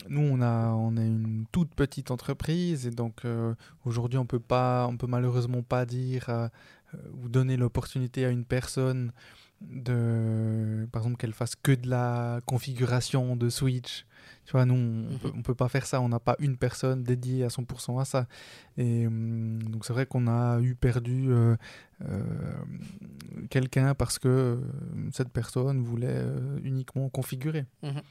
nous, 0.10 0.22
on 0.22 0.42
a, 0.42 0.70
on 0.72 0.98
est 0.98 1.06
une 1.06 1.46
toute 1.52 1.74
petite 1.76 2.12
entreprise 2.12 2.88
et 2.88 2.92
donc 2.92 3.26
euh, 3.26 3.54
aujourd'hui, 3.86 4.18
on 4.18 4.26
peut 4.26 4.40
pas, 4.40 4.88
on 4.88 4.98
peut 4.98 5.08
malheureusement 5.08 5.62
pas 5.62 5.86
dire 5.86 6.30
euh, 6.30 6.48
ou 7.14 7.30
donner 7.30 7.58
l'opportunité 7.58 8.26
à 8.26 8.30
une 8.30 8.46
personne 8.46 9.12
de, 9.62 10.88
par 10.92 11.02
exemple, 11.04 11.18
qu'elle 11.18 11.34
fasse 11.34 11.56
que 11.56 11.72
de 11.72 11.90
la 11.90 12.40
configuration 12.46 13.36
de 13.36 13.50
Switch. 13.50 14.06
Tu 14.46 14.54
vois, 14.54 14.66
nous, 14.66 14.74
on, 14.74 15.38
mhm. 15.38 15.44
peut, 15.44 15.54
pas 15.54 15.70
faire 15.70 15.86
ça. 15.86 16.02
On 16.02 16.10
n'a 16.10 16.20
pas 16.20 16.36
une 16.40 16.58
personne 16.58 17.04
dédiée 17.04 17.44
à 17.44 17.50
100% 17.50 18.02
à 18.02 18.06
ça. 18.06 18.28
Et 18.78 19.06
hum, 19.06 19.62
donc, 19.64 19.86
c'est 19.86 19.94
vrai 19.94 20.06
qu'on 20.06 20.28
a 20.28 20.60
eu 20.62 20.76
perdu 20.76 21.28
euh, 21.30 21.56
euh, 22.08 22.24
quelqu'un 23.50 23.94
parce 23.94 24.18
que 24.18 24.28
euh, 24.28 24.58
cette 25.12 25.30
personne 25.30 25.82
voulait 25.82 26.24
uniquement 26.64 27.10
configurer. 27.10 27.66
Mhm. 27.84 28.02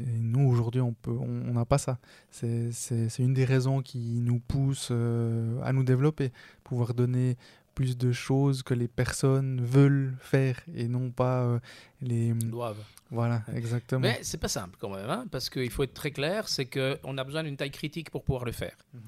Et 0.00 0.20
nous, 0.20 0.48
aujourd'hui, 0.48 0.80
on 0.80 0.94
peut, 0.94 1.12
on 1.12 1.52
n'a 1.52 1.64
pas 1.64 1.78
ça. 1.78 1.98
C'est 2.30 3.18
une 3.18 3.34
des 3.34 3.44
raisons 3.44 3.82
qui 3.82 4.20
nous 4.20 4.40
pousse 4.40 4.90
à 4.90 5.72
nous 5.72 5.84
développer, 5.84 6.32
pouvoir 6.64 6.92
donner 6.92 7.36
plus 7.76 7.96
de 7.96 8.10
choses 8.10 8.64
que 8.64 8.74
les 8.74 8.88
personnes 8.88 9.60
veulent 9.62 10.16
faire 10.18 10.58
et 10.74 10.88
non 10.88 11.10
pas 11.10 11.42
euh, 11.44 11.60
les 12.00 12.32
doivent. 12.32 12.82
Voilà, 13.10 13.42
exactement. 13.54 14.00
Mais 14.00 14.18
c'est 14.22 14.40
pas 14.40 14.48
simple 14.48 14.76
quand 14.80 14.88
même, 14.88 15.08
hein, 15.08 15.26
parce 15.30 15.50
qu'il 15.50 15.70
faut 15.70 15.84
être 15.84 15.94
très 15.94 16.10
clair, 16.10 16.48
c'est 16.48 16.64
qu'on 16.64 17.18
a 17.18 17.22
besoin 17.22 17.44
d'une 17.44 17.56
taille 17.56 17.70
critique 17.70 18.10
pour 18.10 18.24
pouvoir 18.24 18.44
le 18.44 18.52
faire. 18.52 18.74
Mhm. 18.94 19.00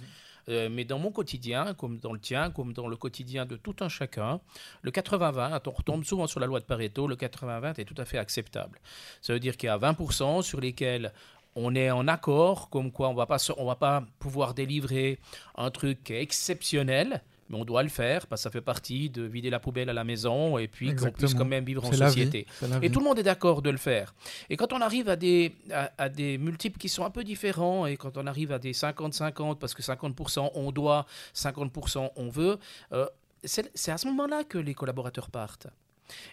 Euh, 0.50 0.68
mais 0.70 0.84
dans 0.84 0.98
mon 0.98 1.10
quotidien, 1.10 1.74
comme 1.74 1.98
dans 1.98 2.12
le 2.12 2.20
tien, 2.20 2.50
comme 2.50 2.72
dans 2.72 2.88
le 2.88 2.96
quotidien 2.96 3.46
de 3.46 3.56
tout 3.56 3.76
un 3.80 3.88
chacun, 3.88 4.40
le 4.82 4.90
80-20, 4.90 5.60
on 5.66 5.70
retombe 5.70 6.04
souvent 6.04 6.26
sur 6.26 6.38
la 6.38 6.46
loi 6.46 6.60
de 6.60 6.64
Pareto, 6.64 7.06
le 7.06 7.16
80-20 7.16 7.80
est 7.80 7.84
tout 7.84 8.00
à 8.00 8.04
fait 8.04 8.18
acceptable. 8.18 8.78
Ça 9.20 9.32
veut 9.32 9.40
dire 9.40 9.56
qu'il 9.56 9.68
y 9.68 9.70
a 9.70 9.78
20% 9.78 10.42
sur 10.42 10.60
lesquels 10.60 11.12
on 11.54 11.74
est 11.74 11.90
en 11.90 12.06
accord, 12.06 12.68
comme 12.70 12.92
quoi 12.92 13.08
on 13.08 13.14
ne 13.14 13.66
va 13.66 13.76
pas 13.76 14.04
pouvoir 14.18 14.54
délivrer 14.54 15.18
un 15.56 15.70
truc 15.70 16.10
exceptionnel, 16.10 17.22
mais 17.48 17.56
on 17.56 17.64
doit 17.64 17.82
le 17.82 17.88
faire 17.88 18.26
parce 18.26 18.40
que 18.40 18.44
ça 18.44 18.50
fait 18.50 18.60
partie 18.60 19.10
de 19.10 19.22
vider 19.22 19.50
la 19.50 19.60
poubelle 19.60 19.88
à 19.88 19.92
la 19.92 20.04
maison 20.04 20.58
et 20.58 20.68
puis 20.68 20.94
qu'on 20.94 21.10
puisse 21.10 21.34
quand 21.34 21.44
même 21.44 21.64
vivre 21.64 21.84
en 21.84 21.92
société. 21.92 22.46
Et 22.82 22.90
tout 22.90 23.00
le 23.00 23.04
monde 23.04 23.18
est 23.18 23.24
d'accord 23.24 23.62
de 23.62 23.70
le 23.70 23.76
faire. 23.78 24.14
Et 24.50 24.56
quand 24.56 24.72
on 24.72 24.80
arrive 24.80 25.08
à 25.08 25.16
des, 25.16 25.54
à, 25.96 26.08
des 26.08 26.38
multiples 26.38 26.78
qui 26.78 26.88
sont 26.88 27.04
un 27.04 27.10
peu 27.10 27.24
différents 27.24 27.86
et 27.86 27.96
quand 27.96 28.16
on 28.16 28.26
arrive 28.26 28.52
à 28.52 28.58
des 28.58 28.72
50-50 28.72 29.58
parce 29.58 29.74
que 29.74 29.82
50% 29.82 30.50
on 30.54 30.72
doit, 30.72 31.06
50% 31.34 32.10
on 32.16 32.28
veut, 32.28 32.58
euh, 32.92 33.06
c'est 33.44 33.90
à 33.90 33.98
ce 33.98 34.06
moment-là 34.08 34.44
que 34.44 34.58
les 34.58 34.74
collaborateurs 34.74 35.30
partent. 35.30 35.68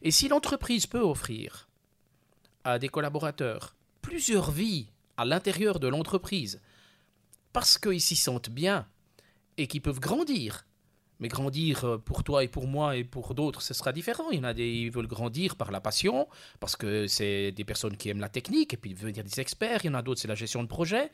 Et 0.01 0.11
si 0.11 0.27
l'entreprise 0.27 0.87
peut 0.87 1.01
offrir 1.01 1.67
à 2.63 2.79
des 2.79 2.89
collaborateurs 2.89 3.75
plusieurs 4.01 4.51
vies 4.51 4.87
à 5.17 5.25
l'intérieur 5.25 5.79
de 5.79 5.87
l'entreprise 5.87 6.61
parce 7.53 7.77
qu'ils 7.77 8.01
s'y 8.01 8.15
sentent 8.15 8.49
bien 8.49 8.85
et 9.57 9.67
qu'ils 9.67 9.81
peuvent 9.81 9.99
grandir, 9.99 10.65
mais 11.19 11.27
grandir 11.27 11.85
euh, 11.85 11.97
pour 11.97 12.23
toi 12.23 12.43
et 12.43 12.47
pour 12.47 12.67
moi 12.67 12.97
et 12.97 13.03
pour 13.03 13.35
d'autres, 13.35 13.61
ce 13.61 13.73
sera 13.73 13.91
différent. 13.91 14.29
Il 14.31 14.37
y 14.37 14.41
en 14.41 14.45
a 14.45 14.53
des 14.53 14.85
qui 14.85 14.89
veulent 14.89 15.07
grandir 15.07 15.55
par 15.55 15.71
la 15.71 15.81
passion, 15.81 16.27
parce 16.59 16.75
que 16.75 17.07
c'est 17.07 17.51
des 17.51 17.63
personnes 17.63 17.97
qui 17.97 18.09
aiment 18.09 18.19
la 18.19 18.29
technique, 18.29 18.73
et 18.73 18.77
puis 18.77 18.93
devenir 18.93 19.23
des 19.23 19.39
experts. 19.39 19.81
Il 19.83 19.87
y 19.87 19.89
en 19.89 19.93
a 19.93 20.01
d'autres, 20.01 20.21
c'est 20.21 20.27
la 20.27 20.35
gestion 20.35 20.61
de 20.61 20.67
projet. 20.67 21.11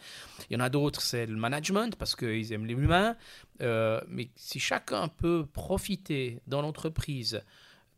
Il 0.50 0.54
y 0.54 0.58
en 0.58 0.60
a 0.60 0.70
d'autres, 0.70 1.02
c'est 1.02 1.26
le 1.26 1.38
management, 1.38 1.96
parce 1.96 2.16
qu'ils 2.16 2.52
aiment 2.52 2.66
les 2.66 2.74
humains. 2.74 3.16
Euh, 3.62 4.02
mais 4.08 4.30
si 4.36 4.60
chacun 4.60 5.08
peut 5.08 5.46
profiter 5.46 6.42
dans 6.48 6.62
l'entreprise 6.62 7.42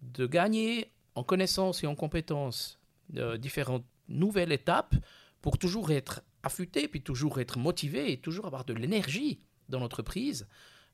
de 0.01 0.26
gagner 0.28 0.91
en 1.16 1.24
connaissances 1.24 1.84
et 1.84 1.88
en 1.88 1.95
compétences 1.95 2.80
euh, 3.16 3.38
différentes 3.38 3.86
nouvelles 4.10 4.51
étapes, 4.51 4.95
pour 5.41 5.58
toujours 5.58 5.91
être 5.91 6.22
affûté, 6.43 6.88
puis 6.88 7.01
toujours 7.01 7.39
être 7.39 7.58
motivé, 7.58 8.12
et 8.12 8.18
toujours 8.18 8.45
avoir 8.45 8.66
de 8.66 8.74
l'énergie 8.74 9.39
dans 9.70 9.80
l'entreprise, 9.80 10.47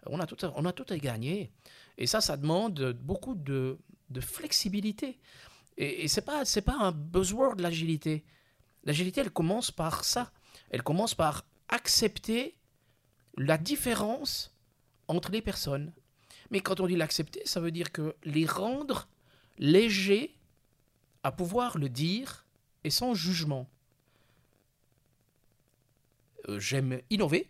on 0.06 0.20
a 0.20 0.26
tout 0.26 0.46
à, 0.46 0.54
on 0.56 0.66
a 0.66 0.72
tout 0.72 0.86
à 0.90 0.98
gagner. 0.98 1.52
Et 1.98 2.08
ça, 2.08 2.22
ça 2.22 2.38
demande 2.38 2.94
beaucoup 3.02 3.36
de, 3.36 3.78
flexibilité. 4.22 5.20
Et, 5.78 6.04
et 6.04 6.08
ce 6.08 6.20
n'est 6.20 6.26
pas, 6.26 6.44
pas 6.66 6.78
un 6.80 6.92
buzzword, 6.92 7.56
l'agilité. 7.60 8.24
L'agilité, 8.84 9.22
elle 9.22 9.32
commence 9.32 9.72
par 9.72 10.04
ça. 10.04 10.32
Elle 10.70 10.84
commence 10.84 11.16
par 11.16 11.46
accepter 11.68 12.56
la 13.38 13.58
différence 13.58 14.56
entre 15.08 15.32
les 15.32 15.42
personnes. 15.42 15.92
Mais 16.52 16.62
quand 16.62 16.80
on 16.80 16.88
dit 16.88 16.96
l'accepter, 16.96 17.42
ça 17.46 17.60
veut 17.60 17.72
dire 17.72 17.92
que 17.92 18.16
les 18.24 18.46
rendre 18.46 19.08
légers 19.58 20.36
à 21.24 21.32
pouvoir 21.32 21.78
le 21.78 21.90
dire 21.90 22.46
et 22.84 22.90
sans 22.90 23.14
jugement. 23.14 23.70
Euh, 26.48 26.60
j'aime 26.60 27.02
innover, 27.10 27.50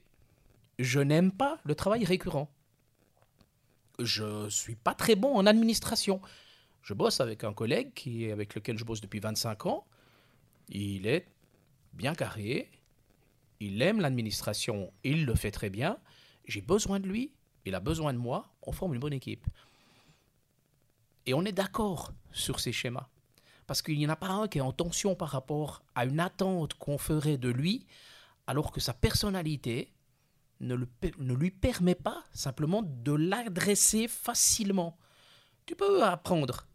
je 0.80 1.02
n'aime 1.02 1.32
pas 1.32 1.60
le 1.66 1.76
travail 1.76 2.06
récurrent. 2.06 2.50
Je 4.00 4.50
suis 4.50 4.76
pas 4.76 4.94
très 4.94 5.16
bon 5.16 5.36
en 5.36 5.46
administration. 5.46 6.22
Je 6.82 6.94
bosse 6.94 7.20
avec 7.20 7.44
un 7.44 7.54
collègue 7.54 7.92
avec 8.32 8.56
lequel 8.56 8.78
je 8.78 8.86
bosse 8.86 9.02
depuis 9.02 9.20
25 9.20 9.66
ans. 9.66 9.86
Il 10.70 11.06
est 11.06 11.28
bien 11.92 12.16
carré. 12.16 12.72
Il 13.60 13.82
aime 13.82 14.00
l'administration. 14.00 14.94
Il 15.04 15.26
le 15.26 15.36
fait 15.36 15.52
très 15.52 15.70
bien. 15.70 15.98
J'ai 16.46 16.62
besoin 16.62 17.02
de 17.02 17.08
lui. 17.08 17.34
Il 17.66 17.76
a 17.76 17.82
besoin 17.82 18.14
de 18.14 18.18
moi. 18.18 18.50
On 18.64 18.72
forme 18.72 18.94
une 18.94 19.02
bonne 19.02 19.14
équipe. 19.14 19.46
Et 21.26 21.34
on 21.34 21.44
est 21.44 21.52
d'accord 21.52 22.14
sur 22.32 22.62
ces 22.62 22.72
schémas. 22.72 23.10
Parce 23.68 23.82
qu'il 23.82 23.98
n'y 23.98 24.08
en 24.08 24.12
a 24.12 24.16
pas 24.16 24.30
un 24.30 24.48
qui 24.48 24.60
est 24.60 24.62
en 24.62 24.72
tension 24.72 25.14
par 25.14 25.30
rapport 25.30 25.84
à 25.94 26.06
une 26.06 26.22
attente 26.22 26.76
qu'on 26.76 26.98
ferait 26.98 27.38
de 27.38 27.50
lui, 27.50 27.86
alors 28.48 28.72
que 28.72 28.80
sa 28.80 28.94
personnalité, 28.94 29.92
ne, 30.60 30.76
lui 31.34 31.52
permet 31.52 31.96
pas 31.96 32.24
simplement 32.34 32.84
de 32.84 33.14
l'adresser 33.14 34.08
facilement. 34.08 34.98
Tu 35.66 35.76
peux 35.76 36.04
apprendre, 36.04 36.68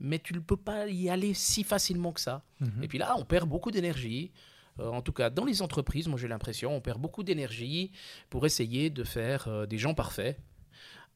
mais 0.00 0.18
tu 0.18 0.34
ne 0.34 0.40
peux 0.40 0.56
pas 0.56 0.86
y 0.88 1.08
aller 1.08 1.34
si 1.34 1.64
facilement 1.64 2.12
que 2.12 2.20
ça. 2.20 2.42
Mhm. 2.60 2.82
Et 2.82 2.88
puis 2.88 2.98
là, 2.98 3.16
on 3.16 3.24
perd 3.24 3.48
beaucoup 3.48 3.70
d'énergie. 3.70 4.32
Euh, 4.80 4.88
en 4.88 5.02
tout 5.02 5.12
cas, 5.12 5.30
dans 5.30 5.44
les 5.44 5.62
entreprises, 5.62 6.08
moi 6.08 6.18
j'ai 6.18 6.28
l'impression, 6.28 6.74
on 6.74 6.80
perd 6.80 7.00
beaucoup 7.00 7.22
d'énergie 7.22 7.92
pour 8.30 8.46
essayer 8.46 8.90
de 8.90 9.04
faire 9.04 9.48
euh, 9.48 9.66
des 9.66 9.78
gens 9.78 9.94
parfaits. 9.94 10.38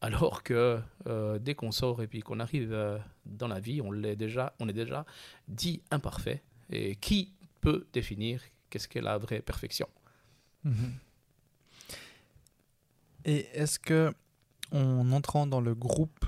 Alors 0.00 0.42
que 0.42 0.80
euh, 1.06 1.38
dès 1.38 1.54
qu'on 1.54 1.70
sort 1.70 2.02
et 2.02 2.08
puis 2.08 2.20
qu'on 2.20 2.40
arrive 2.40 2.76
dans 3.24 3.46
la 3.46 3.60
vie, 3.60 3.80
on, 3.80 4.02
est 4.02 4.16
déjà, 4.16 4.52
on 4.58 4.68
est 4.68 4.72
déjà 4.72 5.06
dit 5.46 5.80
imparfait. 5.92 6.42
Et 6.70 6.96
qui 6.96 7.32
peut 7.60 7.86
définir 7.92 8.42
qu'est-ce 8.68 8.88
qu'est 8.88 9.00
la 9.00 9.16
vraie 9.16 9.42
perfection? 9.42 9.88
Mhm. 10.64 10.94
Et 13.24 13.46
est-ce 13.54 13.78
que 13.78 14.12
en 14.72 15.12
entrant 15.12 15.46
dans 15.46 15.60
le 15.60 15.74
groupe, 15.74 16.24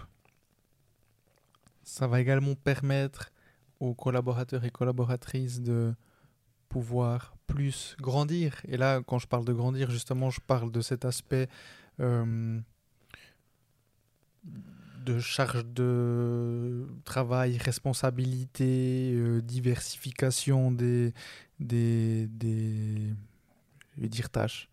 ça 1.82 2.07
va 2.07 2.20
également 2.20 2.55
permettre 2.55 3.30
aux 3.80 3.95
collaborateurs 3.95 4.64
et 4.64 4.70
collaboratrices 4.70 5.61
de 5.61 5.95
pouvoir 6.68 7.36
plus 7.47 7.97
grandir? 8.01 8.61
Et 8.68 8.76
là, 8.76 9.03
quand 9.07 9.18
je 9.18 9.26
parle 9.26 9.45
de 9.45 9.53
grandir, 9.53 9.90
justement, 9.90 10.30
je 10.30 10.40
parle 10.40 10.70
de 10.70 10.80
cet 10.80 11.05
aspect 11.05 11.49
euh, 12.01 12.61
de 15.05 15.18
charge 15.18 15.64
de 15.66 16.86
travail, 17.05 17.59
responsabilité, 17.59 19.12
euh, 19.14 19.40
diversification 19.42 20.72
des, 20.72 21.12
des, 21.61 22.26
des, 22.28 23.12
je 23.97 24.03
vais 24.03 24.09
dire 24.09 24.30
tâches. 24.30 24.68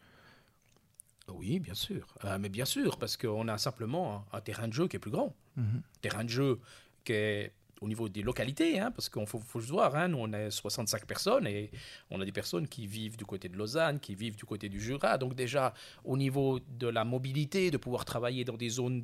Oui, 1.35 1.59
bien 1.59 1.73
sûr. 1.73 2.15
Euh, 2.25 2.37
mais 2.39 2.49
bien 2.49 2.65
sûr, 2.65 2.97
parce 2.97 3.17
qu'on 3.17 3.47
a 3.47 3.57
simplement 3.57 4.25
un, 4.31 4.41
terrain 4.41 4.67
de 4.67 4.73
jeu 4.73 4.87
qui 4.87 4.95
est 4.95 4.99
plus 4.99 5.11
grand. 5.11 5.35
Mhm. 5.55 5.81
Terrain 6.01 6.23
de 6.23 6.29
jeu 6.29 6.59
qui 7.03 7.13
est 7.13 7.51
au 7.81 7.87
niveau 7.87 8.07
des 8.07 8.21
localités, 8.21 8.79
hein, 8.79 8.91
parce 8.91 9.09
qu'il 9.09 9.25
faut, 9.25 9.39
faut 9.39 9.59
se 9.59 9.69
voir, 9.69 9.95
hein, 9.95 10.07
nous 10.09 10.19
on 10.19 10.31
est 10.33 10.51
65 10.51 11.05
personnes 11.05 11.47
et 11.47 11.71
on 12.11 12.21
a 12.21 12.25
des 12.25 12.31
personnes 12.31 12.67
qui 12.67 12.85
vivent 12.85 13.17
du 13.17 13.25
côté 13.25 13.49
de 13.49 13.57
Lausanne, 13.57 13.99
qui 13.99 14.13
vivent 14.13 14.35
du 14.35 14.45
côté 14.45 14.69
du 14.69 14.79
Jura. 14.79 15.17
Donc 15.17 15.33
déjà, 15.33 15.73
au 16.05 16.15
niveau 16.15 16.59
de 16.59 16.87
la 16.87 17.03
mobilité, 17.03 17.71
de 17.71 17.77
pouvoir 17.77 18.05
travailler 18.05 18.45
dans 18.45 18.55
des 18.55 18.69
zones 18.69 19.01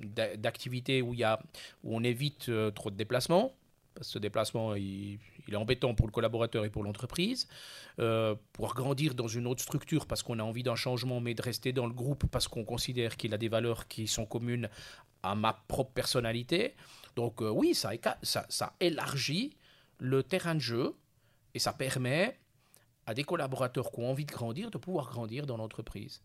d'activité 0.00 1.02
où, 1.02 1.12
il 1.12 1.20
y 1.20 1.24
a, 1.24 1.38
où 1.84 1.94
on 1.94 2.02
évite 2.02 2.48
euh, 2.48 2.70
trop 2.70 2.90
de 2.90 2.96
déplacements, 2.96 3.52
parce 3.94 4.06
que 4.06 4.12
ce 4.14 4.18
déplacement, 4.18 4.74
il, 4.74 5.18
est 5.48 5.56
embêtant 5.56 5.94
pour 5.94 6.06
le 6.06 6.12
collaborateur 6.12 6.64
et 6.64 6.70
pour 6.70 6.84
l'entreprise. 6.84 7.48
Euh, 7.98 8.34
pour 8.52 8.74
grandir 8.74 9.14
dans 9.14 9.28
une 9.28 9.46
autre 9.46 9.62
structure 9.62 10.06
parce 10.06 10.22
qu'on 10.22 10.38
a 10.38 10.42
envie 10.42 10.62
d'un 10.62 10.76
changement, 10.76 11.20
mais 11.20 11.34
de 11.34 11.42
rester 11.42 11.72
dans 11.72 11.86
le 11.86 11.92
groupe 11.92 12.26
parce 12.30 12.48
qu'on 12.48 12.64
considère 12.64 13.16
qu'il 13.16 13.34
a 13.34 13.38
des 13.38 13.48
valeurs 13.48 13.88
qui 13.88 14.06
sont 14.06 14.26
communes 14.26 14.68
à 15.22 15.34
ma 15.34 15.52
propre 15.52 15.92
personnalité. 15.92 16.74
Donc 17.16 17.42
euh, 17.42 17.50
oui, 17.50 17.74
ça, 17.74 17.92
ça 18.22 18.72
élargit 18.80 19.56
le 19.98 20.22
terrain 20.22 20.54
de 20.54 20.60
jeu 20.60 20.94
et 21.54 21.58
ça 21.58 21.72
permet 21.72 22.38
à 23.06 23.14
des 23.14 23.24
collaborateurs 23.24 23.90
qui 23.90 24.00
ont 24.00 24.10
envie 24.10 24.24
de 24.24 24.32
grandir 24.32 24.70
de 24.70 24.78
pouvoir 24.78 25.10
grandir 25.10 25.46
dans 25.46 25.56
l'entreprise. 25.56 26.22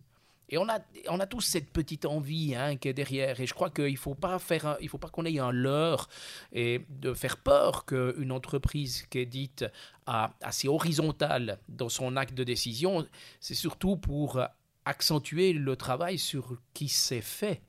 Et 0.50 0.58
on 0.58 0.70
a, 0.70 0.80
on 1.10 1.20
a 1.20 1.28
tous 1.28 1.42
cette 1.42 1.72
petite 1.72 2.06
envie 2.06 2.56
hein, 2.56 2.78
qui 2.78 2.88
est 2.88 2.94
derrière. 2.94 3.40
Et 3.42 3.46
je 3.46 3.54
crois 3.54 3.70
qu'il 3.70 3.92
ne 3.92 3.98
faut 3.98 4.16
pas, 4.16 4.40
faire 4.40 4.78
il 4.80 4.88
faut 4.88 4.98
pas 4.98 5.10
qu'on 5.10 5.26
ait 5.26 5.40
un 5.40 5.52
leurre 5.52 6.08
et 6.54 6.86
de 6.90 7.14
faire 7.14 7.38
peur 7.38 7.86
qu'une 7.86 8.32
entreprise 8.32 9.06
qui 9.10 9.20
est 9.20 9.26
dite 9.26 9.66
assez 10.06 10.70
horizontale 10.70 11.60
dans 11.68 11.90
son 11.90 12.16
acte 12.16 12.34
de 12.34 12.46
décision, 12.46 13.06
c'est 13.42 13.56
surtout 13.56 13.98
pour 13.98 14.40
accentuer 14.86 15.52
le 15.52 15.76
travail 15.76 16.18
sur 16.18 16.58
qui 16.74 16.88
s'est 16.88 17.22
fait. 17.22 17.62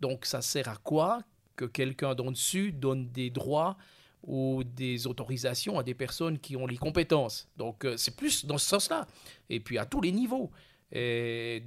Donc 0.00 0.26
ça 0.26 0.42
sert 0.42 0.68
à 0.68 0.76
quoi 0.76 1.22
que 1.56 1.64
quelqu'un 1.64 2.14
d'en 2.14 2.30
dessus 2.30 2.72
donne 2.72 3.10
des 3.10 3.30
droits 3.30 3.76
ou 4.22 4.62
des 4.64 5.06
autorisations 5.06 5.78
à 5.78 5.82
des 5.82 5.94
personnes 5.94 6.38
qui 6.38 6.56
ont 6.56 6.66
les 6.66 6.76
compétences? 6.76 7.48
Donc 7.56 7.84
euh, 7.84 7.96
c'est 7.96 8.16
plus 8.16 8.46
dans 8.46 8.58
ce 8.58 8.66
sens-là. 8.66 9.08
Et 9.48 9.58
puis 9.58 9.76
à 9.76 9.86
tous 9.86 10.00
les 10.00 10.12
niveaux. 10.12 10.50
Et, 10.92 11.62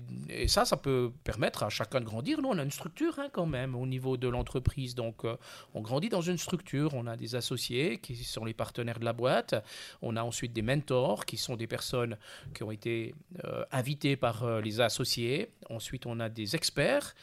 ça, 0.47 0.65
ça 0.65 0.78
peut 0.78 1.11
permettre 1.24 1.63
à 1.63 1.69
chacun 1.69 2.01
de 2.01 2.05
grandir. 2.05 2.41
Nous, 2.41 2.49
on 2.49 2.57
a 2.57 2.63
une 2.63 2.71
structure 2.71 3.19
hein, 3.19 3.30
quand 3.32 3.45
même 3.45 3.76
au 3.76 3.86
niveau 3.86 4.17
de 4.17 4.28
l'entreprise. 4.28 4.95
Donc, 4.95 5.24
euh, 5.24 5.38
on 5.74 5.82
grandit 5.82 6.09
dans 6.09 6.21
une 6.21 6.38
structure. 6.38 6.93
On 6.93 7.07
a 7.07 7.15
des 7.15 7.36
associés 7.36 7.99
qui 7.99 8.15
sont 8.15 8.45
les 8.45 8.53
partenaires 8.53 8.99
de 8.99 9.05
la 9.05 9.13
boîte. 9.13 9.55
On 10.01 10.17
a 10.17 10.24
ensuite 10.24 10.53
des 10.53 10.61
mentors 10.61 11.26
qui 11.26 11.38
sont 11.38 11.55
des 11.55 11.67
personnes 11.67 12.17
qui 12.53 12.63
ont 12.63 12.71
été 12.71 13.15
euh, 13.45 13.63
invitées 13.71 14.17
par 14.17 14.43
euh, 14.43 14.61
les 14.61 14.82
associés. 14.82 15.51
Ensuite, 15.69 16.05
on 16.05 16.19
a 16.19 16.30
des 16.30 16.55
experts 16.55 17.15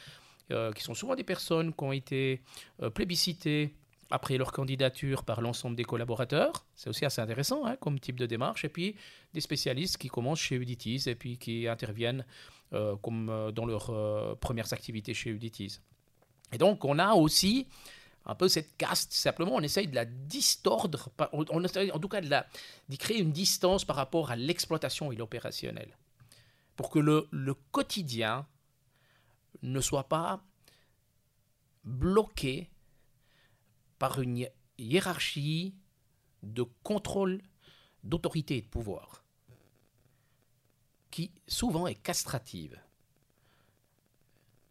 qui 0.75 0.83
sont 0.83 0.93
souvent 0.93 1.15
des 1.15 1.23
personnes 1.23 1.73
qui 1.73 1.81
ont 1.81 1.93
été 1.93 2.41
plébiscitées 2.93 3.73
après 4.11 4.37
leur 4.37 4.51
candidature 4.51 5.23
par 5.23 5.41
l'ensemble 5.41 5.75
des 5.75 5.83
collaborateurs. 5.83 6.65
C'est 6.75 6.89
aussi 6.89 7.05
assez 7.05 7.21
intéressant 7.21 7.65
hein, 7.65 7.75
comme 7.77 7.99
type 7.99 8.19
de 8.19 8.25
démarche. 8.25 8.65
Et 8.65 8.69
puis 8.69 8.95
des 9.33 9.41
spécialistes 9.41 9.97
qui 9.97 10.07
commencent 10.07 10.39
chez 10.39 10.55
Uditis 10.55 11.03
et 11.07 11.15
puis 11.15 11.37
qui 11.37 11.67
interviennent 11.67 12.25
euh, 12.73 12.95
comme 12.97 13.29
euh, 13.29 13.51
dans 13.51 13.65
leurs 13.65 13.89
euh, 13.89 14.35
premières 14.35 14.71
activités 14.73 15.13
chez 15.13 15.29
Uditis. 15.29 15.79
Et 16.51 16.57
donc 16.57 16.85
on 16.85 16.99
a 16.99 17.13
aussi 17.13 17.67
un 18.25 18.35
peu 18.35 18.47
cette 18.47 18.77
caste, 18.77 19.13
simplement 19.13 19.55
on 19.55 19.61
essaye 19.61 19.87
de 19.87 19.95
la 19.95 20.05
distordre, 20.05 21.09
en 21.31 21.99
tout 21.99 22.07
cas 22.07 22.21
d'y 22.21 22.97
créer 22.99 23.19
une 23.19 23.31
distance 23.31 23.83
par 23.83 23.95
rapport 23.95 24.29
à 24.29 24.35
l'exploitation 24.35 25.11
et 25.11 25.15
l'opérationnel. 25.15 25.97
Pour 26.75 26.91
que 26.91 26.99
le, 26.99 27.27
le 27.31 27.55
quotidien, 27.71 28.45
ne 29.61 29.81
soit 29.81 30.07
pas 30.07 30.41
bloqué 31.83 32.69
par 34.01 34.19
une 34.19 34.47
hiérarchie 34.79 35.75
de 36.41 36.63
contrôle, 36.81 37.39
d'autorité 38.03 38.57
et 38.57 38.61
de 38.63 38.67
pouvoir, 38.67 39.23
qui 41.11 41.29
souvent 41.47 41.85
est 41.85 42.01
castrative. 42.01 42.81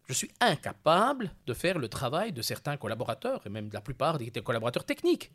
Je 0.09 0.11
suis 0.11 0.31
incapable 0.41 1.33
de 1.45 1.53
faire 1.53 1.79
le 1.79 1.87
travail 1.87 2.33
de 2.33 2.41
certains 2.41 2.75
collaborateurs, 2.75 3.47
et 3.47 3.49
même 3.49 3.69
de 3.69 3.73
la 3.73 3.79
plupart 3.79 4.17
des 4.17 4.29
collaborateurs 4.31 4.83
techniques. 4.83 5.31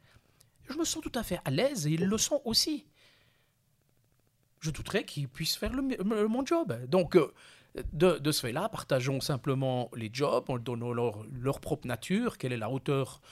Je 0.69 0.77
me 0.77 0.85
sens 0.85 1.03
tout 1.03 1.19
à 1.19 1.23
fait 1.23 1.41
à 1.47 1.51
l'aise 1.51 1.87
et 1.87 1.93
ils 1.93 2.05
le 2.05 2.19
sont 2.19 2.43
aussi. 2.45 2.85
Je 4.61 4.71
douterais 4.71 5.05
qu'ils 5.05 5.31
puissent 5.31 5.57
faire 5.57 5.73
mon 5.73 6.45
job. 6.45 6.85
Donc, 6.85 7.17
euh, 7.17 7.33
de, 7.95 8.31
ce 8.31 8.41
fait-là, 8.43 8.69
partageons 8.69 9.23
simplement 9.23 9.91
les 9.95 10.11
jobs, 10.13 10.45
on 10.49 10.59
donnant 10.59 10.93
leur 10.93 11.61
propre 11.61 11.87
nature, 11.87 12.37
quelle 12.37 12.53
est 12.53 12.59
la 12.59 12.69
hauteur 12.69 13.23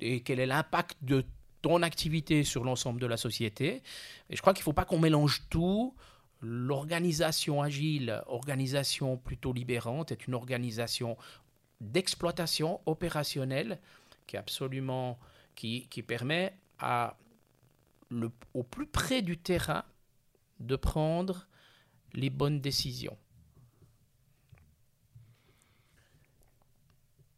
et 0.00 0.20
quel 0.20 0.40
est 0.40 0.46
l'impact 0.46 0.98
de 1.02 1.24
ton 1.62 1.82
activité 1.82 2.44
sur 2.44 2.62
l'ensemble 2.64 3.00
de 3.00 3.06
la 3.06 3.16
société. 3.16 3.82
Et 4.28 4.36
je 4.36 4.40
crois 4.40 4.52
qu'il 4.52 4.60
ne 4.60 4.64
faut 4.64 4.72
pas 4.72 4.84
qu'on 4.84 4.98
mélange 4.98 5.42
tout. 5.48 5.94
L'organisation 6.42 7.62
agile, 7.62 8.22
organisation 8.26 9.16
plutôt 9.16 9.52
libérante, 9.52 10.12
est 10.12 10.26
une 10.26 10.34
organisation 10.34 11.16
d'exploitation 11.80 12.80
opérationnelle 12.84 13.78
qui 14.26 16.02
permet 16.02 16.52
au 18.52 18.62
plus 18.62 18.86
près 18.86 19.22
du 19.22 19.38
terrain 19.38 19.84
de 20.60 20.76
prendre 20.76 21.46
les 22.12 22.28
bonnes 22.28 22.60
décisions. 22.60 23.16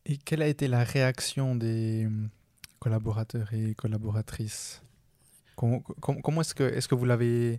Et 0.04 0.16
quelle 0.18 0.42
a 0.42 0.48
été 0.48 0.68
la 0.68 0.84
réaction 0.84 1.54
des 1.54 2.08
collaborateurs 2.78 3.52
et 3.52 3.74
collaboratrices. 3.74 4.82
Comment, 5.54 6.40
est-ce 6.40 6.54
que, 6.54 6.64
est 6.64 6.86
que 6.86 6.94
vous 6.94 7.06
l'avez 7.06 7.58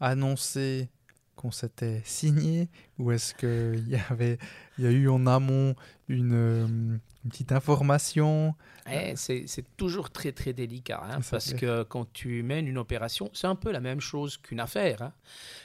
annoncé 0.00 0.88
qu'on 1.34 1.50
s'était 1.50 2.00
signé 2.04 2.68
ou 2.98 3.10
est-ce 3.10 3.34
qu'il 3.34 3.88
y 3.88 3.96
avait 4.10 4.38
y 4.78 4.86
a 4.86 4.90
eu 4.90 5.08
en 5.08 5.26
amont 5.26 5.74
une, 6.08 7.00
euh, 7.26 7.30
petite 7.30 7.52
information 7.52 8.54
eh, 8.90 9.14
C'est 9.16 9.64
toujours 9.76 10.10
très 10.10 10.32
très 10.32 10.52
délicat 10.52 11.02
hein, 11.02 11.18
parce 11.30 11.52
que 11.54 11.82
quand 11.82 12.10
tu 12.12 12.42
mènes 12.42 12.66
une 12.66 12.78
opération, 12.78 13.30
c'est 13.32 13.46
un 13.46 13.54
peu 13.54 13.72
la 13.72 13.80
même 13.80 14.00
chose 14.00 14.36
qu'une 14.36 14.60
affaire. 14.60 15.02
Hein. 15.02 15.12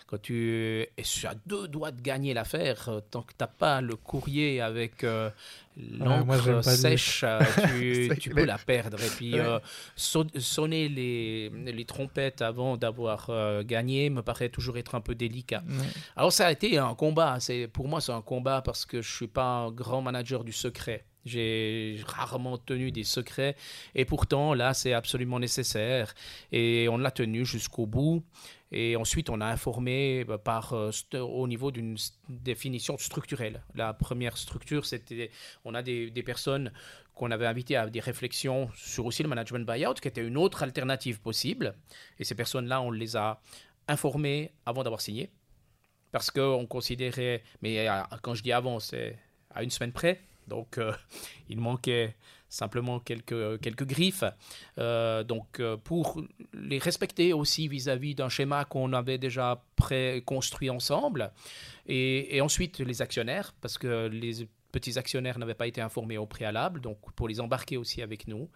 Quand 0.07 0.21
tu 0.21 0.87
es 0.97 1.03
à 1.25 1.35
deux 1.45 1.67
doigts 1.67 1.91
de 1.91 2.01
gagner 2.01 2.33
l'affaire, 2.33 2.89
euh, 2.89 2.99
tant 2.99 3.21
que 3.21 3.31
tu 3.31 3.37
n'as 3.39 3.47
pas 3.47 3.79
le 3.79 3.95
courrier 3.95 4.59
avec 4.59 5.03
euh, 5.03 5.29
l'encre 5.77 6.61
sèche, 6.63 7.23
tu, 8.19 8.29
peux 8.29 8.43
la 8.43 8.57
perdre. 8.57 9.01
Et 9.01 9.09
puis 9.09 9.35
sonner 9.95 10.89
les, 10.89 11.49
les, 11.49 11.85
trompettes 11.85 12.41
avant 12.41 12.75
d'avoir 12.75 13.31
gagné 13.63 14.09
me 14.09 14.21
paraît 14.21 14.49
toujours 14.49 14.77
être 14.77 14.95
un 14.95 15.01
peu 15.01 15.15
délicat. 15.15 15.63
Alors 16.17 16.33
ça 16.33 16.47
a 16.47 16.51
été 16.51 16.77
un 16.77 16.95
combat. 16.95 17.37
Pour 17.71 17.87
moi, 17.87 18.01
c'est 18.01 18.11
un 18.11 18.21
combat 18.21 18.61
parce 18.61 18.85
que 18.85 19.01
je 19.01 19.09
ne 19.09 19.15
suis 19.15 19.27
pas 19.27 19.45
un 19.45 19.71
grand 19.71 20.01
manager 20.01 20.43
du 20.43 20.51
secret. 20.51 21.05
J'ai 21.25 21.99
rarement 22.05 22.57
tenu 22.57 22.91
des 22.91 23.03
secrets 23.03 23.55
et 23.95 24.05
pourtant 24.05 24.53
là 24.53 24.73
c'est 24.73 24.93
absolument 24.93 25.39
nécessaire. 25.39 26.13
Et 26.51 26.87
on 26.89 26.97
l'a 26.97 27.11
tenu 27.11 27.45
jusqu'au 27.45 27.85
bout. 27.85 28.23
Et 28.71 28.95
ensuite 28.95 29.29
on 29.29 29.41
a 29.41 29.45
informé 29.45 30.23
bah, 30.23 30.37
par 30.37 30.73
euh, 30.73 30.91
au 31.19 31.47
niveau 31.47 31.71
d'une 31.71 31.97
définition 32.29 32.97
structurelle. 32.97 33.61
La 33.75 33.93
première 33.93 34.37
structure 34.37 34.85
c'était 34.85 35.29
on 35.65 35.75
a 35.75 35.81
des, 35.81 36.09
des 36.09 36.23
personnes 36.23 36.71
qu'on 37.13 37.31
avait 37.31 37.45
invitées 37.45 37.75
à 37.75 37.87
des 37.87 37.99
réflexions 37.99 38.69
sur 38.75 39.05
aussi 39.05 39.23
le 39.23 39.29
management 39.29 39.69
buyout 39.69 39.95
qui 39.95 40.07
était 40.07 40.25
une 40.25 40.37
autre 40.37 40.63
alternative 40.63 41.19
possible. 41.19 41.75
Et 42.17 42.23
ces 42.23 42.35
personnes 42.35 42.67
là 42.67 42.81
on 42.81 42.91
les 42.91 43.15
a 43.15 43.41
informées 43.87 44.51
avant 44.65 44.83
d'avoir 44.83 45.01
signé. 45.01 45.29
Parce 46.11 46.29
qu'on 46.29 46.65
considérait, 46.65 47.43
mais 47.61 47.87
euh, 47.87 48.01
quand 48.21 48.33
je 48.35 48.43
dis 48.43 48.51
avant, 48.51 48.79
c'est 48.79 49.17
à 49.49 49.63
une 49.63 49.69
semaine 49.69 49.91
près, 49.91 50.21
donc 50.51 50.77
euh, 50.77 50.91
il 51.49 51.59
manquait 51.59 52.15
simplement 52.49 52.99
quelques, 52.99 53.61
quelques 53.61 53.85
griffes. 53.85 54.25
Euh, 54.77 55.23
donc 55.23 55.61
pour 55.85 56.21
les 56.53 56.79
respecter 56.79 57.31
aussi 57.31 57.69
vis-à-vis 57.69 58.13
d'un 58.13 58.29
schéma 58.29 58.65
qu'on 58.65 58.91
avait 58.91 59.17
déjà 59.17 59.63
pré-construit 59.77 60.69
ensemble, 60.69 61.31
et, 61.87 62.39
ensuite 62.41 62.79
les 62.79 63.01
actionnaires, 63.01 63.53
parce 63.61 63.77
que 63.77 64.07
les 64.07 64.47
petits 64.73 64.97
actionnaires 64.97 65.39
n'avaient 65.39 65.53
pas 65.63 65.67
été 65.67 65.81
informés 65.81 66.17
au 66.17 66.25
préalable, 66.25 66.81
donc 66.81 66.97
pour 67.15 67.27
les 67.27 67.39
embarquer 67.39 67.77
aussi 67.77 68.01
avec 68.01 68.27
nous, 68.27 68.49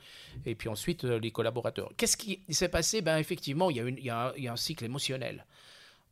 et 0.45 0.55
puis 0.55 0.67
ensuite 0.69 1.03
les 1.05 1.31
collaborateurs. 1.31 1.91
Qu'est-ce 1.97 2.17
qui 2.17 2.41
s'est 2.49 2.69
passé? 2.69 3.01
Ben 3.01 3.17
effectivement, 3.17 3.69
il, 3.69 3.77
y 3.77 4.09
a 4.09 4.33
il 4.37 4.43
y 4.43 4.47
a 4.47 4.51
un 4.51 4.57
cycle 4.57 4.83
émotionnel. 4.83 5.45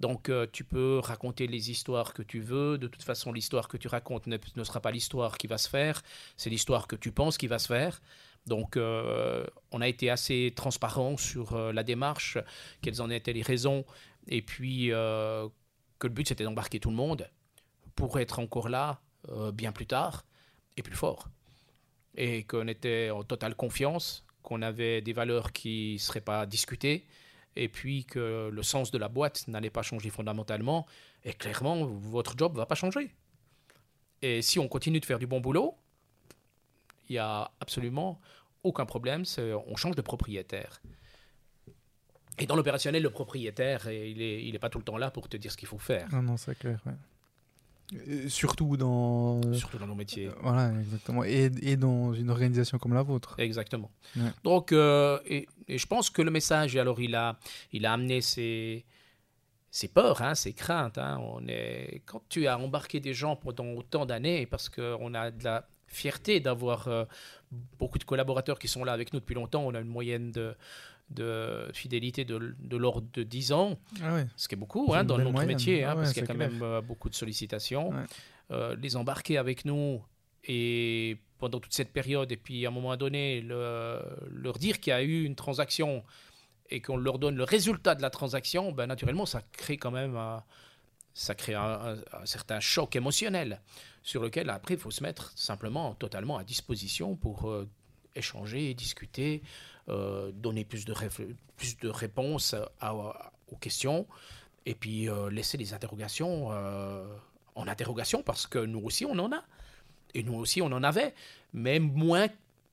Donc 0.03 0.27
euh, 0.27 0.45
tu 0.51 0.65
peux 0.65 0.99
raconter 0.99 1.47
les 1.47 1.71
histoires 1.71 2.13
que 2.13 2.23
tu 2.23 2.41
veux. 2.41 2.77
De 2.77 2.87
toute 2.87 3.03
façon, 3.03 3.31
l'histoire 3.31 3.69
que 3.69 3.77
tu 3.77 3.87
racontes 3.87 4.27
ne, 4.27 4.37
sera 4.65 4.81
pas 4.81 4.91
l'histoire 4.91 5.37
qui 5.37 5.47
va 5.47 5.57
se 5.57 5.69
faire, 5.69 6.01
c'est 6.35 6.49
l'histoire 6.49 6.87
que 6.87 6.97
tu 6.97 7.13
penses 7.13 7.37
qui 7.37 7.47
va 7.47 7.57
se 7.57 7.67
faire. 7.67 8.01
Donc 8.45 8.75
euh, 8.75 9.45
on 9.71 9.79
a 9.79 9.87
été 9.87 10.09
assez 10.09 10.51
transparent 10.57 11.15
sur 11.15 11.53
euh, 11.53 11.71
la 11.71 11.83
démarche, 11.83 12.37
quelles 12.81 13.01
en 13.01 13.09
étaient 13.09 13.31
les 13.31 13.43
raisons, 13.43 13.85
et 14.27 14.41
puis 14.41 14.89
que 14.89 16.07
le 16.07 16.13
but 16.13 16.27
c'était 16.27 16.43
d'embarquer 16.43 16.81
tout 16.81 16.89
le 16.89 16.97
monde 16.97 17.29
pour 17.95 18.19
être 18.19 18.39
encore 18.39 18.67
là 18.67 18.99
bien 19.53 19.71
plus 19.71 19.87
tard 19.87 20.25
et 20.75 20.81
plus 20.83 20.97
fort. 20.97 21.29
Et 22.15 22.43
qu'on 22.43 22.67
était 22.67 23.09
en 23.09 23.23
totale 23.23 23.55
confiance, 23.55 24.25
qu'on 24.41 24.61
avait 24.63 25.01
des 25.01 25.13
valeurs 25.13 25.53
qui 25.53 25.93
ne 25.93 25.97
seraient 25.99 26.27
pas 26.33 26.45
discutées, 26.45 27.05
et 27.55 27.69
puis 27.69 28.05
que 28.05 28.49
le 28.51 28.63
sens 28.63 28.91
de 28.91 28.97
la 28.97 29.07
boîte 29.07 29.47
n'allait 29.47 29.69
pas 29.69 29.81
changer 29.81 30.09
fondamentalement, 30.09 30.85
et 31.23 31.33
clairement, 31.33 31.85
votre 31.85 32.37
job 32.37 32.53
ne 32.53 32.57
va 32.57 32.65
pas 32.65 32.75
changer. 32.75 33.11
Et 34.21 34.41
si 34.41 34.59
on 34.59 34.67
continue 34.67 34.99
de 34.99 35.05
faire 35.05 35.19
du 35.19 35.27
bon 35.27 35.39
boulot, 35.39 35.75
il 37.09 37.13
n'y 37.13 37.19
a 37.19 37.51
absolument 37.59 38.19
aucun 38.63 38.85
problème, 38.85 39.23
on 39.67 39.75
change 39.75 39.95
de 39.95 40.01
propriétaire. 40.01 40.81
Et 42.39 42.45
dans 42.45 42.55
l'opérationnel, 42.55 43.03
le 43.03 43.09
propriétaire, 43.09 43.89
il 43.91 44.17
n'est 44.17 44.47
est 44.47 44.59
pas 44.59 44.69
tout 44.69 44.79
le 44.79 44.83
temps 44.83 44.97
là 44.97 45.11
pour 45.11 45.29
te 45.29 45.37
dire 45.37 45.51
ce 45.51 45.57
qu'il 45.57 45.67
faut 45.67 45.77
faire. 45.77 46.07
Non, 46.11 46.23
non, 46.23 46.37
c'est 46.37 46.57
clair. 46.57 46.79
Surtout 48.27 48.77
dans... 48.77 49.41
Surtout 49.53 49.77
dans 49.77 49.87
nos 49.87 49.95
métiers. 49.95 50.29
Voilà, 50.41 50.71
exactement. 50.79 51.23
Et, 51.23 51.51
et, 51.61 51.77
dans 51.77 52.13
une 52.13 52.29
organisation 52.29 52.77
comme 52.77 52.93
la 52.93 53.03
vôtre. 53.03 53.35
Exactement. 53.37 53.91
Donc, 54.43 54.71
euh, 54.71 55.19
et, 55.25 55.47
je 55.67 55.85
pense 55.85 56.09
que 56.09 56.21
le 56.21 56.31
message, 56.31 56.75
alors 56.75 56.99
il 56.99 57.15
a, 57.15 57.37
il 57.71 57.85
a 57.85 57.93
amené 57.93 58.21
ses, 58.21 58.85
ses 59.71 59.87
peurs, 59.87 60.21
hein, 60.21 60.35
ses 60.35 60.53
craintes. 60.53 60.97
Hein. 60.97 61.19
On 61.21 61.47
est, 61.47 62.01
quand 62.05 62.21
tu 62.29 62.47
as 62.47 62.57
embarqué 62.57 62.99
des 62.99 63.13
gens 63.13 63.35
pendant 63.35 63.67
autant 63.73 64.05
d'années, 64.05 64.45
parce 64.45 64.69
qu'on 64.69 65.13
a 65.13 65.31
de 65.31 65.43
la 65.43 65.67
fierté 65.87 66.39
d'avoir 66.39 66.87
euh, 66.87 67.05
beaucoup 67.77 67.99
de 67.99 68.03
collaborateurs 68.03 68.59
qui 68.59 68.67
sont 68.67 68.83
là 68.83 68.93
avec 68.93 69.13
nous 69.13 69.19
depuis 69.19 69.35
longtemps, 69.35 69.63
on 69.63 69.73
a 69.75 69.79
une 69.79 69.87
moyenne 69.87 70.31
de 70.31 70.55
de 71.13 71.69
fidélité 71.73 72.25
de, 72.25 72.55
de 72.59 72.77
l'ordre 72.77 73.07
de 73.13 73.23
10 73.23 73.51
ans, 73.51 73.79
ah 74.01 74.19
ce 74.35 74.47
qui 74.47 74.55
est 74.55 74.57
beaucoup 74.57 74.93
hein, 74.93 75.03
dans 75.03 75.17
notre 75.17 75.45
métier, 75.45 75.83
hein, 75.83 75.89
ah 75.91 75.95
parce 75.95 76.13
qu'il 76.13 76.21
y 76.21 76.25
a 76.25 76.27
quand 76.27 76.37
même 76.37 76.61
euh, 76.61 76.81
beaucoup 76.81 77.09
de 77.09 77.15
sollicitations. 77.15 77.93
Euh, 78.51 78.75
les 78.75 78.95
embarquer 78.97 79.37
avec 79.37 79.65
nous 79.65 80.03
et 80.43 81.17
pendant 81.37 81.59
toute 81.59 81.73
cette 81.73 81.91
période, 81.91 82.31
et 82.31 82.37
puis 82.37 82.65
à 82.65 82.69
un 82.69 82.71
moment 82.71 82.95
donné, 82.97 83.41
leur 83.41 84.57
dire 84.59 84.79
qu'il 84.79 84.91
y 84.91 84.93
a 84.93 85.01
eu 85.01 85.23
une 85.23 85.35
transaction 85.35 86.03
et 86.69 86.81
qu'on 86.81 86.97
leur 86.97 87.19
donne 87.19 87.35
le 87.35 87.43
résultat 87.43 87.95
de 87.95 88.01
la 88.01 88.09
transaction, 88.09 88.71
ben, 88.71 88.87
naturellement, 88.87 89.25
ça 89.25 89.41
crée 89.51 89.77
quand 89.77 89.91
même 89.91 90.15
un, 90.15 90.43
ça 91.13 91.35
crée 91.35 91.53
un, 91.53 91.97
certain 92.25 92.59
choc 92.59 92.95
émotionnel 92.95 93.61
sur 94.01 94.21
lequel 94.23 94.49
après 94.49 94.73
il 94.73 94.79
faut 94.79 94.91
se 94.91 95.03
mettre 95.03 95.31
simplement 95.37 95.93
totalement 95.95 96.37
à 96.37 96.43
disposition 96.43 97.15
pour 97.15 97.49
euh, 97.49 97.69
échanger, 98.15 98.73
discuter, 98.73 99.43
euh, 99.89 100.31
donner 100.31 100.63
plus 100.63 100.85
de, 100.85 100.93
plus 101.57 101.77
de 101.77 101.89
réponses 101.89 102.55
aux 103.51 103.57
questions 103.57 104.07
et 104.65 104.75
puis 104.75 105.09
euh, 105.09 105.29
laisser 105.29 105.57
les 105.57 105.73
interrogations 105.73 106.53
euh, 106.53 107.05
en 107.55 107.67
interrogation 107.67 108.23
parce 108.23 108.47
que 108.47 108.59
nous 108.59 108.79
aussi 108.79 109.03
on 109.03 109.19
en 109.19 109.33
a. 109.33 109.43
Et 110.13 110.23
nous 110.23 110.35
aussi 110.35 110.61
on 110.61 110.67
en 110.67 110.83
avait, 110.83 111.13
mais 111.51 111.79
moins 111.79 112.27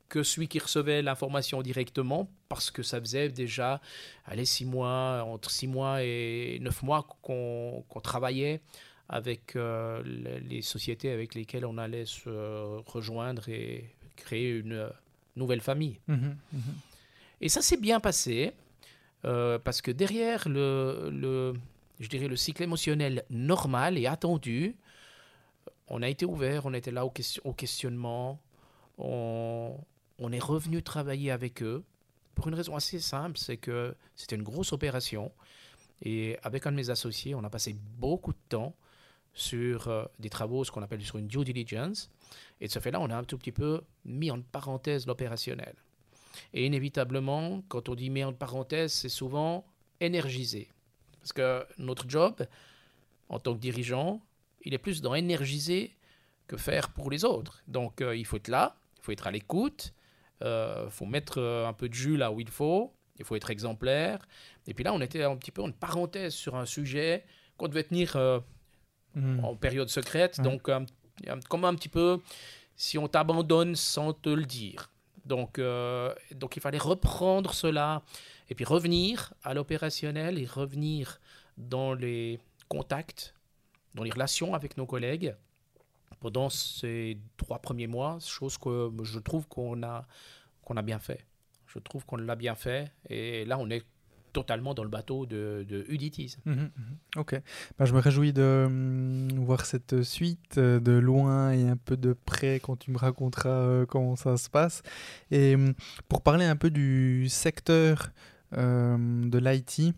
que 0.08 0.22
celui 0.22 0.46
qui 0.46 0.60
recevait 0.60 1.02
l'information 1.02 1.62
directement 1.62 2.30
parce 2.48 2.70
que 2.70 2.84
ça 2.84 3.00
faisait 3.00 3.28
déjà 3.28 3.80
allez, 4.26 4.44
six 4.44 4.64
mois, 4.64 5.24
entre 5.26 5.50
six 5.50 5.66
mois 5.66 6.04
et 6.04 6.58
neuf 6.60 6.80
mois 6.84 7.08
qu'on 7.22 7.82
travaillait 8.04 8.60
avec 9.08 9.56
les 9.56 10.62
sociétés 10.62 11.10
avec 11.10 11.34
lesquelles 11.34 11.66
on 11.66 11.76
allait 11.76 12.06
se 12.06 12.30
rejoindre 12.88 13.48
et 13.48 13.90
créer 14.14 14.50
une 14.50 14.88
nouvelle 15.34 15.60
famille. 15.60 15.98
Mmh 16.06 16.14
mmh 16.52 16.58
et 17.40 17.48
ça 17.48 17.62
s'est 17.62 17.76
bien 17.76 18.00
passé, 18.00 18.52
euh, 19.24 19.58
parce 19.58 19.82
que 19.82 19.90
derrière 19.90 20.48
le, 20.48 21.54
je 21.98 22.08
dirais 22.08 22.28
le 22.28 22.36
cycle 22.36 22.62
émotionnel 22.62 23.24
normal 23.30 23.98
et 23.98 24.06
attendu, 24.06 24.76
on 25.88 26.02
a 26.02 26.08
été 26.08 26.24
ouvert, 26.24 26.66
on 26.66 26.74
était 26.74 26.92
là 26.92 27.04
au, 27.04 27.10
question, 27.10 27.42
au 27.44 27.52
questionnement, 27.52 28.40
on, 28.98 29.76
on 30.18 30.32
est 30.32 30.38
revenu 30.38 30.82
travailler 30.82 31.30
avec 31.30 31.62
eux 31.62 31.82
pour 32.34 32.48
une 32.48 32.54
raison 32.54 32.74
assez 32.74 33.00
simple, 33.00 33.38
c'est 33.38 33.56
que 33.56 33.94
c'était 34.16 34.36
une 34.36 34.42
grosse 34.42 34.72
opération. 34.72 35.30
Et 36.02 36.38
avec 36.42 36.66
un 36.66 36.72
de 36.72 36.76
mes 36.76 36.88
associés, 36.88 37.34
on 37.34 37.44
a 37.44 37.50
passé 37.50 37.76
beaucoup 37.98 38.32
de 38.32 38.38
temps 38.48 38.74
sur 39.34 39.88
euh, 39.88 40.04
des 40.18 40.30
travaux, 40.30 40.64
ce 40.64 40.70
qu'on 40.70 40.82
appelle 40.82 41.02
sur 41.02 41.18
une 41.18 41.26
due 41.26 41.44
diligence. 41.44 42.10
Et 42.60 42.66
de 42.66 42.72
ce 42.72 42.78
fait-là, 42.78 43.00
on 43.00 43.10
a 43.10 43.16
un 43.16 43.24
tout 43.24 43.36
petit 43.36 43.52
peu 43.52 43.82
mis 44.04 44.30
en 44.30 44.40
parenthèse 44.40 45.06
l'opérationnel. 45.06 45.74
Et 46.54 46.66
inévitablement, 46.66 47.62
quand 47.68 47.88
on 47.88 47.94
dit 47.94 48.10
mis 48.10 48.24
en 48.24 48.32
parenthèse, 48.32 48.92
c'est 48.92 49.08
souvent 49.08 49.64
énergiser. 50.00 50.68
Parce 51.20 51.32
que 51.32 51.66
notre 51.78 52.08
job, 52.08 52.46
en 53.28 53.38
tant 53.38 53.54
que 53.54 53.58
dirigeant, 53.58 54.20
il 54.62 54.74
est 54.74 54.78
plus 54.78 55.00
dans 55.02 55.14
énergiser 55.14 55.96
que 56.46 56.56
faire 56.56 56.90
pour 56.90 57.10
les 57.10 57.24
autres. 57.24 57.62
Donc 57.68 58.00
euh, 58.00 58.16
il 58.16 58.24
faut 58.24 58.36
être 58.36 58.48
là, 58.48 58.76
il 58.98 59.02
faut 59.02 59.12
être 59.12 59.26
à 59.26 59.30
l'écoute, 59.30 59.92
il 60.40 60.46
euh, 60.46 60.90
faut 60.90 61.06
mettre 61.06 61.40
un 61.40 61.72
peu 61.72 61.88
de 61.88 61.94
jus 61.94 62.16
là 62.16 62.32
où 62.32 62.40
il 62.40 62.48
faut, 62.48 62.92
il 63.18 63.24
faut 63.24 63.36
être 63.36 63.50
exemplaire. 63.50 64.26
Et 64.66 64.74
puis 64.74 64.84
là, 64.84 64.92
on 64.92 65.00
était 65.00 65.22
un 65.22 65.36
petit 65.36 65.50
peu 65.50 65.62
en 65.62 65.70
parenthèse 65.70 66.32
sur 66.32 66.56
un 66.56 66.66
sujet 66.66 67.24
qu'on 67.56 67.68
devait 67.68 67.84
tenir 67.84 68.16
Hmm. 69.14 69.44
en 69.44 69.56
période 69.56 69.88
secrète. 69.88 70.40
Donc, 70.40 70.68
euh, 70.68 70.80
comme 71.48 71.64
un 71.64 71.74
petit 71.74 71.88
peu 71.88 72.20
si 72.76 72.96
on 72.96 73.08
t'abandonne 73.08 73.74
sans 73.74 74.12
te 74.12 74.28
le 74.28 74.44
dire. 74.44 74.90
Donc, 75.30 75.60
euh, 75.60 76.12
donc 76.32 76.56
il 76.56 76.60
fallait 76.60 76.84
reprendre 76.92 77.54
cela 77.54 78.02
et 78.48 78.56
puis 78.56 78.64
revenir 78.64 79.32
à 79.44 79.54
l'opérationnel 79.54 80.40
et 80.40 80.44
revenir 80.44 81.20
dans 81.56 81.94
les 81.94 82.40
contacts, 82.68 83.32
dans 83.94 84.02
les 84.02 84.10
relations 84.10 84.54
avec 84.54 84.76
nos 84.76 84.86
collègues 84.86 85.36
pendant 86.18 86.50
ces 86.50 87.16
trois 87.36 87.60
premiers 87.60 87.86
mois, 87.86 88.18
chose 88.26 88.58
que 88.58 88.90
je 89.04 89.20
trouve 89.20 89.46
qu'on 89.46 89.84
a, 89.84 90.04
qu'on 90.64 90.76
a 90.76 90.82
bien 90.82 90.98
fait. 90.98 91.24
Je 91.68 91.78
trouve 91.78 92.04
qu'on 92.04 92.16
l'a 92.16 92.34
bien 92.34 92.56
fait 92.56 92.90
et 93.08 93.44
là 93.44 93.56
on 93.56 93.70
est 93.70 93.84
totalement 94.32 94.74
dans 94.74 94.82
le 94.82 94.88
bateau 94.88 95.26
de, 95.26 95.66
de. 95.68 95.86
Mhm, 95.90 96.54
mhm. 96.54 96.70
ok. 97.16 97.40
Bah, 97.78 97.84
je 97.84 97.94
me 97.94 98.00
réjouis 98.00 98.32
de 98.32 98.64
hum, 98.66 99.28
voir 99.44 99.66
cette 99.66 100.02
suite 100.02 100.58
euh, 100.58 100.80
de 100.80 100.92
loin 100.92 101.52
et 101.52 101.68
un 101.68 101.76
peu 101.76 101.96
de 101.96 102.12
près 102.12 102.60
quand 102.60 102.76
tu 102.76 102.90
me 102.90 102.98
raconteras 102.98 103.50
euh, 103.50 103.86
comment 103.86 104.16
ça 104.16 104.36
se 104.36 104.48
passe. 104.48 104.82
Et 105.30 105.54
hum, 105.54 105.74
pour 106.08 106.22
parler 106.22 106.44
un 106.44 106.56
peu 106.56 106.70
du 106.70 107.28
secteur 107.28 108.10
euh, 108.56 108.96
de 108.98 109.38
l'IT, 109.38 109.94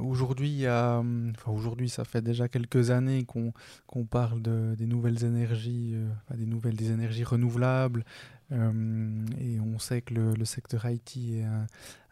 Aujourd'hui, 0.00 0.66
hum, 0.66 1.32
enfin 1.36 1.52
aujourd'hui, 1.52 1.88
ça 1.88 2.04
fait 2.04 2.22
déjà 2.22 2.48
quelques 2.48 2.90
années 2.90 3.24
qu'on 3.24 4.04
parle 4.04 4.42
de, 4.42 4.74
des 4.76 4.86
nouvelles 4.86 5.24
énergies, 5.24 5.94
des 6.34 6.46
nouvelles 6.46 6.76
des 6.76 6.90
énergies 6.90 7.24
renouvelables, 7.24 8.04
euh, 8.52 9.26
et 9.40 9.60
on 9.60 9.78
sait 9.78 10.02
que 10.02 10.14
le, 10.14 10.44
secteur 10.44 10.88
IT 10.88 11.16
est 11.16 11.44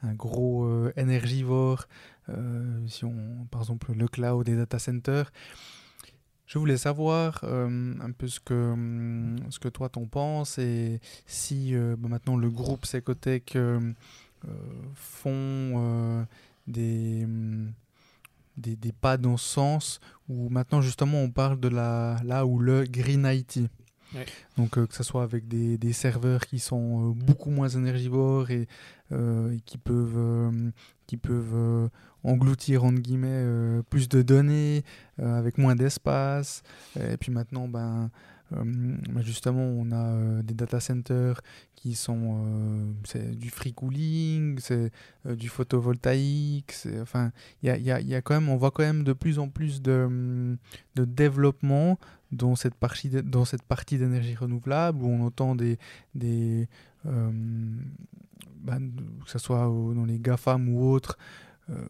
un, 0.03 0.15
gros 0.15 0.65
euh, 0.65 0.93
énergivore. 0.97 1.87
Euh, 2.29 2.87
si 2.87 3.05
on, 3.05 3.47
par 3.51 3.63
exemple, 3.63 3.93
le 3.93 4.09
cloud 4.09 4.49
et 4.49 4.57
data 4.57 4.79
center. 4.79 5.25
Je 6.47 6.61
voulais 6.61 6.77
savoir 6.77 7.43
un 7.43 8.13
peu 8.17 8.29
ce 8.29 8.39
que, 8.39 8.73
ce 9.51 9.59
que 9.59 9.69
toi 9.69 9.89
t'en 9.89 10.07
penses 10.07 10.59
et 10.59 11.01
si 11.27 11.75
bah, 11.75 12.09
maintenant 12.09 12.37
le 12.37 12.49
groupe 12.51 12.87
Secotech 12.87 13.59
font 14.95 16.25
des, 16.67 17.27
des, 18.57 18.77
des, 18.77 18.93
pas 18.93 19.17
dans 19.17 19.37
ce 19.37 19.49
sens 19.49 20.01
où 20.29 20.49
maintenant 20.49 20.81
justement 20.81 21.19
on 21.19 21.31
parle 21.31 21.61
de 21.61 21.69
la, 21.69 22.17
là 22.25 22.47
où 22.47 22.59
le 22.59 22.85
Green 22.85 23.27
IT. 23.27 23.61
Donc 24.57 24.79
euh, 24.79 24.87
que 24.87 24.95
ce 24.95 25.03
soit 25.03 25.23
avec 25.23 25.49
des, 25.49 25.77
des, 25.79 25.93
serveurs 25.93 26.47
qui 26.47 26.59
sont 26.59 27.11
euh, 27.11 27.13
beaucoup 27.13 27.51
moins 27.51 27.69
énergivores 27.69 28.51
et, 28.51 28.67
euh, 29.13 29.57
qui 29.67 29.79
peuvent, 29.79 30.73
qui 31.07 31.17
peuvent 31.17 31.91
engloutir 32.25 32.85
entre 32.85 33.01
guillemets 33.01 33.45
plus 33.91 34.09
de 34.09 34.23
données 34.23 34.85
avec 35.19 35.59
moins 35.59 35.77
d'espace. 35.77 36.63
Et 36.99 37.17
puis 37.17 37.31
maintenant, 37.31 37.69
ben, 37.69 38.11
justement, 39.21 39.63
on 39.63 39.91
a 39.93 40.43
des 40.43 40.55
data 40.55 40.81
centers 40.81 41.41
qui 41.75 41.95
sont 41.95 42.95
c'est 43.05 43.37
du 43.39 43.51
free 43.51 43.73
cooling, 43.73 44.59
c'est 44.61 44.91
du 45.25 45.49
photovoltaïque. 45.49 46.75
Enfin, 47.01 47.33
y 47.63 47.71
a, 47.71 47.77
y, 47.77 48.07
y 48.07 48.15
a, 48.15 48.23
quand 48.23 48.35
même, 48.35 48.49
on 48.49 48.57
voit 48.57 48.71
quand 48.71 48.83
même 48.83 49.05
de 49.05 49.13
plus 49.13 49.39
en 49.39 49.49
plus 49.49 49.83
de, 49.83 50.57
de 50.95 51.05
développement 51.05 51.99
dans 52.33 52.57
cette 52.57 52.75
partie, 52.75 53.09
dans 53.09 53.45
cette 53.45 53.63
partie 53.63 53.99
d'énergie 53.99 54.35
renouvelable 54.35 55.03
où 55.03 55.09
on 55.09 55.25
entend 55.27 55.55
des, 55.55 55.79
des 56.15 56.69
euh, 57.07 57.31
bah, 58.63 58.79
que 59.25 59.31
ce 59.31 59.39
soit 59.39 59.61
dans 59.95 60.05
les 60.05 60.19
GAFAM 60.19 60.69
ou 60.69 60.91
autres, 60.91 61.19
euh, 61.71 61.87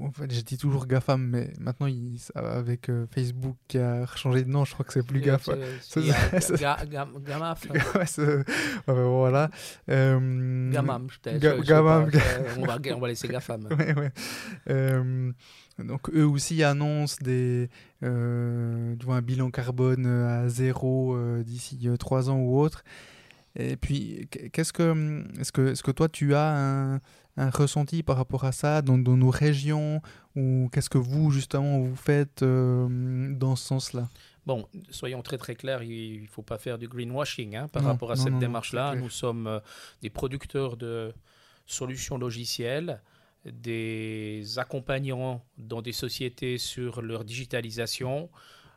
en 0.00 0.12
fait 0.12 0.30
j'ai 0.30 0.42
dit 0.42 0.56
toujours 0.56 0.86
GAFAM, 0.86 1.22
mais 1.22 1.52
maintenant 1.58 1.86
il, 1.86 2.18
avec 2.34 2.88
euh, 2.88 3.06
Facebook 3.12 3.56
qui 3.68 3.78
a 3.78 4.06
changé 4.16 4.44
de 4.44 4.50
nom, 4.50 4.64
je 4.64 4.72
crois 4.74 4.84
que 4.84 4.92
c'est 4.92 5.06
plus 5.06 5.20
GAFAM. 5.20 5.58
GAMAF. 7.24 7.66
voilà. 8.86 9.50
GAMAM, 9.88 11.08
Gamam. 11.64 12.10
On 12.58 12.64
va, 12.64 12.78
on 12.94 13.00
va 13.00 13.08
laisser 13.08 13.28
GAFAM. 13.28 13.66
ouais, 13.70 13.94
ouais. 13.94 14.12
Donc 15.78 16.08
eux 16.10 16.26
aussi 16.26 16.62
annoncent 16.62 17.16
des, 17.20 17.68
euh, 18.04 18.94
un 19.08 19.22
bilan 19.22 19.50
carbone 19.50 20.06
euh, 20.06 20.44
à 20.44 20.48
zéro 20.48 21.14
euh, 21.14 21.42
d'ici 21.42 21.80
euh, 21.86 21.96
trois 21.96 22.30
ans 22.30 22.38
ou 22.38 22.58
autre. 22.58 22.84
Et 23.56 23.76
puis, 23.76 24.28
qu'est-ce 24.52 24.72
que, 24.72 25.24
est-ce 25.40 25.52
que, 25.52 25.68
est-ce 25.68 25.82
que 25.84 25.92
toi 25.92 26.08
tu 26.08 26.34
as 26.34 26.56
un, 26.56 27.00
un, 27.36 27.50
ressenti 27.50 28.02
par 28.02 28.16
rapport 28.16 28.44
à 28.44 28.52
ça 28.52 28.82
dans, 28.82 28.98
dans 28.98 29.16
nos 29.16 29.30
régions 29.30 30.00
ou 30.36 30.68
qu'est-ce 30.72 30.90
que 30.90 30.98
vous 30.98 31.30
justement 31.30 31.80
vous 31.80 31.96
faites 31.96 32.42
dans 32.42 33.56
ce 33.56 33.66
sens-là? 33.66 34.08
Bon, 34.46 34.68
soyons 34.90 35.22
très 35.22 35.38
très 35.38 35.54
clairs, 35.54 35.82
il 35.82 36.22
ne 36.22 36.26
faut 36.26 36.42
pas 36.42 36.58
faire 36.58 36.78
du 36.78 36.86
greenwashing 36.88 37.56
hein, 37.56 37.68
par 37.68 37.84
rapport 37.84 38.10
à 38.10 38.16
cette 38.16 38.38
démarche-là. 38.38 38.94
Nous 38.94 39.10
sommes 39.10 39.60
des 40.02 40.10
producteurs 40.10 40.76
de 40.76 41.14
solutions 41.66 42.18
logicielles 42.18 43.00
des 43.44 44.58
accompagnants 44.58 45.44
dans 45.58 45.82
des 45.82 45.92
sociétés 45.92 46.58
sur 46.58 47.02
leur 47.02 47.24
digitalisation, 47.24 48.30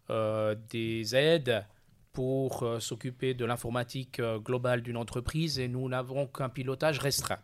euh, 0.10 0.56
des 0.70 1.16
aides 1.16 1.66
pour 2.18 2.64
euh, 2.64 2.80
s'occuper 2.80 3.36
de 3.36 3.46
l'informatique 3.46 4.20
euh, 4.20 4.40
globale 4.40 4.82
d'une 4.82 4.98
entreprise 4.98 5.60
et 5.60 5.68
nous 5.68 5.88
n'avons 5.88 6.26
qu'un 6.26 6.50
pilotage 6.50 6.98
restreint. 6.98 7.38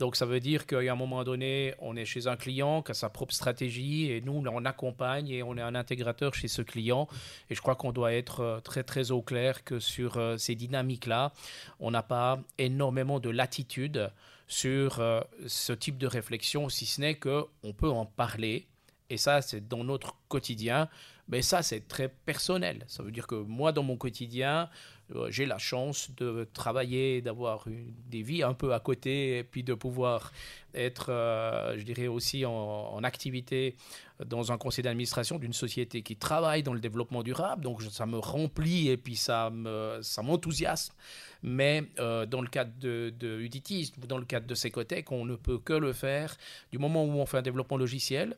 Donc 0.00 0.16
ça 0.16 0.26
veut 0.26 0.38
dire 0.38 0.66
qu'à 0.66 0.80
un 0.80 0.94
moment 0.94 1.24
donné, 1.24 1.72
on 1.78 1.96
est 1.96 2.04
chez 2.04 2.26
un 2.26 2.36
client 2.36 2.82
qui 2.82 2.90
a 2.90 2.94
sa 2.94 3.08
propre 3.08 3.32
stratégie 3.32 4.10
et 4.10 4.20
nous, 4.20 4.44
on 4.46 4.64
accompagne 4.66 5.30
et 5.30 5.42
on 5.42 5.56
est 5.56 5.62
un 5.62 5.74
intégrateur 5.74 6.34
chez 6.34 6.48
ce 6.48 6.60
client. 6.60 7.08
Et 7.48 7.54
je 7.54 7.62
crois 7.62 7.74
qu'on 7.74 7.90
doit 7.92 8.12
être 8.12 8.60
très 8.62 8.82
très 8.82 9.12
au 9.12 9.22
clair 9.22 9.64
que 9.64 9.78
sur 9.78 10.20
ces 10.36 10.56
dynamiques-là, 10.56 11.32
on 11.80 11.90
n'a 11.90 12.02
pas 12.02 12.38
énormément 12.58 13.18
de 13.18 13.30
latitude 13.30 14.10
sur 14.52 15.00
euh, 15.00 15.22
ce 15.46 15.72
type 15.72 15.96
de 15.96 16.06
réflexion, 16.06 16.68
si 16.68 16.84
ce 16.84 17.00
n'est 17.00 17.14
qu'on 17.14 17.72
peut 17.74 17.88
en 17.88 18.04
parler. 18.04 18.66
Et 19.08 19.16
ça, 19.16 19.40
c'est 19.40 19.66
dans 19.66 19.82
notre 19.82 20.16
quotidien. 20.28 20.90
Mais 21.28 21.42
ça, 21.42 21.62
c'est 21.62 21.86
très 21.88 22.08
personnel. 22.08 22.84
Ça 22.88 23.02
veut 23.02 23.10
dire 23.10 23.26
que 23.26 23.36
moi, 23.36 23.72
dans 23.72 23.82
mon 23.82 23.96
quotidien, 23.96 24.68
euh, 25.14 25.30
j'ai 25.30 25.46
la 25.46 25.58
chance 25.58 26.10
de 26.16 26.48
travailler, 26.52 27.22
d'avoir 27.22 27.66
des 28.10 28.22
vies 28.22 28.42
un 28.42 28.54
peu 28.54 28.74
à 28.74 28.80
côté, 28.80 29.38
et 29.38 29.44
puis 29.44 29.62
de 29.62 29.74
pouvoir 29.74 30.32
être, 30.74 31.06
euh, 31.10 31.78
je 31.78 31.84
dirais 31.84 32.06
aussi 32.06 32.44
en, 32.46 33.02
activité 33.04 33.76
dans 34.24 34.52
un 34.52 34.58
conseil 34.58 34.84
d'administration 34.84 35.38
d'une 35.38 35.52
société 35.52 36.02
qui 36.02 36.16
travaille 36.16 36.62
dans 36.62 36.72
le 36.72 36.80
développement 36.80 37.22
durable. 37.22 37.64
Donc 37.64 37.82
ça 37.82 38.06
me 38.06 38.18
remplit 38.18 38.88
et 38.88 38.96
puis 38.96 39.16
ça 39.16 39.50
m'enthousiasme. 39.50 40.94
Mais 41.42 41.84
euh, 41.98 42.24
dans 42.26 42.40
le 42.40 42.48
cadre 42.48 42.72
de, 42.78 43.12
de 43.18 43.40
Uditis, 43.40 43.92
dans 44.06 44.18
le 44.18 44.24
cadre 44.24 44.46
de 44.46 44.54
Secotec, 44.54 45.10
on 45.10 45.24
ne 45.24 45.34
peut 45.34 45.58
que 45.58 45.72
le 45.72 45.92
faire 45.92 46.36
du 46.70 46.78
moment 46.78 47.04
où 47.04 47.10
on 47.10 47.26
fait 47.26 47.38
un 47.38 47.42
développement 47.42 47.76
logiciel 47.76 48.36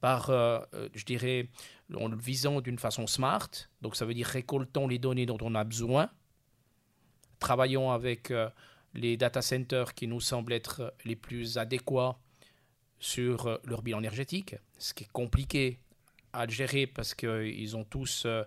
par, 0.00 0.26
je 0.94 1.04
dirais, 1.04 1.48
en 1.94 2.08
le 2.08 2.16
visant 2.16 2.60
d'une 2.60 2.78
façon 2.78 3.06
smart. 3.06 3.48
Donc 3.82 3.96
ça 3.96 4.04
veut 4.04 4.14
dire 4.14 4.26
récoltons 4.26 4.88
les 4.88 4.98
données 4.98 5.26
dont 5.26 5.38
on 5.40 5.54
a 5.54 5.64
besoin, 5.64 6.10
travaillons 7.38 7.90
avec 7.92 8.30
euh, 8.30 8.48
les 8.94 9.16
data 9.18 9.42
centers 9.42 9.92
qui 9.94 10.06
nous 10.06 10.20
semblent 10.20 10.54
être 10.54 10.94
les 11.04 11.16
plus 11.16 11.58
adéquats 11.58 12.18
sur 12.98 13.46
euh, 13.46 13.58
leur 13.64 13.82
bilan 13.82 13.98
énergétique, 13.98 14.56
ce 14.78 14.94
qui 14.94 15.04
est 15.04 15.12
compliqué 15.12 15.78
à 16.32 16.48
gérer 16.48 16.86
parce 16.86 17.14
qu'ils 17.14 17.76
ont 17.76 17.84
tous 17.84 18.24
euh, 18.24 18.44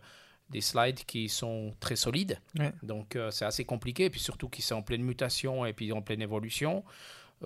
des 0.50 0.62
slides 0.62 1.06
qui 1.06 1.30
sont 1.30 1.76
très 1.80 1.96
solides. 1.96 2.40
Donc 2.82 3.18
c'est 3.32 3.44
assez 3.44 3.66
compliqué, 3.66 4.06
et 4.06 4.10
puis 4.10 4.22
surtout 4.22 4.48
qu'ils 4.48 4.64
sont 4.64 4.76
en 4.76 4.82
pleine 4.82 5.04
mutation 5.04 5.66
et 5.66 5.74
puis 5.74 5.92
en 5.92 6.02
pleine 6.02 6.22
évolution. 6.22 6.86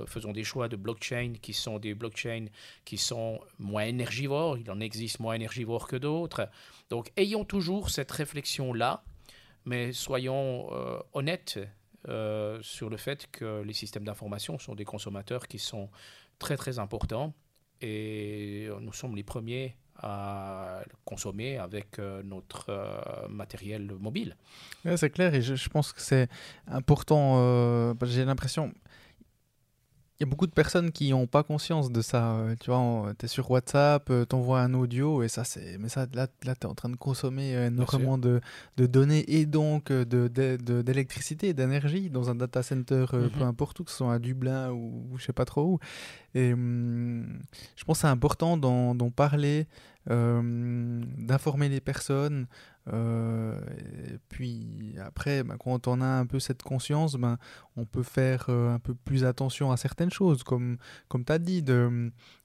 Faisons 0.05 0.31
des 0.31 0.43
choix 0.43 0.67
de 0.67 0.75
blockchain 0.75 1.33
qui 1.41 1.53
sont 1.53 1.79
des 1.79 1.93
blockchains 1.93 2.45
qui 2.85 2.97
sont 2.97 3.39
moins 3.59 3.83
énergivores. 3.83 4.57
Il 4.57 4.69
en 4.71 4.79
existe 4.79 5.19
moins 5.19 5.33
énergivores 5.33 5.87
que 5.87 5.95
d'autres. 5.95 6.49
Donc 6.89 7.11
ayons 7.17 7.45
toujours 7.45 7.89
cette 7.89 8.11
réflexion-là, 8.11 9.03
mais 9.65 9.91
soyons 9.91 10.69
honnêtes 11.13 11.59
sur 12.61 12.89
le 12.89 12.97
fait 12.97 13.27
que 13.31 13.61
les 13.63 13.73
systèmes 13.73 14.05
d'information 14.05 14.59
sont 14.59 14.75
des 14.75 14.85
consommateurs 14.85 15.47
qui 15.47 15.59
sont 15.59 15.89
très 16.39 16.57
très 16.57 16.79
importants 16.79 17.33
et 17.81 18.69
nous 18.79 18.93
sommes 18.93 19.15
les 19.15 19.23
premiers 19.23 19.75
à 20.03 20.81
consommer 21.05 21.57
avec 21.57 21.99
euh, 21.99 22.23
notre 22.23 22.69
euh, 22.69 23.27
matériel 23.29 23.93
mobile. 23.99 24.35
c'est 24.95 25.09
clair 25.11 25.33
et 25.35 25.41
je, 25.41 25.69
pense 25.69 25.93
que 25.93 26.01
c'est 26.01 26.27
important. 26.67 27.35
Euh, 27.37 27.93
j'ai 28.03 28.25
l'impression, 28.25 28.73
il 30.21 30.25
y 30.25 30.27
a 30.27 30.29
beaucoup 30.29 30.45
de 30.45 30.51
personnes 30.51 30.91
qui 30.91 31.09
n'ont 31.09 31.25
pas 31.25 31.41
conscience 31.41 31.91
de 31.91 31.99
ça. 32.03 32.37
Tu 32.59 32.69
vois, 32.69 33.11
tu 33.17 33.25
es 33.25 33.27
sur 33.27 33.49
WhatsApp, 33.49 34.05
tu 34.29 34.35
envoies 34.35 34.61
un 34.61 34.75
audio 34.75 35.23
et 35.23 35.27
ça, 35.27 35.43
c'est. 35.43 35.79
Mais 35.79 35.89
ça, 35.89 36.05
là, 36.13 36.27
là 36.43 36.53
tu 36.53 36.67
es 36.67 36.69
en 36.69 36.75
train 36.75 36.89
de 36.89 36.95
consommer 36.95 37.53
énormément 37.53 38.19
de, 38.19 38.39
de, 38.77 38.85
données 38.85 39.25
et 39.27 39.47
donc 39.47 39.91
d'électricité 39.91 41.47
de, 41.47 41.53
de, 41.53 41.63
et 41.63 41.65
d'énergie 41.65 42.09
dans 42.11 42.29
un 42.29 42.35
data 42.35 42.61
center, 42.61 43.05
peu 43.09 43.29
mhm. 43.35 43.41
importe 43.41 43.79
où, 43.79 43.83
que 43.83 43.89
ce 43.89 43.97
soit 43.97 44.13
à 44.13 44.19
Dublin 44.19 44.69
ou, 44.71 45.17
je 45.17 45.25
sais 45.25 45.33
pas 45.33 45.45
trop 45.45 45.63
où. 45.63 45.79
Et 46.35 46.53
hum, 46.53 47.39
je 47.75 47.83
pense 47.83 47.97
que 47.97 48.01
c'est 48.01 48.07
important 48.07 48.57
d'en 48.57 49.09
parler, 49.09 49.65
euh, 50.11 51.01
d'informer 51.17 51.67
les 51.67 51.81
personnes. 51.81 52.45
Euh, 52.87 53.59
et 54.13 54.17
puis 54.29 54.95
après, 54.99 55.43
ben, 55.43 55.57
quand 55.57 55.87
on 55.87 56.01
a 56.01 56.05
un 56.05 56.25
peu 56.25 56.39
cette 56.39 56.63
conscience, 56.63 57.15
ben, 57.15 57.37
on 57.75 57.85
peut 57.85 58.03
faire 58.03 58.45
euh, 58.49 58.73
un 58.73 58.79
peu 58.79 58.95
plus 58.95 59.23
attention 59.23 59.71
à 59.71 59.77
certaines 59.77 60.11
choses, 60.11 60.43
comme, 60.43 60.77
comme 61.07 61.23
tu 61.23 61.31
as 61.31 61.39
dit, 61.39 61.63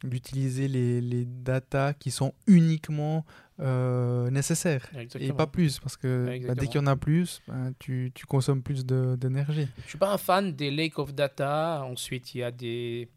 d'utiliser 0.04 0.68
les, 0.68 1.00
les 1.00 1.24
datas 1.24 1.94
qui 1.94 2.10
sont 2.10 2.34
uniquement 2.46 3.24
nécessaires 3.58 4.86
et 5.18 5.32
pas 5.32 5.46
plus, 5.46 5.80
parce 5.80 5.96
que 5.96 6.26
ben, 6.26 6.54
dès 6.54 6.66
qu'il 6.66 6.76
y 6.76 6.84
en 6.84 6.86
a 6.86 6.96
plus, 6.96 7.40
tu, 7.78 8.12
tu, 8.14 8.26
consommes 8.26 8.62
plus 8.62 8.84
d'énergie. 8.84 9.68
Je 9.78 9.82
ne 9.82 9.88
suis 9.88 9.98
pas 9.98 10.12
un 10.12 10.18
fan 10.18 10.52
des 10.52 10.70
lake 10.70 10.98
of 10.98 11.14
data. 11.14 11.82
Ensuite, 11.82 12.34
il 12.34 12.38
y 12.38 12.42
a 12.42 12.50
des 12.50 13.08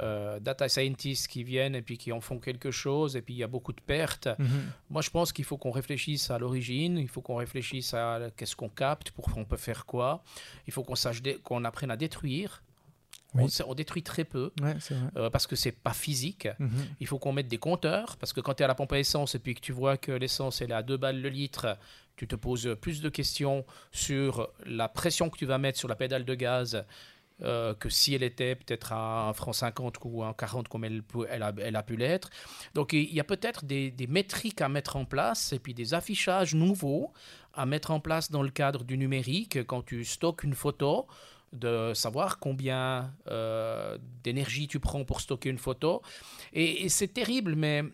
euh, 0.00 0.40
data 0.40 0.68
scientists 0.68 1.28
qui 1.28 1.44
viennent 1.44 1.76
et 1.76 1.82
puis 1.82 1.96
qui 1.98 2.10
en 2.10 2.20
font 2.20 2.40
quelque 2.40 2.72
chose 2.72 3.14
et 3.14 3.22
puis 3.22 3.34
il 3.34 3.36
y 3.36 3.44
a 3.44 3.46
beaucoup 3.46 3.72
de 3.72 3.80
pertes. 3.80 4.28
Mhm. 4.40 4.72
Moi, 4.90 5.02
je 5.02 5.10
pense 5.10 5.32
qu'il 5.32 5.44
faut 5.44 5.56
qu'on 5.56 5.70
réfléchisse 5.70 6.30
à 6.32 6.38
l'origine, 6.38 6.98
il 6.98 7.08
faut 7.08 7.20
qu'on 7.20 7.36
réfléchisse 7.36 7.94
à 7.94 8.20
qu'est-ce 8.36 8.56
qu'on 8.56 8.68
capte, 8.68 9.12
pour 9.12 9.30
qu'on 9.30 9.44
peut 9.44 9.56
faire 9.56 9.86
quoi. 9.86 10.24
Il 10.66 10.72
faut 10.72 10.82
qu'on 10.82 10.96
sache 10.96 11.22
qu'on 11.44 11.64
apprenne 11.64 11.92
à 11.92 11.96
détruire. 11.96 12.64
On, 13.36 13.74
détruit 13.74 14.04
très 14.04 14.24
peu 14.24 14.52
euh, 15.16 15.28
parce 15.28 15.48
que 15.48 15.56
c'est 15.56 15.72
pas 15.72 15.92
physique. 15.92 16.48
Mhm. 16.58 16.70
Il 17.00 17.06
faut 17.06 17.18
qu'on 17.18 17.32
mette 17.32 17.48
des 17.48 17.58
compteurs 17.58 18.16
parce 18.16 18.32
que 18.32 18.40
quand 18.40 18.54
tu 18.54 18.62
es 18.62 18.64
à 18.64 18.68
la 18.68 18.76
pompe 18.76 18.92
à 18.92 18.98
essence 18.98 19.34
et 19.34 19.40
puis 19.40 19.54
que 19.54 19.60
tu 19.60 19.72
vois 19.72 19.96
que 19.96 20.12
l'essence 20.12 20.62
est 20.62 20.70
à 20.70 20.82
2 20.82 20.96
balles 20.96 21.20
le 21.20 21.28
litre, 21.28 21.76
tu 22.16 22.28
te 22.28 22.36
poses 22.36 22.76
plus 22.80 23.00
de 23.00 23.08
questions 23.08 23.64
sur 23.90 24.50
la 24.66 24.88
pression 24.88 25.30
que 25.30 25.38
tu 25.38 25.46
vas 25.46 25.58
mettre 25.58 25.78
sur 25.78 25.88
la 25.88 25.96
pédale 25.96 26.24
de 26.24 26.34
gaz 26.34 26.84
euh, 27.42 27.74
que 27.74 27.88
si 27.88 28.14
elle 28.14 28.22
était 28.22 28.54
peut-être 28.54 28.92
à 28.92 29.28
1 29.28 29.32
franc 29.32 29.52
50 29.52 29.96
ou 30.04 30.22
à 30.22 30.34
40 30.34 30.68
comme 30.68 30.84
elle, 30.84 31.02
a, 31.42 31.82
pu 31.82 31.96
l'être. 31.96 32.30
Donc 32.74 32.92
il 32.92 33.12
y 33.12 33.18
a 33.18 33.24
peut-être 33.24 33.64
des, 33.64 33.90
des, 33.90 34.06
métriques 34.06 34.60
à 34.60 34.68
mettre 34.68 34.94
en 34.96 35.04
place 35.04 35.52
et 35.52 35.58
puis 35.58 35.74
des 35.74 35.94
affichages 35.94 36.54
nouveaux 36.54 37.12
à 37.52 37.66
mettre 37.66 37.90
en 37.90 38.00
place 38.00 38.30
dans 38.30 38.42
le 38.42 38.50
cadre 38.50 38.84
du 38.84 38.96
numérique 38.96 39.66
quand 39.66 39.84
tu 39.84 40.04
stockes 40.04 40.44
une 40.44 40.54
photo 40.54 41.06
de 41.52 41.92
savoir 41.94 42.38
combien 42.38 43.12
euh, 43.28 43.98
d'énergie 44.22 44.68
tu 44.68 44.80
prends 44.80 45.04
pour 45.04 45.20
stocker 45.20 45.50
une 45.50 45.58
photo. 45.58 46.02
et 46.52 46.88
c'est 46.88 47.08
terrible, 47.08 47.54
mais 47.54 47.84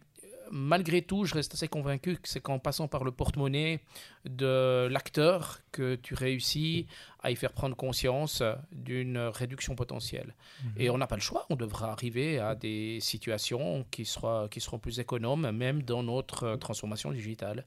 malgré 0.51 1.03
tout, 1.03 1.25
je 1.25 1.35
reste 1.35 1.55
assez 1.55 1.69
convaincu 1.69 2.17
que 2.17 2.29
c'est 2.29 2.41
qu'en 2.41 2.59
passant 2.59 2.89
par 2.89 3.05
le 3.05 3.13
porte-monnaie 3.13 3.81
de 4.25 4.89
l'acteur 4.91 5.61
que 5.73 5.95
tu 5.95 6.15
réussis 6.15 6.87
à 7.21 7.31
y 7.31 7.37
faire 7.37 7.53
prendre 7.53 7.77
conscience 7.77 8.43
d'une 8.73 9.19
réduction 9.19 9.75
potentielle. 9.75 10.35
Mhm. 10.65 10.73
Et 10.77 10.91
on 10.91 10.99
n'a 10.99 11.07
pas 11.07 11.17
le 11.17 11.23
choix, 11.23 11.47
on 11.51 11.57
devra 11.57 11.93
arriver 11.93 12.39
à 12.39 12.55
des 12.55 12.99
situations 13.01 13.87
qui, 13.91 14.03
qui 14.51 14.61
seront 14.61 14.79
plus 14.79 14.99
économes, 14.99 15.51
même 15.51 15.83
dans 15.83 16.03
notre 16.03 16.57
transformation 16.57 17.13
digitale. 17.13 17.65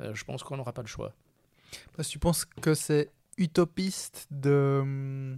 Euh, 0.00 0.14
je 0.14 0.24
pense 0.24 0.42
qu'on 0.42 0.56
n'aura 0.56 0.72
pas 0.72 0.82
le 0.82 0.88
choix. 0.88 1.12
Parce 1.94 2.08
que 2.08 2.12
tu 2.12 2.18
penses 2.18 2.44
que 2.44 2.74
c'est 2.74 3.10
utopiste 3.36 4.26
de 4.30 5.36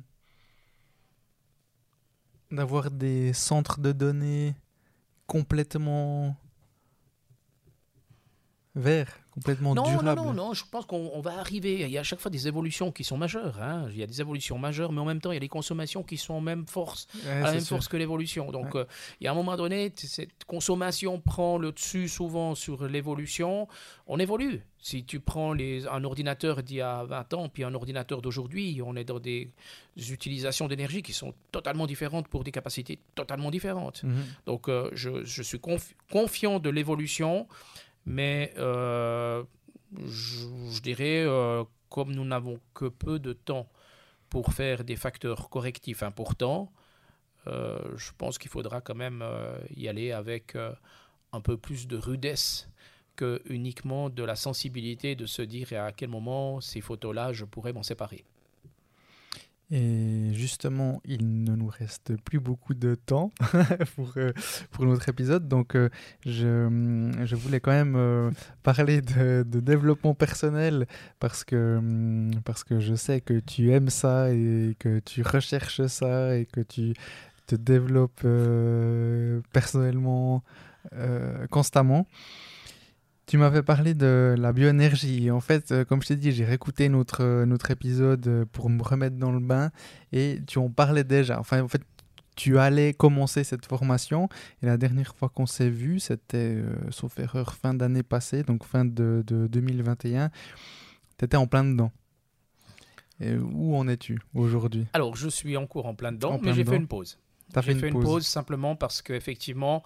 d'avoir 2.51 2.91
des 2.91 3.33
centres 3.33 3.79
de 3.79 3.93
données 3.93 4.57
complètement 5.29 6.37
vert, 8.77 9.19
complètement 9.33 9.75
non, 9.75 9.83
durable. 9.83 10.21
Non, 10.21 10.27
non, 10.27 10.33
non, 10.33 10.55
je 10.55 10.65
pense 10.71 10.87
qu'on 10.87 11.21
va 11.21 11.39
arriver. 11.39 11.81
Il 11.81 11.91
y 11.91 11.99
a 11.99 12.01
à 12.01 12.05
chaque 12.05 12.21
fois 12.21 12.31
des 12.31 12.47
évolutions 12.47 12.93
qui 12.93 13.03
sont 13.03 13.17
majeures. 13.17 13.61
Hein. 13.61 13.89
Il 13.91 13.99
y 13.99 14.03
a 14.03 14.07
des 14.07 14.21
évolutions 14.21 14.59
majeures, 14.59 14.93
mais 14.93 15.01
en 15.01 15.05
même 15.05 15.21
temps, 15.21 15.33
il 15.33 15.35
y 15.35 15.39
a 15.39 15.41
des 15.41 15.49
consommations 15.49 16.03
qui 16.03 16.17
sont 16.17 16.35
en 16.35 16.41
même 16.41 16.67
force, 16.67 17.09
à 17.29 17.41
la 17.41 17.53
même 17.53 17.61
force 17.61 17.89
que 17.89 17.97
l'évolution. 17.97 18.53
Donc, 18.53 18.77
euh, 18.77 18.85
il 19.21 19.25
y 19.25 19.27
a 19.27 19.33
un 19.33 19.35
moment 19.35 19.57
donné, 19.57 19.93
cette 19.97 20.45
consommation 20.45 21.21
prend 21.21 21.59
le 21.59 21.73
dessus 21.73 22.09
souvent 22.09 22.55
sur 22.55 22.87
l'évolution. 22.87 23.67
On 24.07 24.19
évolue. 24.19 24.63
Si 24.83 25.05
tu 25.05 25.21
prends 25.21 25.53
les, 25.53 25.87
un 25.87 26.05
ordinateur 26.05 26.63
d'il 26.63 26.77
y 26.77 26.81
a 26.81 27.05
20 27.05 27.35
ans, 27.35 27.49
puis 27.51 27.65
un 27.65 27.75
ordinateur 27.75 28.23
d'aujourd'hui, 28.23 28.81
on 28.85 28.97
est 28.97 29.05
dans 29.05 29.21
des 29.21 29.53
utilisations 29.97 30.69
d'énergie 30.69 31.03
qui 31.03 31.13
sont 31.13 31.35
totalement 31.53 31.87
différentes 31.87 32.29
pour 32.29 32.45
des 32.45 32.51
capacités 32.51 32.99
totalement 33.15 33.51
différentes. 33.51 34.05
Mhm. 34.05 34.25
Donc, 34.47 34.69
euh, 34.69 34.89
je, 34.95 35.23
je, 35.25 35.43
suis 35.43 35.61
confiant 36.11 36.61
de 36.61 36.71
l'évolution. 36.71 37.47
Mais 38.11 38.53
euh, 38.59 39.45
je, 39.97 40.81
dirais, 40.83 41.23
euh, 41.25 41.63
comme 41.89 42.13
nous 42.13 42.25
n'avons 42.25 42.59
que 42.75 42.87
peu 42.87 43.21
de 43.21 43.33
temps 43.33 43.69
pour 44.29 44.53
faire 44.53 44.83
des 44.83 44.97
facteurs 44.97 45.49
correctifs 45.49 46.03
importants, 46.03 46.73
euh, 47.47 47.79
je 47.97 48.11
pense 48.19 48.37
qu'il 48.37 48.51
faudra 48.51 48.81
quand 48.81 48.97
même 48.97 49.25
y 49.77 49.87
aller 49.87 50.11
avec 50.11 50.57
un 51.33 51.41
peu 51.41 51.57
plus 51.57 51.87
de 51.87 51.97
rudesse 51.97 52.69
que 53.15 53.43
uniquement 53.49 54.11
de 54.11 54.25
la 54.25 54.35
sensibilité 54.35 55.15
de 55.15 55.27
se 55.27 55.43
dire 55.43 55.73
à 55.75 55.93
quel 55.93 56.09
moment 56.09 56.61
ces 56.61 56.81
photos-là, 56.81 57.33
je 57.33 57.45
pourrais 57.45 57.73
m'en 57.73 57.85
séparer. 57.85 58.25
Et 59.73 60.31
justement, 60.33 61.01
il 61.05 61.45
ne 61.45 61.55
nous 61.55 61.69
reste 61.69 62.21
plus 62.23 62.41
beaucoup 62.41 62.75
de 62.75 62.97
temps 62.97 63.31
pour, 63.95 64.13
euh, 64.17 64.33
pour 64.73 64.85
notre 64.85 65.09
épisode. 65.09 65.47
Donc, 65.47 65.77
euh, 65.77 65.89
je, 66.27 66.67
hum, 66.67 67.13
je, 67.25 67.37
voulais 67.37 67.61
quand 67.61 67.71
même 67.71 67.95
euh, 67.95 68.33
parler 68.65 69.01
de, 69.01 69.45
de, 69.47 69.61
développement 69.61 70.15
personnel 70.15 70.87
parce 71.21 71.45
que, 71.45 71.77
hum, 71.79 72.33
parce 72.45 72.65
que 72.65 72.81
je 72.81 72.97
sais 72.97 73.21
que 73.21 73.39
tu 73.39 73.71
aimes 73.71 73.91
ça 73.91 74.33
et 74.33 74.75
que 74.81 74.99
tu 74.99 75.23
recherches 75.23 75.87
ça 75.87 76.37
et 76.37 76.47
que 76.47 76.61
tu 76.61 76.95
te 77.47 77.55
développes 77.55 78.27
personnellement 79.53 80.43
constamment. 81.51 82.07
Tu 83.31 83.39
m'avais 83.39 83.63
parlé 83.63 83.95
de 83.95 84.35
la 84.37 84.53
bioénergie. 84.53 85.31
En 85.31 85.39
fait, 85.39 85.71
euh, 85.71 85.85
comme 85.85 86.03
je 86.03 86.09
t'ai 86.09 86.17
dit, 86.17 86.33
j'ai 86.33 86.45
réécouté 86.45 86.89
notre, 86.89 87.23
euh, 87.23 87.47
notre 87.47 87.71
épisode 87.71 88.27
euh, 88.27 88.45
pour 88.45 88.69
me 88.69 88.83
remettre 88.83 89.19
dans 89.19 89.31
le 89.31 89.39
bain 89.39 89.71
et 90.11 90.41
tu 90.49 90.59
en 90.59 90.69
parlais 90.69 91.05
déjà. 91.05 91.39
Enfin, 91.39 91.63
en 91.63 91.69
fait, 91.69 91.81
tu 92.35 92.59
allais 92.59 92.93
commencer 92.93 93.45
cette 93.45 93.67
formation 93.67 94.29
et 94.65 94.67
la 94.67 94.77
dernière 94.77 95.15
fois 95.15 95.29
qu'on 95.29 95.47
s'est 95.47 95.71
vu, 95.71 96.01
c'était, 96.01 96.61
sauf 96.91 97.21
erreur, 97.21 97.55
fin 97.55 97.73
d'année 97.73 98.03
passée, 98.03 98.43
donc 98.43 98.65
fin 98.65 98.85
de, 98.85 99.23
de 99.25 99.47
2021. 99.47 100.31
Tu 101.17 101.25
étais 101.25 101.37
en 101.37 101.47
plein 101.47 101.63
dedans. 101.63 101.93
Et 103.21 103.37
où 103.37 103.77
en 103.77 103.87
es-tu 103.87 104.19
aujourd'hui? 104.35 104.89
Alors, 104.93 105.15
je 105.15 105.29
suis 105.29 105.57
en 105.57 105.69
cours 105.69 105.87
en 105.87 105.95
plein 105.95 106.11
dedans, 106.11 106.41
mais 106.43 106.53
j'ai 106.53 106.65
fait 106.65 106.75
une 106.75 106.89
pause. 106.89 107.17
J'ai 107.55 107.75
fait, 107.75 107.89
une, 107.89 108.01
pause. 108.01 108.27
simplement 108.27 108.77
parce 108.77 109.03
qu'effectivement, 109.03 109.83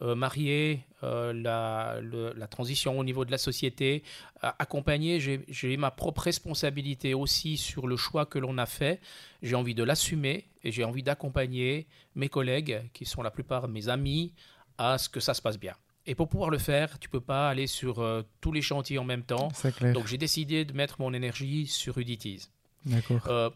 euh, 0.00 0.14
marier 0.14 0.84
euh, 1.02 1.32
la, 1.32 2.00
la, 2.02 2.46
transition 2.46 2.98
au 2.98 3.02
niveau 3.02 3.24
de 3.24 3.32
la 3.32 3.38
société, 3.38 4.04
accompagner, 4.42 5.18
j'ai 5.20 5.76
ma 5.76 5.90
propre 5.90 6.22
responsabilité 6.22 7.14
aussi 7.14 7.56
sur 7.56 7.88
le 7.88 7.96
choix 7.96 8.24
que 8.24 8.38
l'on 8.38 8.58
a 8.58 8.66
fait. 8.66 9.00
J'ai 9.42 9.56
envie 9.56 9.74
de 9.74 9.82
l'assumer 9.82 10.44
et 10.62 10.70
j'ai 10.70 10.84
envie 10.84 11.02
d'accompagner 11.02 11.88
mes 12.14 12.28
collègues, 12.28 12.82
qui 12.92 13.04
sont 13.04 13.22
la 13.22 13.32
plupart 13.32 13.66
mes 13.66 13.88
amis, 13.88 14.32
à 14.76 14.98
ce 14.98 15.08
que 15.08 15.18
ça 15.18 15.34
se 15.34 15.42
passe 15.42 15.58
bien. 15.58 15.74
Et 16.06 16.14
pour 16.14 16.28
pouvoir 16.28 16.50
le 16.50 16.58
faire, 16.58 16.98
tu 16.98 17.08
peux 17.08 17.20
pas 17.20 17.48
aller 17.48 17.66
sur 17.66 17.98
euh, 17.98 18.22
tous 18.40 18.52
les 18.52 18.62
chantiers 18.62 18.98
en 18.98 19.04
même 19.04 19.24
temps. 19.24 19.48
Donc 19.94 20.06
j'ai 20.06 20.16
décidé 20.16 20.64
de 20.64 20.72
mettre 20.72 21.00
mon 21.00 21.12
énergie 21.12 21.66
sur 21.66 21.98
Uditiz. 21.98 22.50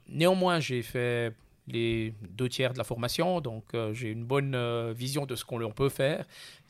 néanmoins, 0.08 0.58
j'ai 0.58 0.82
fait 0.82 1.34
les 1.68 2.14
deux 2.30 2.48
tiers 2.48 2.72
de 2.72 2.78
la 2.78 2.84
formation, 2.84 3.40
donc 3.40 3.64
euh, 3.74 3.94
j'ai 3.94 4.10
une 4.10 4.24
bonne 4.24 4.54
euh, 4.54 4.92
vision 4.96 5.26
de 5.26 5.36
ce 5.36 5.44
qu'on 5.44 5.70
peut 5.70 5.88
faire, 5.88 6.24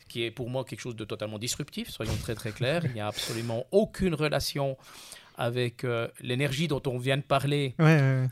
qui 0.08 0.24
est 0.24 0.30
pour 0.30 0.50
moi 0.50 0.64
quelque 0.64 0.80
chose 0.80 0.96
de 0.96 1.04
totalement 1.04 1.38
disruptif, 1.38 1.88
soyons 1.88 2.16
très 2.20 2.34
très 2.34 2.52
clairs. 2.52 2.84
Il 2.84 2.92
n'y 2.92 3.00
a 3.00 3.06
absolument 3.06 3.64
aucune 3.70 4.14
relation 4.14 4.76
avec 5.38 5.84
euh, 5.84 6.08
l'énergie 6.20 6.68
dont 6.68 6.82
on 6.86 6.98
vient 6.98 7.16
de 7.16 7.22
parler 7.22 7.74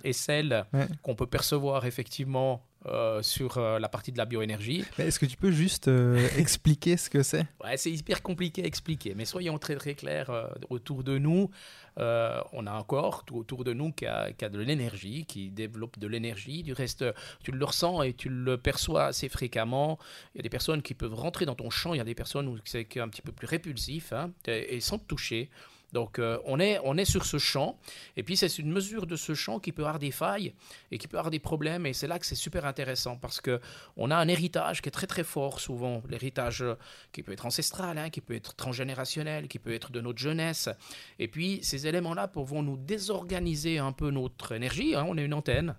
et 0.05 0.13
celle 0.13 0.67
qu'on 1.03 1.15
peut 1.15 1.27
percevoir 1.27 1.87
effectivement 1.87 2.63
euh, 2.87 3.21
sur 3.21 3.59
euh, 3.59 3.79
la 3.79 3.91
partie 3.91 4.11
de 4.11 4.17
la 4.17 4.25
bioénergie. 4.25 4.87
Est-ce 4.99 5.19
que 5.19 5.27
tu 5.27 5.37
peux 5.37 5.51
juste 5.51 5.89
euh, 5.89 6.27
expliquer 6.39 6.97
ce 6.97 7.11
que 7.11 7.23
c'est? 7.23 7.47
Ouais, 7.63 7.77
C'est 7.77 7.91
hyper 7.91 8.23
compliqué 8.23 8.63
à 8.63 8.67
expliquer, 8.67 9.13
mais 9.15 9.27
soyons 9.27 9.59
très 9.59 9.77
très 9.77 9.95
clairs, 9.95 10.31
autour 10.71 11.05
de 11.05 11.19
nous, 11.19 11.51
on 11.99 12.67
a 12.67 12.73
encore 12.73 13.27
tout 13.27 13.37
autour 13.37 13.65
de 13.65 13.75
nous 13.75 13.93
qui 13.93 14.07
a, 14.07 14.33
qui 14.33 14.47
a 14.47 14.49
de 14.49 14.59
l'énergie, 14.59 15.27
qui 15.27 15.51
développe 15.51 15.99
de 15.99 16.07
l'énergie. 16.07 16.63
Du 16.63 16.73
reste, 16.73 17.05
tu 17.43 17.53
le 17.53 17.63
ressens 17.63 18.01
et 18.03 18.15
tu 18.15 18.31
le 18.31 18.57
perçois 18.57 19.05
assez 19.05 19.29
fréquemment. 19.29 19.99
Il 20.35 20.39
y 20.39 20.41
a 20.41 20.43
des 20.43 20.49
personnes 20.49 20.81
qui 20.81 20.95
peuvent 20.95 21.15
rentrer 21.15 21.45
dans 21.45 21.55
ton 21.55 21.69
champ, 21.69 21.93
il 21.93 21.99
y 21.99 22.01
a 22.01 22.05
des 22.05 22.15
personnes 22.15 22.49
où 22.49 22.57
c'est 22.65 22.87
un 22.97 23.09
petit 23.11 23.21
peu 23.21 23.33
plus 23.33 23.47
répulsif, 23.47 24.15
hein, 24.15 24.33
et 24.47 24.81
sans 24.81 24.99
te 24.99 25.05
toucher. 25.05 25.51
Donc 25.93 26.19
euh, 26.19 26.39
on, 26.45 26.61
est, 26.61 26.79
on 26.85 26.97
est 26.97 27.05
sur 27.05 27.25
ce 27.25 27.39
champ, 27.39 27.79
et 28.17 28.23
puis 28.23 28.37
c'est 28.37 28.59
une 28.59 28.71
mesure 28.71 29.07
de 29.07 29.17
ce 29.17 29.35
champ 29.35 29.59
qui 29.59 29.73
peut 29.73 29.83
avoir 29.83 29.99
des 29.99 30.11
failles 30.11 30.55
et 30.91 30.99
qui 30.99 31.09
peut 31.09 31.19
avoir 31.19 31.31
des 31.31 31.39
problèmes, 31.39 31.87
et 31.87 31.93
c'est 31.93 32.07
là 32.07 32.19
que 32.19 32.27
c'est 32.27 32.35
super 32.35 32.65
intéressant, 32.65 33.17
parce 33.17 33.41
qu'on 33.41 34.11
a 34.11 34.17
un 34.17 34.29
héritage 34.29 34.83
qui 34.83 34.89
est 34.89 34.93
très 34.93 35.07
très 35.07 35.25
fort 35.25 35.61
souvent, 35.61 36.03
l'héritage 36.09 36.63
euh, 36.63 36.75
qui 37.13 37.23
peut 37.23 37.33
être 37.33 37.47
ancestral, 37.47 37.99
hein, 37.99 38.11
qui 38.11 38.21
peut 38.21 38.35
être 38.35 38.55
transgénérationnel, 38.55 39.49
qui 39.49 39.59
peut 39.59 39.73
être 39.73 39.91
de 39.91 40.01
notre 40.01 40.19
jeunesse, 40.19 40.69
et 41.19 41.29
puis 41.29 41.61
ces 41.63 41.87
éléments-là 41.87 42.31
vont 42.35 42.63
nous 42.63 42.77
désorganiser 42.77 43.79
un 43.79 43.93
peu 43.93 44.11
notre 44.11 44.53
énergie, 44.53 44.95
hein. 44.95 45.05
on 45.09 45.19
est 45.19 45.25
une 45.25 45.35
antenne, 45.35 45.75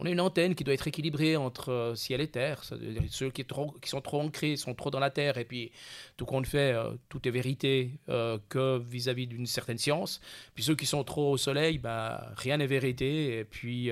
on 0.00 0.06
a 0.06 0.10
une 0.10 0.20
antenne 0.20 0.54
qui 0.54 0.64
doit 0.64 0.72
être 0.72 0.88
équilibrée 0.88 1.36
entre 1.36 1.70
euh, 1.70 1.94
ciel 1.94 2.20
et 2.22 2.28
terre. 2.28 2.62
Ceux 3.10 3.30
qui, 3.30 3.44
sont 3.84 4.00
trop 4.00 4.20
ancrés 4.20 4.56
sont 4.56 4.74
trop 4.74 4.90
dans 4.90 4.98
la 4.98 5.10
terre, 5.10 5.36
et 5.36 5.44
puis 5.44 5.72
tout 6.16 6.24
compte 6.24 6.46
fait, 6.46 6.72
euh, 6.72 6.92
tout 7.10 7.26
est 7.28 7.30
vérité 7.30 7.98
euh, 8.08 8.38
que 8.48 8.78
vis-à-vis 8.78 9.26
d'une 9.26 9.46
certaine 9.46 9.76
science. 9.76 10.20
Puis 10.54 10.64
ceux 10.64 10.74
qui 10.74 10.86
sont 10.86 11.04
trop 11.04 11.32
au 11.32 11.36
soleil, 11.36 11.78
bah, 11.78 12.32
rien 12.36 12.56
n'est 12.56 12.66
vérité, 12.66 13.38
et 13.38 13.44
puis, 13.44 13.90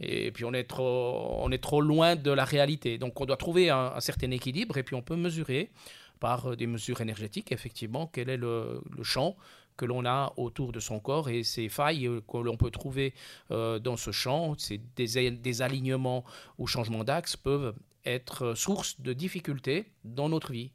et 0.00 0.30
puis 0.32 0.44
on, 0.44 0.54
est 0.54 0.64
trop, 0.64 1.36
on 1.42 1.50
est 1.50 1.62
trop 1.62 1.82
loin 1.82 2.16
de 2.16 2.30
la 2.30 2.44
réalité. 2.44 2.96
Donc 2.96 3.20
on 3.20 3.26
doit 3.26 3.36
trouver 3.36 3.68
un, 3.68 4.00
certain 4.00 4.30
équilibre, 4.30 4.78
et 4.78 4.82
puis 4.82 4.94
on 4.94 5.02
peut 5.02 5.16
mesurer 5.16 5.70
par 6.18 6.56
des 6.56 6.66
mesures 6.66 7.00
énergétiques, 7.00 7.52
effectivement, 7.52 8.10
quel 8.12 8.30
est 8.30 8.36
le 8.36 8.80
champ 9.02 9.36
que 9.80 9.86
l'on 9.86 10.04
a 10.04 10.34
autour 10.36 10.72
de 10.72 10.80
son 10.80 11.00
corps 11.00 11.30
et 11.30 11.42
ces 11.42 11.70
failles 11.70 12.06
euh, 12.06 12.20
que 12.20 12.36
l'on 12.36 12.58
peut 12.58 12.70
trouver 12.70 13.14
euh, 13.50 13.78
dans 13.78 13.96
ce 13.96 14.10
champ, 14.10 14.54
ces 14.58 14.78
des, 14.94 15.62
alignements 15.62 16.22
ou 16.58 16.66
changements 16.66 17.02
d'axe 17.02 17.34
peuvent 17.34 17.74
être 18.04 18.54
source 18.54 19.00
de 19.00 19.14
difficultés 19.14 19.86
dans 20.04 20.28
notre 20.28 20.52
vie 20.52 20.72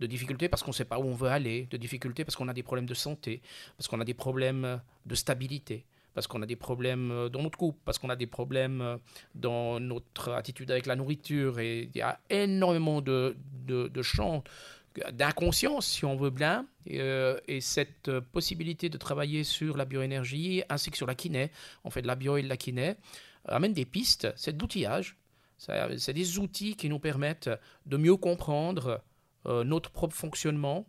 de 0.00 0.06
difficultés 0.06 0.50
parce 0.50 0.62
qu'on 0.62 0.72
ne 0.72 0.80
sait 0.82 0.84
pas 0.84 0.98
où 0.98 1.04
on 1.04 1.14
veut 1.14 1.30
aller, 1.30 1.66
de 1.70 1.78
difficultés 1.78 2.24
parce 2.24 2.36
qu'on 2.36 2.48
a 2.48 2.52
des 2.52 2.62
problèmes 2.62 2.86
de 2.86 2.94
santé, 2.94 3.40
parce 3.78 3.88
qu'on 3.88 4.00
a 4.00 4.04
des 4.04 4.14
problèmes 4.14 4.82
de 5.06 5.14
stabilité, 5.14 5.86
parce 6.12 6.26
qu'on 6.26 6.42
a 6.42 6.46
des 6.46 6.56
problèmes 6.56 7.10
euh, 7.10 7.28
dans 7.30 7.42
notre 7.42 7.56
couple, 7.56 7.78
parce 7.86 7.98
qu'on 7.98 8.10
a 8.10 8.16
des 8.16 8.26
problèmes 8.26 8.98
dans 9.34 9.80
notre 9.80 10.32
attitude 10.32 10.70
avec 10.70 10.84
la 10.84 10.96
nourriture. 10.96 11.58
Et 11.58 11.88
il 11.94 11.96
y 11.96 12.02
a 12.02 12.20
énormément 12.28 13.00
de, 13.00 13.34
de, 13.66 13.88
de 13.88 14.02
champs 14.02 14.42
d'inconscience, 15.12 15.86
si 15.86 16.04
on 16.04 16.16
veut 16.16 16.30
bien, 16.30 16.66
euh, 16.90 17.38
et 17.48 17.60
cette 17.60 18.20
possibilité 18.20 18.88
de 18.88 18.98
travailler 18.98 19.44
sur 19.44 19.76
la 19.76 19.84
bioénergie 19.84 20.62
ainsi 20.68 20.90
que 20.90 20.96
sur 20.96 21.06
la 21.06 21.14
kiné, 21.14 21.50
on 21.84 21.90
fait 21.90 22.02
de 22.02 22.06
la 22.06 22.14
bio 22.14 22.36
et 22.36 22.42
de 22.42 22.48
la 22.48 22.56
kiné, 22.56 22.96
amène 23.46 23.72
des 23.72 23.84
pistes, 23.84 24.32
c'est 24.36 24.56
de 24.56 24.60
l'outillage, 24.60 25.16
c'est 25.58 26.12
des 26.12 26.38
outils 26.38 26.76
qui 26.76 26.88
nous 26.88 26.98
permettent 26.98 27.50
de 27.86 27.96
mieux 27.96 28.16
comprendre 28.16 29.02
euh, 29.46 29.64
notre 29.64 29.90
propre 29.90 30.14
fonctionnement, 30.14 30.86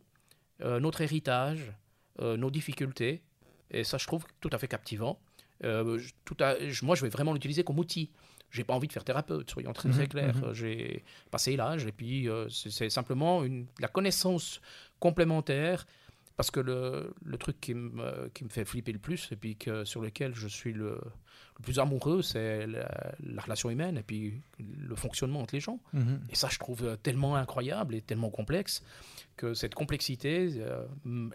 euh, 0.62 0.80
notre 0.80 1.01
héritage, 1.01 1.74
nos 2.20 2.51
difficultés, 2.51 3.24
et 3.72 3.84
ça 3.84 3.97
je 3.97 4.06
trouve 4.06 4.24
tout 4.39 4.49
à 4.54 4.60
fait 4.60 4.68
captivant. 4.68 5.20
tout 6.26 6.38
moi 6.84 6.95
je 6.95 7.01
vais 7.01 7.10
vraiment 7.10 7.34
l'utiliser 7.34 7.64
comme 7.64 7.80
outil 7.80 8.12
j'ai 8.54 8.64
pas 8.64 8.74
envie 8.74 8.88
de 8.88 8.93
faire 8.93 9.04
thérapeute, 9.04 9.49
soyons 9.49 9.74
très, 9.74 9.89
très 9.89 10.04
mhm, 10.04 10.08
clairs. 10.08 10.36
Mhm. 10.38 10.54
J'ai 10.54 11.04
passé 11.32 11.56
l'âge 11.58 11.86
et 11.86 11.91
puis 11.91 12.30
euh, 12.30 12.47
c'est 12.49 12.89
simplement 12.89 13.43
une, 13.43 13.66
la 13.80 13.88
connaissance 13.88 14.62
complémentaire 14.99 15.86
parce 16.38 16.51
que 16.51 16.60
le, 16.60 17.14
le 17.24 17.38
truc 17.38 17.60
qui 17.60 17.74
me, 17.74 18.30
qui 18.34 18.43
me, 18.43 18.49
fait 18.49 18.66
flipper 18.66 18.91
le 18.91 18.99
plus 18.99 19.32
et 19.32 19.36
puis 19.36 19.56
que, 19.56 19.84
sur 19.86 20.01
lequel 20.01 20.36
je 20.36 20.47
suis 20.47 20.72
le, 20.72 20.99
le 21.58 21.64
plus 21.64 21.80
amoureux, 21.80 22.22
c'est 22.22 22.66
la, 22.68 23.41
relation 23.41 23.70
humaine 23.70 23.97
et 23.97 24.04
puis 24.04 24.41
le 24.60 24.95
fonctionnement 24.95 25.41
entre 25.41 25.56
les 25.56 25.60
gens. 25.60 25.80
Mhm. 25.93 26.22
Et 26.30 26.36
ça, 26.36 26.47
je 26.49 26.60
trouve 26.60 26.97
tellement 27.01 27.36
incroyable 27.36 27.95
et 27.95 28.01
tellement 28.01 28.30
complexe 28.30 28.84
que 29.36 29.56
cette 29.56 29.74
complexité, 29.74 30.54
euh, 30.58 30.86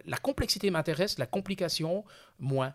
la 0.07 0.19
complexité 0.19 0.71
m'intéresse, 0.71 1.19
la 1.19 1.27
complication, 1.27 2.05
moins 2.39 2.75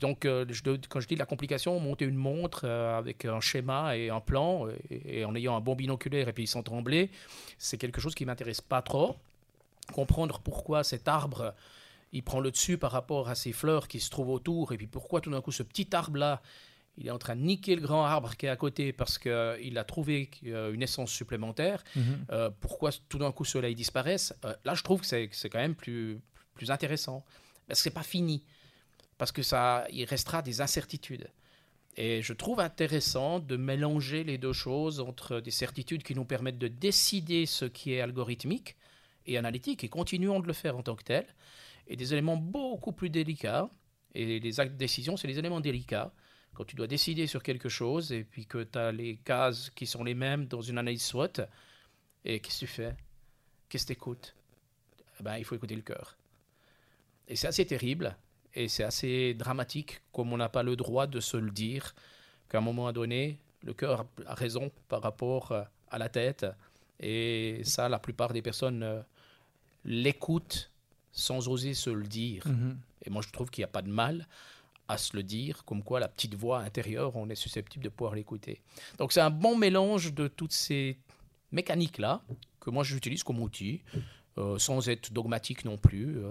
donc, 0.00 0.24
euh, 0.24 0.46
quand 0.88 1.00
je 1.00 1.08
dis 1.08 1.16
la 1.16 1.26
complication, 1.26 1.78
monter 1.80 2.04
une 2.04 2.16
montre 2.16 2.62
euh, 2.64 2.96
avec 2.96 3.24
un 3.24 3.40
schéma 3.40 3.96
et 3.96 4.08
un 4.08 4.20
plan, 4.20 4.66
et, 4.90 5.24
en 5.24 5.34
ayant 5.34 5.56
un 5.56 5.60
bon 5.60 5.74
binoculaire 5.74 6.28
et 6.28 6.32
puis 6.32 6.46
sans 6.46 6.62
trembler, 6.62 7.10
c'est 7.58 7.76
quelque 7.76 8.00
chose 8.00 8.14
qui 8.14 8.24
m'intéresse 8.24 8.60
pas 8.60 8.82
trop. 8.82 9.16
Comprendre 9.92 10.40
pourquoi 10.40 10.84
cet 10.84 11.08
arbre, 11.08 11.54
il 12.12 12.22
prend 12.22 12.40
le 12.40 12.50
dessus 12.50 12.78
par 12.78 12.92
rapport 12.92 13.28
à 13.28 13.34
ces 13.34 13.52
fleurs 13.52 13.88
qui 13.88 14.00
se 14.00 14.10
trouvent 14.10 14.30
autour, 14.30 14.72
et 14.72 14.76
puis 14.76 14.86
pourquoi 14.86 15.20
tout 15.20 15.30
d'un 15.30 15.40
coup 15.40 15.52
ce 15.52 15.64
petit 15.64 15.88
arbre-là, 15.92 16.40
il 16.96 17.06
est 17.06 17.12
en 17.12 17.18
train 17.18 17.36
de 17.36 17.42
niquer 17.42 17.74
le 17.74 17.82
grand 17.82 18.04
arbre 18.04 18.36
qui 18.36 18.46
est 18.46 18.48
à 18.48 18.56
côté 18.56 18.92
parce 18.92 19.18
qu'il 19.18 19.78
a 19.78 19.84
trouvé 19.84 20.30
une 20.42 20.82
essence 20.82 21.12
supplémentaire. 21.12 21.84
Mhm. 21.94 22.50
pourquoi 22.60 22.90
tout 23.08 23.18
d'un 23.18 23.30
coup 23.30 23.44
cela 23.44 23.72
disparaisse? 23.72 24.34
Là, 24.64 24.74
je 24.74 24.82
trouve 24.82 25.02
que 25.02 25.06
c'est 25.06 25.48
quand 25.48 25.60
même 25.60 25.76
plus, 25.76 26.20
plus 26.54 26.72
intéressant. 26.72 27.24
Parce 27.68 27.78
que 27.78 27.84
c'est 27.84 27.90
pas 27.90 28.02
fini 28.02 28.42
parce 29.18 29.32
que 29.32 29.42
ça, 29.42 29.86
il 29.92 30.04
restera 30.04 30.42
des 30.42 30.60
incertitudes. 30.60 31.28
Et 31.96 32.22
je 32.22 32.32
trouve 32.32 32.60
intéressant 32.60 33.40
de 33.40 33.56
mélanger 33.56 34.22
les 34.22 34.38
deux 34.38 34.52
choses 34.52 35.00
entre 35.00 35.40
des 35.40 35.50
certitudes 35.50 36.04
qui 36.04 36.14
nous 36.14 36.24
permettent 36.24 36.58
de 36.58 36.68
décider 36.68 37.44
ce 37.44 37.64
qui 37.64 37.94
est 37.94 38.00
algorithmique 38.00 38.76
et 39.26 39.36
analytique, 39.36 39.82
et 39.82 39.88
continuons 39.88 40.38
de 40.38 40.46
le 40.46 40.52
faire 40.52 40.76
en 40.76 40.82
tant 40.82 40.94
que 40.94 41.02
tel, 41.02 41.26
et 41.88 41.96
des 41.96 42.12
éléments 42.12 42.36
beaucoup 42.36 42.92
plus 42.92 43.10
délicats. 43.10 43.68
Et 44.14 44.38
les 44.38 44.60
actes 44.60 44.72
de 44.72 44.78
décision, 44.78 45.16
c'est 45.16 45.26
les 45.26 45.40
éléments 45.40 45.60
délicats. 45.60 46.12
Quand 46.54 46.64
tu 46.64 46.76
dois 46.76 46.86
décider 46.86 47.26
sur 47.26 47.42
quelque 47.42 47.68
chose, 47.68 48.12
et 48.12 48.22
puis 48.22 48.46
que 48.46 48.62
tu 48.62 48.78
as 48.78 48.92
les 48.92 49.16
cases 49.16 49.70
qui 49.70 49.86
sont 49.86 50.04
les 50.04 50.14
mêmes 50.14 50.46
dans 50.46 50.62
une 50.62 50.78
analyse 50.78 51.02
SWOT, 51.02 51.42
et 52.24 52.40
qu'est-ce 52.40 52.60
que 52.60 52.66
tu 52.66 52.66
fais? 52.68 52.96
Qu'est-ce 53.68 53.84
que 53.84 53.88
tu 53.88 53.92
écoutes 53.94 54.36
eh 55.18 55.22
ben, 55.24 55.36
Il 55.36 55.44
faut 55.44 55.56
écouter 55.56 55.74
le 55.74 55.82
cœur. 55.82 56.16
Et 57.26 57.36
c'est 57.36 57.48
assez 57.48 57.66
terrible, 57.66 58.16
et 58.54 58.68
c'est 58.68 58.84
assez 58.84 59.34
dramatique, 59.34 60.00
comme 60.12 60.32
on 60.32 60.36
n'a 60.36 60.48
pas 60.48 60.62
le 60.62 60.76
droit 60.76 61.06
de 61.06 61.20
se 61.20 61.36
le 61.36 61.50
dire, 61.50 61.94
qu'à 62.48 62.58
un 62.58 62.62
moment 62.62 62.92
donné, 62.92 63.38
le 63.62 63.74
cœur 63.74 64.06
a 64.26 64.34
raison 64.34 64.70
par 64.88 65.02
rapport 65.02 65.52
euh, 65.52 65.62
à 65.90 65.98
la 65.98 66.08
tête. 66.08 66.46
Et 67.00 67.60
ça, 67.64 67.88
la 67.88 67.98
plupart 67.98 68.32
des 68.32 68.42
personnes 68.42 68.82
euh, 68.82 69.00
l'écoutent 69.84 70.70
sans 71.12 71.48
oser 71.48 71.74
se 71.74 71.90
le 71.90 72.06
dire. 72.06 72.44
Mm-hmm. 72.46 72.76
Et 73.04 73.10
moi, 73.10 73.22
je 73.22 73.30
trouve 73.30 73.50
qu'il 73.50 73.62
n'y 73.62 73.66
a 73.66 73.72
pas 73.72 73.82
de 73.82 73.90
mal 73.90 74.26
à 74.88 74.96
se 74.96 75.14
le 75.14 75.22
dire, 75.22 75.64
comme 75.64 75.82
quoi 75.82 76.00
la 76.00 76.08
petite 76.08 76.34
voix 76.34 76.60
intérieure, 76.60 77.14
on 77.14 77.28
est 77.28 77.34
susceptible 77.34 77.84
de 77.84 77.90
pouvoir 77.90 78.14
l'écouter. 78.14 78.62
Donc 78.96 79.12
c'est 79.12 79.20
un 79.20 79.30
bon 79.30 79.54
mélange 79.56 80.14
de 80.14 80.28
toutes 80.28 80.52
ces 80.52 80.96
mécaniques-là, 81.52 82.22
que 82.58 82.70
moi 82.70 82.84
j'utilise 82.84 83.22
comme 83.22 83.40
outil, 83.40 83.82
euh, 84.38 84.58
sans 84.58 84.88
être 84.88 85.12
dogmatique 85.12 85.66
non 85.66 85.76
plus. 85.76 86.22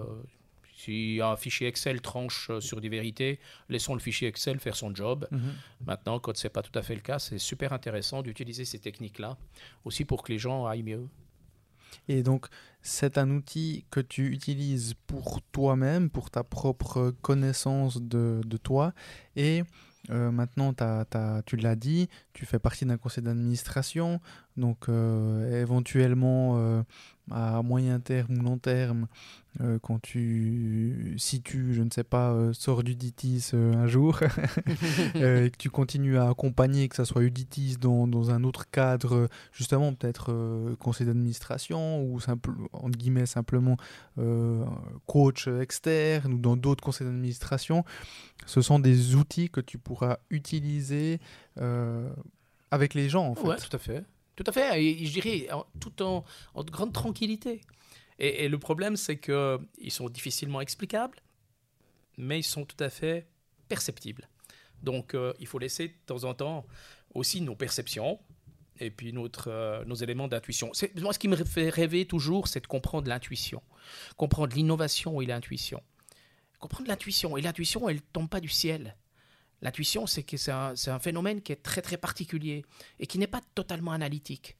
Si 0.78 1.18
un 1.20 1.36
fichier 1.36 1.66
Excel 1.66 2.00
tranche 2.00 2.50
euh, 2.50 2.60
sur 2.60 2.80
des 2.80 2.88
vérités, 2.88 3.40
laissons 3.68 3.94
le 3.94 4.00
fichier 4.00 4.28
Excel 4.28 4.60
faire 4.60 4.76
son 4.76 4.94
job. 4.94 5.26
Mhm. 5.32 5.54
Maintenant, 5.86 6.20
quand 6.20 6.36
ce 6.36 6.46
n'est 6.46 6.52
pas 6.52 6.62
tout 6.62 6.76
à 6.78 6.82
fait 6.82 6.94
le 6.94 7.00
cas, 7.00 7.18
c'est 7.18 7.38
super 7.38 7.72
intéressant 7.72 8.22
d'utiliser 8.22 8.64
ces 8.64 8.78
techniques-là, 8.78 9.36
aussi 9.84 10.04
pour 10.04 10.22
que 10.22 10.32
les 10.32 10.38
gens 10.38 10.66
aillent 10.66 10.84
mieux. 10.84 11.08
Et 12.06 12.22
donc, 12.22 12.46
c'est 12.80 13.18
un 13.18 13.28
outil 13.30 13.86
que 13.90 13.98
tu 13.98 14.30
utilises 14.30 14.94
pour 15.08 15.42
toi-même, 15.50 16.10
pour 16.10 16.30
ta 16.30 16.44
propre 16.44 17.12
connaissance 17.22 18.00
de, 18.00 18.40
de 18.46 18.56
toi. 18.56 18.92
Et 19.34 19.64
euh, 20.10 20.30
maintenant, 20.30 20.72
tu 21.44 21.56
l'as 21.56 21.76
dit, 21.76 22.08
tu 22.34 22.46
fais 22.46 22.60
partie 22.60 22.86
d'un 22.86 22.98
conseil 22.98 23.24
d'administration. 23.24 24.20
Donc, 24.56 24.88
euh, 24.88 25.60
éventuellement, 25.60 26.84
à 27.30 27.62
moyen 27.62 28.00
terme 28.00 28.38
ou 28.38 28.42
long 28.42 28.58
terme, 28.58 29.06
euh, 29.60 29.78
quand 29.82 30.00
tu, 30.00 31.16
si 31.18 31.42
tu, 31.42 31.74
je 31.74 31.82
ne 31.82 31.90
sais 31.90 32.04
pas, 32.04 32.30
euh, 32.30 32.52
sors 32.52 32.84
d'Uditis 32.84 33.50
euh, 33.54 33.74
un 33.74 33.88
jour 33.88 34.20
et 35.16 35.50
que 35.50 35.56
tu 35.58 35.68
continues 35.68 36.16
à 36.16 36.28
accompagner, 36.28 36.88
que 36.88 36.94
ça 36.94 37.04
soit 37.04 37.24
Uditis 37.24 37.76
dans, 37.76 38.06
dans 38.06 38.30
un 38.30 38.44
autre 38.44 38.70
cadre, 38.70 39.28
justement 39.52 39.92
peut-être 39.94 40.76
conseil 40.78 41.06
d'administration 41.06 42.04
ou 42.04 42.20
simple, 42.20 42.50
entre 42.72 42.96
guillemets 42.96 43.26
simplement 43.26 43.76
coach 45.06 45.48
externe 45.48 46.34
ou 46.34 46.38
dans 46.38 46.56
d'autres 46.56 46.84
conseils 46.84 47.06
d'administration, 47.06 47.84
ce 48.46 48.60
sont 48.60 48.78
des 48.78 49.16
outils 49.16 49.50
que 49.50 49.60
tu 49.60 49.78
pourras 49.78 50.18
utiliser 50.30 51.20
avec 52.70 52.94
les 52.94 53.08
gens 53.08 53.26
en 53.26 53.34
fait. 53.34 53.48
Ouais, 53.48 53.56
tout 53.56 53.74
à 53.74 53.78
fait. 53.78 54.04
Tout 54.38 54.44
à 54.46 54.52
fait, 54.52 54.80
et 54.80 55.04
je 55.04 55.10
dirais 55.10 55.48
tout 55.80 56.00
en, 56.00 56.24
en 56.54 56.62
grande 56.62 56.92
tranquillité. 56.92 57.60
Et, 58.20 58.48
le 58.48 58.56
problème, 58.56 58.96
c'est 58.96 59.18
qu'ils 59.18 59.90
sont 59.90 60.08
difficilement 60.08 60.60
explicables, 60.60 61.20
mais 62.16 62.38
ils 62.38 62.44
sont 62.44 62.64
tout 62.64 62.76
à 62.78 62.88
fait 62.88 63.26
perceptibles. 63.68 64.28
Donc, 64.80 65.14
euh, 65.14 65.32
il 65.40 65.48
faut 65.48 65.58
laisser 65.58 65.88
de 65.88 65.94
temps 66.06 66.22
en 66.22 66.34
temps 66.34 66.64
aussi 67.14 67.40
nos 67.40 67.56
perceptions 67.56 68.20
et 68.78 68.92
puis 68.92 69.12
notre, 69.12 69.50
euh, 69.50 69.84
nos 69.86 69.96
éléments 69.96 70.28
d'intuition. 70.28 70.70
Moi, 71.00 71.12
ce 71.12 71.18
qui 71.18 71.26
me 71.26 71.34
fait 71.34 71.68
rêver 71.68 72.06
toujours, 72.06 72.46
c'est 72.46 72.60
de 72.60 72.68
comprendre 72.68 73.08
l'intuition, 73.08 73.60
comprendre 74.16 74.54
l'innovation 74.54 75.20
et 75.20 75.26
l'intuition. 75.26 75.82
Comprendre 76.60 76.90
l'intuition. 76.90 77.36
Et 77.36 77.42
l'intuition, 77.42 77.88
elle 77.88 77.96
ne 77.96 78.12
tombe 78.12 78.28
pas 78.28 78.40
du 78.40 78.48
ciel. 78.48 78.94
L'intuition, 79.60 80.06
c'est 80.06 80.22
que 80.22 80.36
c'est 80.36 80.52
un, 80.52 80.98
phénomène 81.00 81.42
qui 81.42 81.52
est 81.52 81.62
très 81.62 81.82
très 81.82 81.96
particulier 81.96 82.64
et 83.00 83.06
qui 83.06 83.18
n'est 83.18 83.26
pas 83.26 83.40
totalement 83.54 83.92
analytique. 83.92 84.56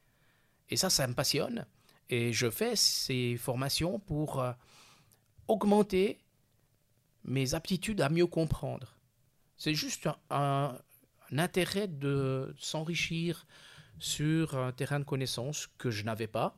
Et 0.71 0.77
ça, 0.77 0.91
ça 0.91 1.07
me 1.07 1.15
passionne. 1.15 1.67
Et 2.11 2.33
je 2.33 2.51
fais 2.51 2.75
ces 2.75 3.37
formations 3.37 4.01
pour 4.01 4.41
euh, 4.41 4.53
augmenter 5.47 6.19
mes 7.25 7.55
aptitudes 7.55 8.01
à 8.01 8.09
mieux 8.09 8.27
comprendre. 8.27 8.97
C'est 9.57 9.75
juste 9.75 10.09
un, 10.31 10.79
intérêt 11.37 11.89
de 11.89 12.55
s'enrichir 12.59 13.47
sur 13.99 14.57
un 14.57 14.73
terrain 14.73 15.01
de 15.01 15.05
connaissances 15.05 15.69
que 15.79 15.91
je 15.91 16.05
n'avais 16.05 16.29
pas 16.29 16.57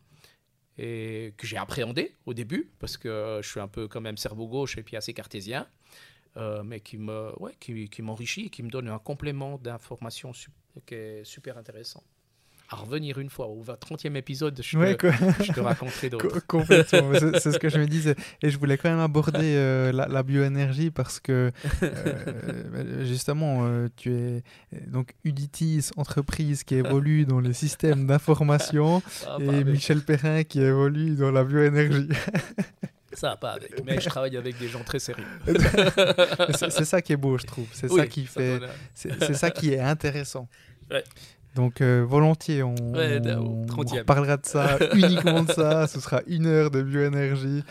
et 0.78 1.34
que 1.36 1.46
j'ai 1.46 1.56
appréhendé 1.56 2.16
au 2.26 2.34
début 2.34 2.70
parce 2.78 2.96
que 2.96 3.40
je 3.42 3.48
suis 3.48 3.60
un 3.60 3.68
peu 3.68 3.88
quand 3.88 4.00
même 4.00 4.16
cerveau 4.16 4.46
gauche 4.46 4.78
et 4.78 4.82
puis 4.82 4.96
assez 4.96 5.12
cartésien, 5.12 5.66
euh, 6.36 6.62
mais 6.62 6.80
qui 6.80 6.98
me, 6.98 7.32
ouais, 7.40 7.54
qui, 7.58 7.88
qui 7.88 8.02
m'enrichit 8.02 8.46
et 8.46 8.50
qui 8.50 8.62
me 8.62 8.70
donne 8.70 8.88
un 8.88 8.98
complément 8.98 9.58
d'information 9.58 10.32
qui 10.86 10.94
est 10.94 11.24
super 11.24 11.58
intéressant 11.58 12.02
à 12.70 12.76
revenir 12.76 13.18
une 13.18 13.30
fois 13.30 13.48
au 13.48 13.64
30e 13.64 14.14
épisode, 14.14 14.60
je, 14.62 14.94
te, 14.94 15.52
je 15.52 15.60
raconterai 15.60 16.08
d'autres. 16.10 16.46
complètement, 16.46 17.12
c'est 17.14 17.52
ce 17.52 17.58
que 17.58 17.68
je 17.68 17.78
me 17.78 17.86
disais. 17.88 18.14
Et 18.42 18.50
je 18.50 18.58
voulais 18.58 18.78
quand 18.78 18.88
même 18.88 19.00
aborder 19.00 19.56
euh, 19.56 19.90
la, 19.90 20.22
bioénergie 20.22 20.90
parce 20.90 21.18
que 21.18 21.50
euh, 21.82 23.04
justement, 23.04 23.66
euh, 23.66 23.88
tu 23.96 24.14
es 24.14 24.42
donc 24.86 25.14
Uditis, 25.24 25.90
entreprise 25.96 26.62
qui 26.62 26.76
évolue 26.76 27.24
dans 27.24 27.40
les 27.40 27.54
systèmes 27.54 28.06
d'information, 28.06 29.02
ah, 29.26 29.38
et 29.40 29.64
Michel 29.64 30.02
Perrin 30.02 30.44
qui 30.44 30.60
évolue 30.60 31.16
dans 31.16 31.32
la 31.32 31.42
bioénergie. 31.42 32.08
Ça 33.12 33.36
pas 33.36 33.52
avec, 33.52 33.84
mais 33.84 34.00
je 34.00 34.08
travaille 34.08 34.36
avec 34.36 34.58
des 34.58 34.68
gens 34.68 34.84
très 34.84 34.98
sérieux. 34.98 35.24
c'est 36.54 36.84
ça 36.84 37.02
qui 37.02 37.12
est 37.12 37.16
beau, 37.16 37.38
je 37.38 37.46
trouve. 37.46 37.66
C'est 37.72 37.88
ça 37.88 38.06
qui 38.06 38.26
fait, 38.26 38.60
c'est 38.94 39.34
ça 39.34 39.50
qui 39.50 39.72
est 39.72 39.80
intéressant. 39.80 40.48
Ouais. 40.90 41.04
Donc 41.56 41.80
euh, 41.80 42.04
volontiers, 42.06 42.62
on, 42.62 42.74
parlera 44.06 44.36
de 44.36 44.46
ça, 44.46 44.78
uniquement 44.94 45.42
de 45.42 45.52
ça. 45.52 45.88
Ce 45.88 45.98
sera 45.98 46.22
une 46.28 46.46
heure 46.46 46.70
de 46.70 46.82
bioénergie. 46.82 47.64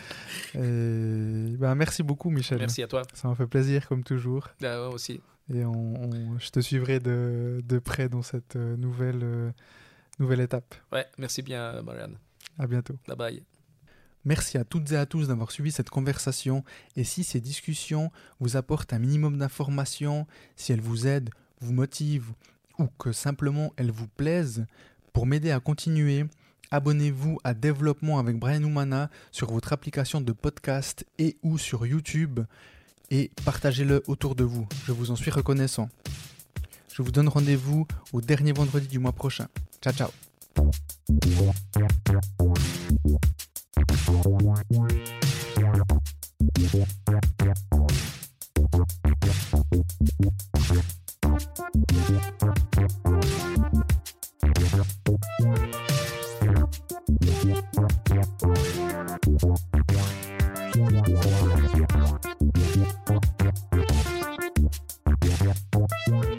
Ben, 0.54 1.74
merci 1.74 2.02
beaucoup, 2.02 2.28
Michel. 2.30 2.58
Merci 2.58 2.82
à 2.82 2.88
toi. 2.88 3.02
Ça 3.14 3.28
m'a 3.28 3.34
fait 3.34 3.46
plaisir, 3.46 3.88
comme 3.88 4.04
toujours. 4.04 4.48
Ah, 4.62 4.88
aussi. 4.88 5.20
Et 5.52 5.64
on, 5.64 6.38
je 6.38 6.50
te 6.50 6.60
suivrai 6.60 7.00
de, 7.00 7.60
de, 7.64 7.78
près 7.78 8.08
dans 8.08 8.22
cette 8.22 8.56
euh, 8.56 8.76
nouvelle, 8.76 9.20
euh, 9.22 9.50
nouvelle 10.18 10.40
étape. 10.40 10.74
Ouais, 10.92 11.06
merci 11.18 11.42
bien, 11.42 11.82
Marianne. 11.82 12.16
À 12.58 12.66
bientôt. 12.66 12.96
Bye 13.08 13.16
bye. 13.16 13.42
Merci 14.24 14.58
à 14.58 14.64
toutes 14.64 14.92
et 14.92 14.96
à 14.96 15.06
tous 15.06 15.28
d'avoir 15.28 15.50
suivi 15.50 15.72
cette 15.72 15.90
conversation. 15.90 16.64
Et 16.96 17.04
si 17.04 17.24
ces 17.24 17.40
discussions 17.40 18.10
vous 18.38 18.56
apportent 18.56 18.92
un 18.92 18.98
minimum 18.98 19.38
d'informations, 19.38 20.26
si 20.56 20.72
elles 20.72 20.80
vous 20.80 21.06
aident, 21.06 21.30
vous 21.60 21.72
motivent 21.72 22.32
ou 22.78 22.86
que 22.98 23.12
simplement 23.12 23.72
elles 23.76 23.90
vous 23.90 24.08
plaisent, 24.08 24.66
pour 25.12 25.26
m'aider 25.26 25.50
à 25.50 25.60
continuer, 25.60 26.26
abonnez-vous 26.70 27.38
à 27.44 27.54
Développement 27.54 28.18
avec 28.18 28.38
Brian 28.38 28.62
Oumana 28.62 29.10
sur 29.32 29.50
votre 29.50 29.72
application 29.72 30.20
de 30.20 30.32
podcast 30.32 31.04
et 31.18 31.36
ou 31.42 31.58
sur 31.58 31.86
YouTube 31.86 32.40
et 33.10 33.30
partagez-le 33.44 34.02
autour 34.06 34.34
de 34.34 34.44
vous. 34.44 34.66
Je 34.86 34.92
vous 34.92 35.10
en 35.10 35.16
suis 35.16 35.30
reconnaissant. 35.30 35.88
Je 36.92 37.02
vous 37.02 37.10
donne 37.10 37.28
rendez-vous 37.28 37.86
au 38.12 38.20
dernier 38.20 38.52
vendredi 38.52 38.86
du 38.86 38.98
mois 38.98 39.12
prochain. 39.12 39.48
Ciao 39.80 39.92
ciao. 39.92 40.10
Yeah. 66.10 66.29